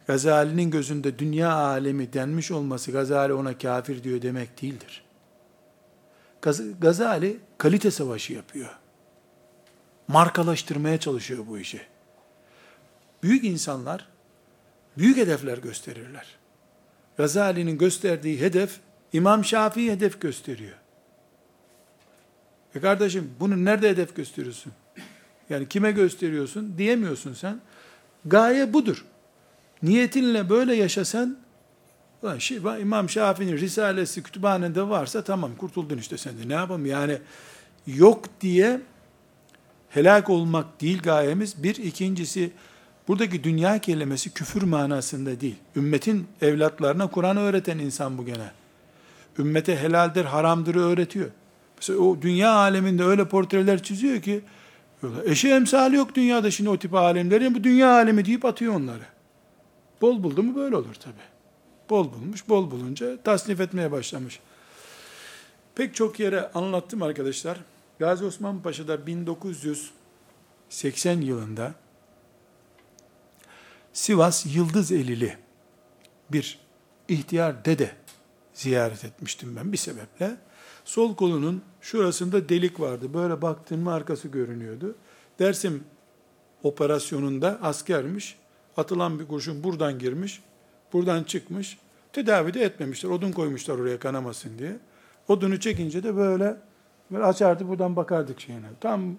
Gazali'nin 0.08 0.72
gözünde 0.72 1.20
dünya 1.20 1.54
alemi 1.54 2.14
denmiş 2.14 2.52
olması 2.52 2.92
Gazali 2.92 3.34
ona 3.34 3.58
kafir 3.58 4.04
diyor 4.04 4.22
demek 4.22 4.62
değildir. 4.62 5.04
Gazali 6.82 7.40
kalite 7.58 7.92
savaşı 7.92 8.34
yapıyor 8.34 8.84
markalaştırmaya 10.08 11.00
çalışıyor 11.00 11.48
bu 11.48 11.60
işi. 11.60 11.82
Büyük 13.24 13.44
insanlar 13.44 14.08
büyük 14.98 15.18
hedefler 15.18 15.58
gösterirler. 15.58 16.28
Gazali'nin 17.18 17.78
gösterdiği 17.78 18.42
hedef 18.42 18.80
İmam 19.14 19.46
Şafii 19.46 19.92
hedef 19.92 20.22
gösteriyor. 20.22 20.78
E 22.76 22.80
kardeşim 22.80 23.32
bunu 23.40 23.66
nerede 23.66 23.90
hedef 23.90 24.16
gösteriyorsun? 24.16 24.74
Yani 25.50 25.70
kime 25.70 25.92
gösteriyorsun 25.92 26.78
diyemiyorsun 26.78 27.34
sen. 27.34 27.62
Gaye 28.26 28.74
budur. 28.74 29.06
Niyetinle 29.84 30.50
böyle 30.50 30.76
yaşasan 30.76 31.38
İmam 32.82 33.10
Şafii'nin 33.10 33.58
risalesi 33.58 34.24
kütüphanede 34.24 34.90
varsa 34.90 35.24
tamam 35.24 35.52
kurtuldun 35.58 35.98
işte 35.98 36.18
sen 36.18 36.34
de 36.38 36.50
ne 36.50 36.54
yapalım 36.54 36.86
yani 36.86 37.18
yok 37.88 38.26
diye 38.42 38.82
helak 39.90 40.30
olmak 40.30 40.82
değil 40.82 41.02
gayemiz. 41.02 41.64
Bir, 41.64 41.76
ikincisi, 41.76 42.52
buradaki 43.08 43.44
dünya 43.44 43.80
kelimesi 43.80 44.34
küfür 44.34 44.62
manasında 44.62 45.42
değil. 45.42 45.56
Ümmetin 45.76 46.28
evlatlarına 46.42 47.08
Kur'an 47.08 47.38
öğreten 47.38 47.78
insan 47.78 48.18
bu 48.18 48.26
gene. 48.26 48.52
Ümmete 49.40 49.78
helaldir, 49.78 50.26
haramdır 50.26 50.76
öğretiyor. 50.76 51.30
Mesela 51.78 52.00
o 52.00 52.22
dünya 52.22 52.52
aleminde 52.52 53.04
öyle 53.04 53.28
portreler 53.28 53.84
çiziyor 53.84 54.22
ki, 54.22 54.42
eşi 55.26 55.50
emsali 55.50 55.96
yok 55.96 56.16
dünyada 56.16 56.52
şimdi 56.52 56.70
o 56.70 56.78
tip 56.78 56.94
alemlerin, 56.94 57.56
bu 57.56 57.64
dünya 57.64 57.94
alemi 57.94 58.26
deyip 58.26 58.46
atıyor 58.46 58.74
onları. 58.74 59.13
Bol 60.02 60.24
buldu 60.24 60.44
mu 60.44 60.56
böyle 60.56 60.76
olur 60.76 60.96
tabi. 60.96 61.20
Bol 61.90 62.14
bulmuş, 62.14 62.50
bol 62.50 62.72
bulunca 62.72 63.24
tasnif 63.24 63.60
etmeye 63.60 63.92
başlamış. 63.92 64.40
Pek 65.76 65.96
çok 65.96 66.20
yere 66.20 66.52
anlattım 66.52 67.02
arkadaşlar. 67.02 67.58
Gazi 68.00 68.26
Osman 68.26 68.62
Paşa'da 68.62 69.08
1980 69.08 71.22
yılında 71.22 71.76
Sivas 73.94 74.56
Yıldız 74.56 74.92
Elili 74.92 75.38
bir 76.32 76.60
ihtiyar 77.08 77.66
dede 77.66 77.92
ziyaret 78.54 79.06
etmiştim 79.06 79.56
ben 79.56 79.72
bir 79.72 79.78
sebeple. 79.78 80.38
Sol 80.86 81.16
kolunun 81.16 81.62
şurasında 81.82 82.50
delik 82.50 82.80
vardı. 82.80 83.14
Böyle 83.14 83.42
baktın 83.42 83.80
mı 83.80 83.94
arkası 83.94 84.28
görünüyordu. 84.28 84.96
Dersim 85.40 85.84
operasyonunda 86.64 87.60
askermiş. 87.62 88.38
Atılan 88.78 89.20
bir 89.20 89.28
kurşun 89.28 89.64
buradan 89.64 90.00
girmiş. 90.00 90.42
Buradan 90.94 91.24
çıkmış. 91.24 91.78
Tedavi 92.14 92.54
de 92.54 92.64
etmemişler. 92.64 93.10
Odun 93.10 93.32
koymuşlar 93.32 93.78
oraya 93.80 94.00
kanamasın 94.00 94.60
diye. 94.60 94.78
Odunu 95.28 95.60
çekince 95.60 96.04
de 96.04 96.16
böyle 96.16 96.58
Böyle 97.14 97.24
açardı 97.24 97.68
buradan 97.68 97.96
bakardık 97.96 98.42
şeyine. 98.42 98.68
Tam 98.82 99.16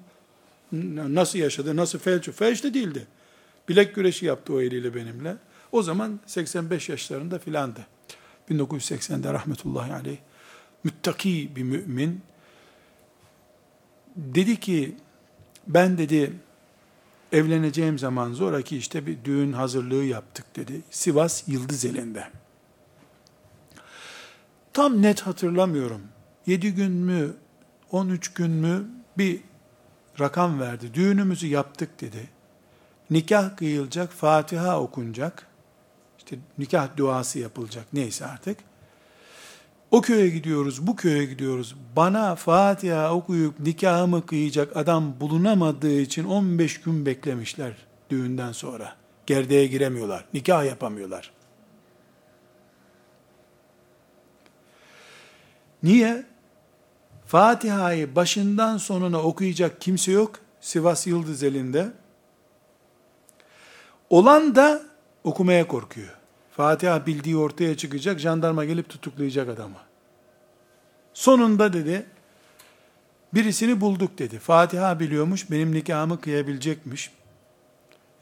nasıl 0.72 1.38
yaşadı, 1.38 1.76
nasıl 1.76 1.98
felç, 1.98 2.30
felç 2.30 2.64
de 2.64 2.74
değildi. 2.74 3.06
Bilek 3.68 3.94
güreşi 3.94 4.26
yaptı 4.26 4.54
o 4.54 4.60
eliyle 4.60 4.94
benimle. 4.94 5.36
O 5.72 5.82
zaman 5.82 6.20
85 6.26 6.88
yaşlarında 6.88 7.38
filandı. 7.38 7.86
1980'de 8.50 9.32
rahmetullahi 9.32 9.92
aleyh. 9.92 10.16
Müttaki 10.84 11.50
bir 11.56 11.62
mümin. 11.62 12.20
Dedi 14.16 14.60
ki, 14.60 14.96
ben 15.66 15.98
dedi, 15.98 16.32
Evleneceğim 17.34 17.98
zaman 17.98 18.32
zoraki 18.32 18.76
işte 18.76 19.06
bir 19.06 19.24
düğün 19.24 19.52
hazırlığı 19.52 20.04
yaptık 20.04 20.56
dedi. 20.56 20.82
Sivas 20.90 21.48
Yıldız 21.48 21.84
elinde. 21.84 22.28
Tam 24.72 25.02
net 25.02 25.20
hatırlamıyorum. 25.20 26.02
7 26.46 26.74
gün 26.74 26.92
mü, 26.92 27.34
13 27.92 28.34
gün 28.34 28.50
mü 28.50 28.84
bir 29.18 29.40
rakam 30.20 30.60
verdi. 30.60 30.94
Düğünümüzü 30.94 31.46
yaptık 31.46 32.00
dedi. 32.00 32.28
Nikah 33.10 33.56
kıyılacak, 33.56 34.12
Fatiha 34.12 34.80
okunacak. 34.80 35.46
İşte 36.18 36.36
nikah 36.58 36.96
duası 36.96 37.38
yapılacak 37.38 37.86
neyse 37.92 38.26
artık. 38.26 38.58
O 39.94 40.00
köye 40.00 40.28
gidiyoruz, 40.28 40.86
bu 40.86 40.96
köye 40.96 41.24
gidiyoruz. 41.24 41.76
Bana 41.96 42.34
Fatiha 42.34 43.14
okuyup 43.14 43.60
nikahımı 43.60 44.26
kıyacak 44.26 44.76
adam 44.76 45.20
bulunamadığı 45.20 46.00
için 46.00 46.24
15 46.24 46.80
gün 46.80 47.06
beklemişler 47.06 47.72
düğünden 48.10 48.52
sonra. 48.52 48.96
Gerdeğe 49.26 49.66
giremiyorlar, 49.66 50.24
nikah 50.34 50.64
yapamıyorlar. 50.64 51.32
Niye? 55.82 56.26
Fatiha'yı 57.26 58.16
başından 58.16 58.76
sonuna 58.76 59.22
okuyacak 59.22 59.80
kimse 59.80 60.12
yok. 60.12 60.38
Sivas 60.60 61.06
Yıldız 61.06 61.42
elinde. 61.42 61.92
Olan 64.10 64.54
da 64.54 64.82
okumaya 65.24 65.66
korkuyor. 65.68 66.23
Fatiha 66.56 67.06
bildiği 67.06 67.36
ortaya 67.36 67.76
çıkacak, 67.76 68.18
jandarma 68.18 68.64
gelip 68.64 68.88
tutuklayacak 68.88 69.48
adamı. 69.48 69.76
Sonunda 71.14 71.72
dedi, 71.72 72.06
birisini 73.34 73.80
bulduk 73.80 74.18
dedi. 74.18 74.38
Fatiha 74.38 75.00
biliyormuş, 75.00 75.50
benim 75.50 75.74
nikahımı 75.74 76.20
kıyabilecekmiş. 76.20 77.10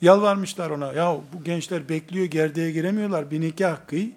Yalvarmışlar 0.00 0.70
ona, 0.70 0.92
ya 0.92 1.16
bu 1.32 1.44
gençler 1.44 1.88
bekliyor, 1.88 2.26
gerdeğe 2.26 2.72
giremiyorlar, 2.72 3.30
bir 3.30 3.40
nikah 3.40 3.76
kıy. 3.86 4.10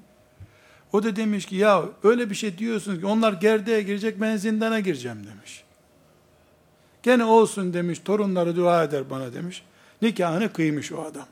O 0.94 1.04
da 1.04 1.16
demiş 1.16 1.46
ki, 1.46 1.56
ya 1.56 1.84
öyle 2.04 2.30
bir 2.30 2.36
şey 2.36 2.58
diyorsunuz 2.58 3.00
ki, 3.00 3.06
onlar 3.06 3.34
gerdeğe 3.34 3.82
girecek, 3.82 4.22
ben 4.22 4.38
zindana 4.38 4.80
gireceğim 4.80 5.28
demiş. 5.28 5.64
Gene 7.04 7.24
olsun 7.24 7.74
demiş, 7.74 8.00
torunları 8.00 8.56
dua 8.56 8.84
eder 8.84 9.10
bana 9.10 9.34
demiş. 9.34 9.64
Nikahını 10.02 10.54
kıymış 10.54 10.92
o 10.92 11.02
adam. 11.02 11.28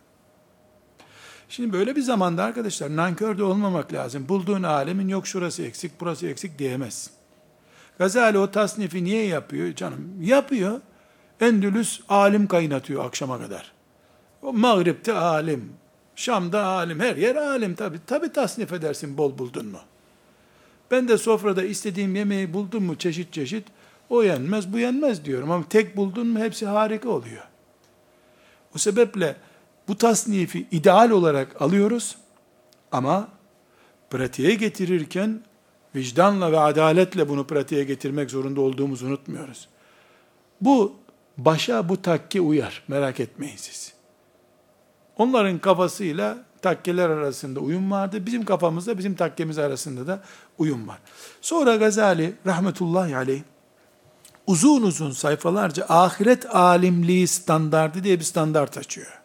Şimdi 1.55 1.73
böyle 1.73 1.95
bir 1.95 2.01
zamanda 2.01 2.43
arkadaşlar 2.43 2.95
nankör 2.95 3.37
de 3.37 3.43
olmamak 3.43 3.93
lazım. 3.93 4.29
Bulduğun 4.29 4.63
alemin 4.63 5.07
yok 5.07 5.27
şurası 5.27 5.63
eksik, 5.63 5.91
burası 5.99 6.27
eksik 6.27 6.59
diyemez. 6.59 7.09
Gazali 7.97 8.37
o 8.37 8.51
tasnifi 8.51 9.03
niye 9.03 9.25
yapıyor 9.25 9.75
canım? 9.75 10.17
Yapıyor. 10.21 10.81
Endülüs 11.39 12.01
alim 12.09 12.47
kaynatıyor 12.47 13.05
akşama 13.05 13.39
kadar. 13.39 13.71
O 14.41 14.53
Mağrib'de 14.53 15.13
alim, 15.13 15.73
Şam'da 16.15 16.65
alim, 16.65 16.99
her 16.99 17.15
yer 17.15 17.35
alim 17.35 17.75
tabi. 17.75 17.99
Tabi 18.07 18.33
tasnif 18.33 18.73
edersin 18.73 19.17
bol 19.17 19.37
buldun 19.37 19.65
mu? 19.65 19.79
Ben 20.91 21.07
de 21.07 21.17
sofrada 21.17 21.63
istediğim 21.63 22.15
yemeği 22.15 22.53
buldum 22.53 22.83
mu 22.83 22.95
çeşit 22.95 23.33
çeşit, 23.33 23.67
o 24.09 24.23
yenmez 24.23 24.73
bu 24.73 24.79
yenmez 24.79 25.25
diyorum. 25.25 25.51
Ama 25.51 25.63
tek 25.69 25.97
buldun 25.97 26.27
mu 26.27 26.39
hepsi 26.39 26.65
harika 26.65 27.09
oluyor. 27.09 27.43
O 28.75 28.77
sebeple 28.77 29.35
bu 29.87 29.97
tasnifi 29.97 30.67
ideal 30.71 31.09
olarak 31.09 31.61
alıyoruz 31.61 32.17
ama 32.91 33.27
pratiğe 34.09 34.55
getirirken 34.55 35.41
vicdanla 35.95 36.51
ve 36.51 36.59
adaletle 36.59 37.29
bunu 37.29 37.47
pratiğe 37.47 37.83
getirmek 37.83 38.31
zorunda 38.31 38.61
olduğumuzu 38.61 39.07
unutmuyoruz. 39.07 39.67
Bu 40.61 40.93
başa 41.37 41.89
bu 41.89 42.01
takke 42.01 42.41
uyar. 42.41 42.83
Merak 42.87 43.19
etmeyin 43.19 43.57
siz. 43.57 43.93
Onların 45.17 45.59
kafasıyla 45.59 46.37
takkeler 46.61 47.09
arasında 47.09 47.59
uyum 47.59 47.91
vardı. 47.91 48.25
Bizim 48.25 48.45
kafamızda 48.45 48.97
bizim 48.97 49.15
takkemiz 49.15 49.57
arasında 49.57 50.07
da 50.07 50.23
uyum 50.57 50.87
var. 50.87 50.97
Sonra 51.41 51.75
Gazali 51.75 52.33
rahmetullahi 52.45 53.15
aleyh 53.15 53.41
uzun 54.47 54.81
uzun 54.81 55.11
sayfalarca 55.11 55.85
ahiret 55.89 56.55
alimliği 56.55 57.27
standardı 57.27 58.03
diye 58.03 58.19
bir 58.19 58.25
standart 58.25 58.77
açıyor 58.77 59.22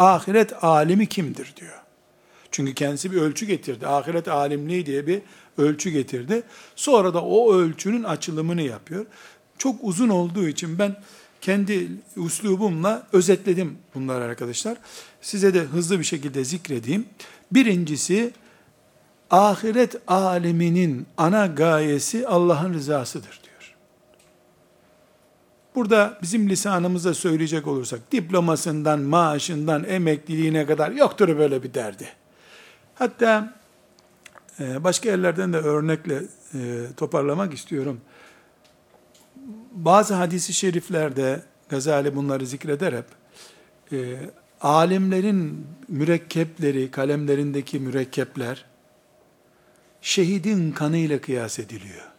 ahiret 0.00 0.64
alimi 0.64 1.06
kimdir 1.06 1.54
diyor. 1.60 1.80
Çünkü 2.50 2.74
kendisi 2.74 3.12
bir 3.12 3.16
ölçü 3.16 3.46
getirdi. 3.46 3.86
Ahiret 3.86 4.28
alimliği 4.28 4.86
diye 4.86 5.06
bir 5.06 5.22
ölçü 5.58 5.90
getirdi. 5.90 6.42
Sonra 6.76 7.14
da 7.14 7.24
o 7.24 7.54
ölçünün 7.54 8.04
açılımını 8.04 8.62
yapıyor. 8.62 9.06
Çok 9.58 9.76
uzun 9.82 10.08
olduğu 10.08 10.48
için 10.48 10.78
ben 10.78 10.96
kendi 11.40 11.88
uslubumla 12.16 13.06
özetledim 13.12 13.78
bunları 13.94 14.24
arkadaşlar. 14.24 14.78
Size 15.20 15.54
de 15.54 15.60
hızlı 15.60 15.98
bir 15.98 16.04
şekilde 16.04 16.44
zikredeyim. 16.44 17.06
Birincisi, 17.52 18.32
ahiret 19.30 19.96
aleminin 20.06 21.06
ana 21.16 21.46
gayesi 21.46 22.28
Allah'ın 22.28 22.74
rızasıdır 22.74 23.49
Burada 25.74 26.18
bizim 26.22 26.48
lisanımızda 26.48 27.14
söyleyecek 27.14 27.66
olursak, 27.66 28.12
diplomasından, 28.12 29.00
maaşından, 29.00 29.84
emekliliğine 29.84 30.66
kadar 30.66 30.90
yoktur 30.90 31.38
böyle 31.38 31.62
bir 31.62 31.74
derdi. 31.74 32.08
Hatta 32.94 33.54
e, 34.60 34.84
başka 34.84 35.08
yerlerden 35.08 35.52
de 35.52 35.56
örnekle 35.56 36.22
e, 36.54 36.58
toparlamak 36.96 37.54
istiyorum. 37.54 38.00
Bazı 39.72 40.14
hadisi 40.14 40.52
şeriflerde 40.52 41.42
Gazali 41.68 42.16
bunları 42.16 42.46
zikreder 42.46 42.92
hep. 42.92 43.06
E, 43.92 44.16
alimlerin 44.60 45.66
mürekkepleri, 45.88 46.90
kalemlerindeki 46.90 47.80
mürekkepler 47.80 48.64
şehidin 50.00 50.72
kanıyla 50.72 51.20
kıyas 51.20 51.58
ediliyor 51.58 52.09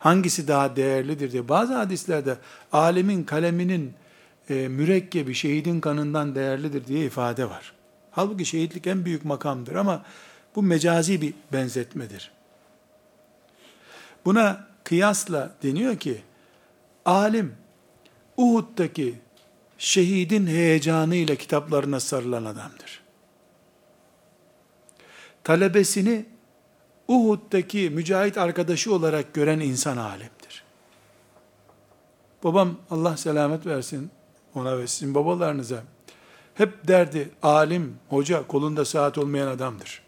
hangisi 0.00 0.48
daha 0.48 0.76
değerlidir 0.76 1.32
diye. 1.32 1.48
Bazı 1.48 1.74
hadislerde 1.74 2.36
alemin 2.72 3.24
kaleminin 3.24 3.94
e, 4.50 4.68
mürekkebi 4.68 5.34
şehidin 5.34 5.80
kanından 5.80 6.34
değerlidir 6.34 6.86
diye 6.86 7.06
ifade 7.06 7.50
var. 7.50 7.72
Halbuki 8.10 8.44
şehitlik 8.44 8.86
en 8.86 9.04
büyük 9.04 9.24
makamdır 9.24 9.74
ama 9.74 10.04
bu 10.56 10.62
mecazi 10.62 11.22
bir 11.22 11.34
benzetmedir. 11.52 12.30
Buna 14.24 14.66
kıyasla 14.84 15.50
deniyor 15.62 15.96
ki 15.96 16.22
alim 17.04 17.54
Uhud'daki 18.36 19.14
şehidin 19.78 20.46
heyecanıyla 20.46 21.34
kitaplarına 21.34 22.00
sarılan 22.00 22.44
adamdır. 22.44 23.00
Talebesini 25.44 26.24
Uhud'daki 27.10 27.90
mücahit 27.90 28.38
arkadaşı 28.38 28.94
olarak 28.94 29.34
gören 29.34 29.60
insan 29.60 29.96
alimdir. 29.96 30.64
Babam 32.44 32.76
Allah 32.90 33.16
selamet 33.16 33.66
versin 33.66 34.10
ona 34.54 34.78
ve 34.78 34.86
sizin 34.86 35.14
babalarınıza 35.14 35.82
hep 36.54 36.88
derdi 36.88 37.30
alim, 37.42 37.94
hoca 38.08 38.46
kolunda 38.46 38.84
saat 38.84 39.18
olmayan 39.18 39.46
adamdır. 39.46 40.02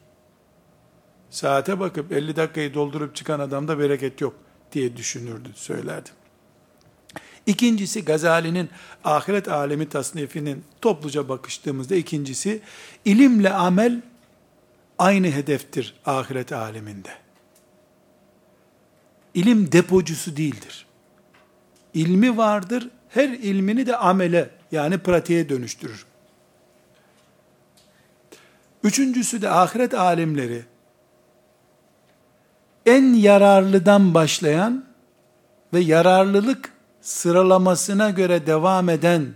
Saate 1.31 1.81
bakıp 1.81 2.13
50 2.13 2.37
dakikayı 2.37 2.75
doldurup 2.75 3.15
çıkan 3.15 3.41
adamda 3.41 3.79
bereket 3.79 4.21
yok 4.21 4.35
diye 4.73 4.97
düşünürdü, 4.97 5.49
söylerdi. 5.55 6.11
İkincisi 7.47 8.05
Gazali'nin 8.05 8.71
ahiret 9.05 9.49
alemi 9.49 9.89
tasnifinin 9.89 10.65
topluca 10.81 11.29
bakıştığımızda 11.29 11.95
ikincisi 11.95 12.63
ilimle 13.05 13.53
amel 13.53 14.03
aynı 15.03 15.27
hedeftir 15.27 15.95
ahiret 16.07 16.53
aleminde. 16.53 17.09
İlim 19.35 19.73
depocusu 19.73 20.37
değildir. 20.37 20.87
İlmi 21.95 22.37
vardır, 22.37 22.89
her 23.09 23.29
ilmini 23.29 23.87
de 23.87 23.97
amele 23.97 24.51
yani 24.73 24.99
pratiğe 24.99 25.49
dönüştürür. 25.49 26.07
Üçüncüsü 28.83 29.43
de 29.43 29.51
ahiret 29.51 29.95
alimleri 29.95 30.65
en 32.87 33.15
yararlıdan 33.15 34.15
başlayan 34.15 34.85
ve 35.73 35.81
yararlılık 35.81 36.73
sıralamasına 37.01 38.11
göre 38.11 38.47
devam 38.47 38.89
eden 38.89 39.35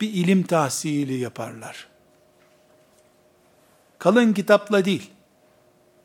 bir 0.00 0.14
ilim 0.14 0.42
tahsili 0.42 1.14
yaparlar 1.14 1.93
kalın 4.04 4.32
kitapla 4.32 4.84
değil, 4.84 5.10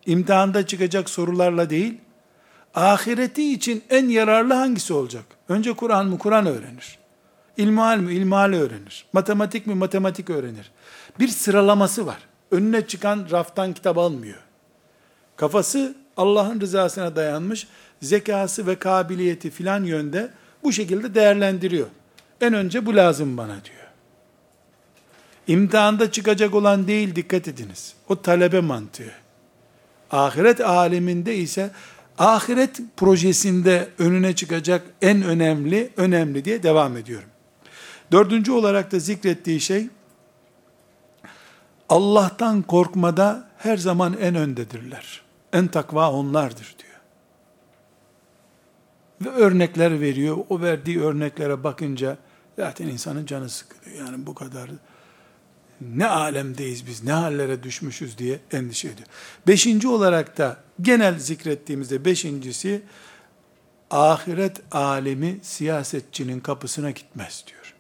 imtihanda 0.06 0.66
çıkacak 0.66 1.10
sorularla 1.10 1.70
değil, 1.70 1.98
ahireti 2.76 3.54
için 3.54 3.84
en 3.90 4.08
yararlı 4.08 4.54
hangisi 4.54 4.94
olacak? 4.94 5.24
Önce 5.50 5.74
Kur'an 5.74 6.08
mı? 6.08 6.18
Kur'an 6.18 6.46
öğrenir. 6.46 7.00
İlmihal 7.58 7.98
mi? 7.98 8.14
İlmihal 8.14 8.54
öğrenir. 8.54 9.06
Matematik 9.14 9.68
mi? 9.68 9.74
Matematik 9.74 10.30
öğrenir. 10.30 10.72
Bir 11.20 11.28
sıralaması 11.28 12.06
var. 12.06 12.18
Önüne 12.52 12.88
çıkan 12.88 13.28
raftan 13.32 13.74
kitap 13.74 13.98
almıyor. 13.98 14.40
Kafası 15.36 15.96
Allah'ın 16.18 16.62
rızasına 16.62 17.16
dayanmış, 17.16 17.68
zekası 18.02 18.68
ve 18.68 18.76
kabiliyeti 18.76 19.50
filan 19.50 19.84
yönde 19.84 20.30
bu 20.64 20.72
şekilde 20.72 21.16
değerlendiriyor. 21.16 21.88
En 22.42 22.54
önce 22.54 22.86
bu 22.86 22.96
lazım 22.96 23.38
bana 23.38 23.66
diyor. 23.66 23.79
İmtihanda 25.50 26.12
çıkacak 26.12 26.56
olan 26.56 26.88
değil 26.88 27.16
dikkat 27.16 27.48
ediniz. 27.48 27.94
O 28.10 28.22
talebe 28.22 28.60
mantığı. 28.60 29.12
Ahiret 30.12 30.62
aleminde 30.62 31.36
ise 31.36 31.72
ahiret 32.18 32.82
projesinde 32.98 33.90
önüne 34.00 34.36
çıkacak 34.36 34.86
en 35.02 35.22
önemli, 35.22 35.90
önemli 35.98 36.46
diye 36.46 36.64
devam 36.64 36.98
ediyorum. 36.98 37.30
Dördüncü 38.12 38.52
olarak 38.52 38.92
da 38.92 39.00
zikrettiği 39.00 39.60
şey, 39.60 39.88
Allah'tan 41.90 42.62
korkmada 42.62 43.48
her 43.58 43.78
zaman 43.78 44.18
en 44.22 44.36
öndedirler. 44.36 45.22
En 45.54 45.68
takva 45.68 46.12
onlardır 46.12 46.76
diyor. 46.80 47.00
Ve 49.22 49.30
örnekler 49.30 50.02
veriyor. 50.02 50.38
O 50.50 50.62
verdiği 50.62 51.02
örneklere 51.02 51.64
bakınca 51.64 52.18
zaten 52.56 52.88
insanın 52.88 53.26
canı 53.26 53.50
sıkılıyor. 53.50 54.06
Yani 54.06 54.26
bu 54.26 54.36
kadar 54.36 54.70
ne 55.82 56.08
alemdeyiz 56.08 56.88
biz, 56.88 57.04
ne 57.04 57.12
hallere 57.12 57.64
düşmüşüz 57.64 58.18
diye 58.18 58.40
endişe 58.52 58.88
ediyor. 58.88 59.08
Beşinci 59.48 59.88
olarak 59.88 60.38
da 60.38 60.58
genel 60.82 61.20
zikrettiğimizde 61.20 62.06
beşincisi 62.06 62.82
ahiret 63.92 64.62
alemi 64.72 65.40
siyasetçinin 65.42 66.40
kapısına 66.40 66.92
gitmez 66.92 67.44
diyor. 67.48 67.76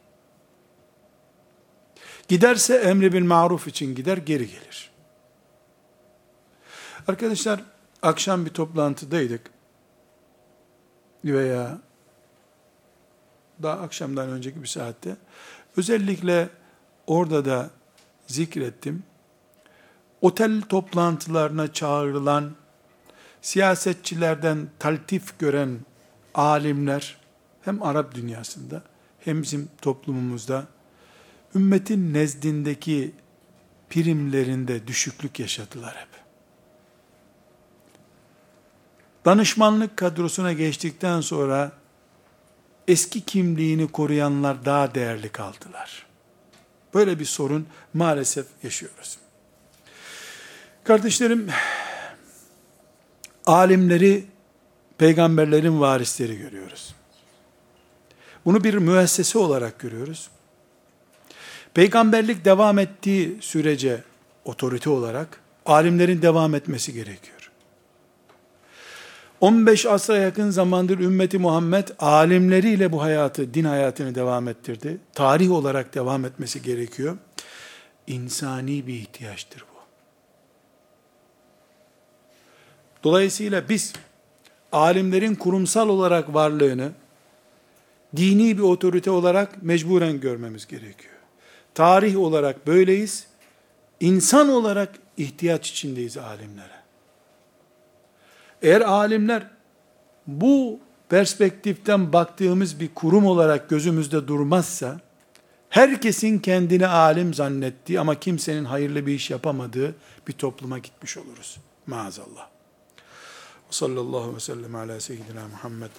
Giderse 2.28 2.76
emri 2.76 3.14
bil 3.14 3.24
maruf 3.24 3.68
için 3.68 3.96
gider 3.96 4.18
geri 4.18 4.48
gelir. 4.48 4.92
Arkadaşlar 7.08 7.64
akşam 8.02 8.46
bir 8.46 8.50
toplantıdaydık. 8.50 9.42
Veya 11.26 11.78
daha 13.64 13.80
akşamdan 13.80 14.30
önceki 14.30 14.62
bir 14.62 14.68
saatte. 14.68 15.16
Özellikle 15.78 16.50
orada 17.08 17.46
da 17.46 17.70
zikrettim. 18.30 19.04
Otel 20.22 20.62
toplantılarına 20.62 21.74
çağrılan 21.74 22.52
siyasetçilerden 23.42 24.70
taltif 24.80 25.40
gören 25.40 25.80
alimler 26.34 27.18
hem 27.62 27.84
Arap 27.84 28.16
dünyasında 28.16 28.82
hem 29.20 29.42
bizim 29.42 29.70
toplumumuzda 29.82 30.68
ümmetin 31.56 32.14
nezdindeki 32.14 33.12
primlerinde 33.90 34.88
düşüklük 34.88 35.40
yaşadılar 35.40 35.96
hep. 35.96 36.10
Danışmanlık 39.26 39.98
kadrosuna 39.98 40.54
geçtikten 40.54 41.22
sonra 41.22 41.72
eski 42.88 43.22
kimliğini 43.22 43.88
koruyanlar 43.88 44.66
daha 44.66 44.96
değerli 44.96 45.30
kaldılar. 45.30 46.09
Böyle 46.94 47.20
bir 47.20 47.26
sorun 47.26 47.68
maalesef 47.94 48.46
yaşıyoruz. 48.64 49.18
Kardeşlerim, 50.84 51.50
alimleri 53.46 54.26
peygamberlerin 54.98 55.80
varisleri 55.80 56.38
görüyoruz. 56.38 56.96
Bunu 58.46 58.64
bir 58.64 58.74
müessese 58.74 59.40
olarak 59.40 59.80
görüyoruz. 59.80 60.30
Peygamberlik 61.74 62.46
devam 62.46 62.80
ettiği 62.80 63.38
sürece 63.42 64.04
otorite 64.46 64.90
olarak 64.90 65.42
alimlerin 65.66 66.22
devam 66.22 66.56
etmesi 66.56 66.94
gerekiyor. 66.94 67.39
15 69.42 69.86
asra 69.86 70.18
yakın 70.18 70.50
zamandır 70.50 71.00
ümmeti 71.00 71.38
Muhammed 71.38 71.88
alimleriyle 72.00 72.92
bu 72.92 73.02
hayatı, 73.02 73.54
din 73.54 73.64
hayatını 73.64 74.16
devam 74.16 74.48
ettirdi. 74.48 74.98
Tarih 75.14 75.52
olarak 75.52 75.96
devam 75.96 76.26
etmesi 76.26 76.62
gerekiyor. 76.62 77.18
İnsani 78.08 78.88
bir 78.88 78.94
ihtiyaçtır 78.94 79.62
bu. 79.62 79.80
Dolayısıyla 83.04 83.70
biz 83.70 83.94
alimlerin 84.72 85.36
kurumsal 85.36 85.90
olarak 85.90 86.34
varlığını 86.34 86.92
dini 88.16 88.58
bir 88.58 88.64
otorite 88.64 89.12
olarak 89.12 89.64
mecburen 89.64 90.20
görmemiz 90.20 90.68
gerekiyor. 90.68 91.14
Tarih 91.74 92.20
olarak 92.20 92.68
böyleyiz. 92.68 93.28
İnsan 94.00 94.50
olarak 94.50 94.90
ihtiyaç 95.18 95.72
içindeyiz 95.72 96.18
alimlere. 96.18 96.79
Eğer 98.62 98.82
alimler 98.82 99.48
bu 100.28 100.80
perspektiften 101.10 102.14
baktığımız 102.14 102.80
bir 102.80 102.94
kurum 102.96 103.26
olarak 103.26 103.70
gözümüzde 103.70 104.28
durmazsa, 104.28 105.00
herkesin 105.70 106.40
kendini 106.40 106.88
alim 106.88 107.34
zannettiği 107.34 108.00
ama 108.00 108.20
kimsenin 108.20 108.66
hayırlı 108.66 109.08
bir 109.08 109.14
iş 109.14 109.30
yapamadığı 109.30 109.96
bir 110.28 110.34
topluma 110.34 110.78
gitmiş 110.78 111.18
oluruz. 111.18 111.58
Maazallah. 111.88 112.48
Sallallahu 113.70 114.36
ve 114.36 114.40
sellem 114.40 114.76
ala 114.76 115.00
seyyidina 115.00 115.48
Muhammed 115.48 115.92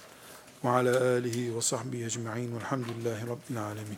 ve 0.63 0.69
ala 0.69 1.03
alihi 1.03 1.55
ve 1.55 1.61
sahbihi 1.61 2.05
ecma'in 2.05 2.55
velhamdülillahi 2.55 3.27
rabbil 3.27 3.63
alemin. 3.63 3.97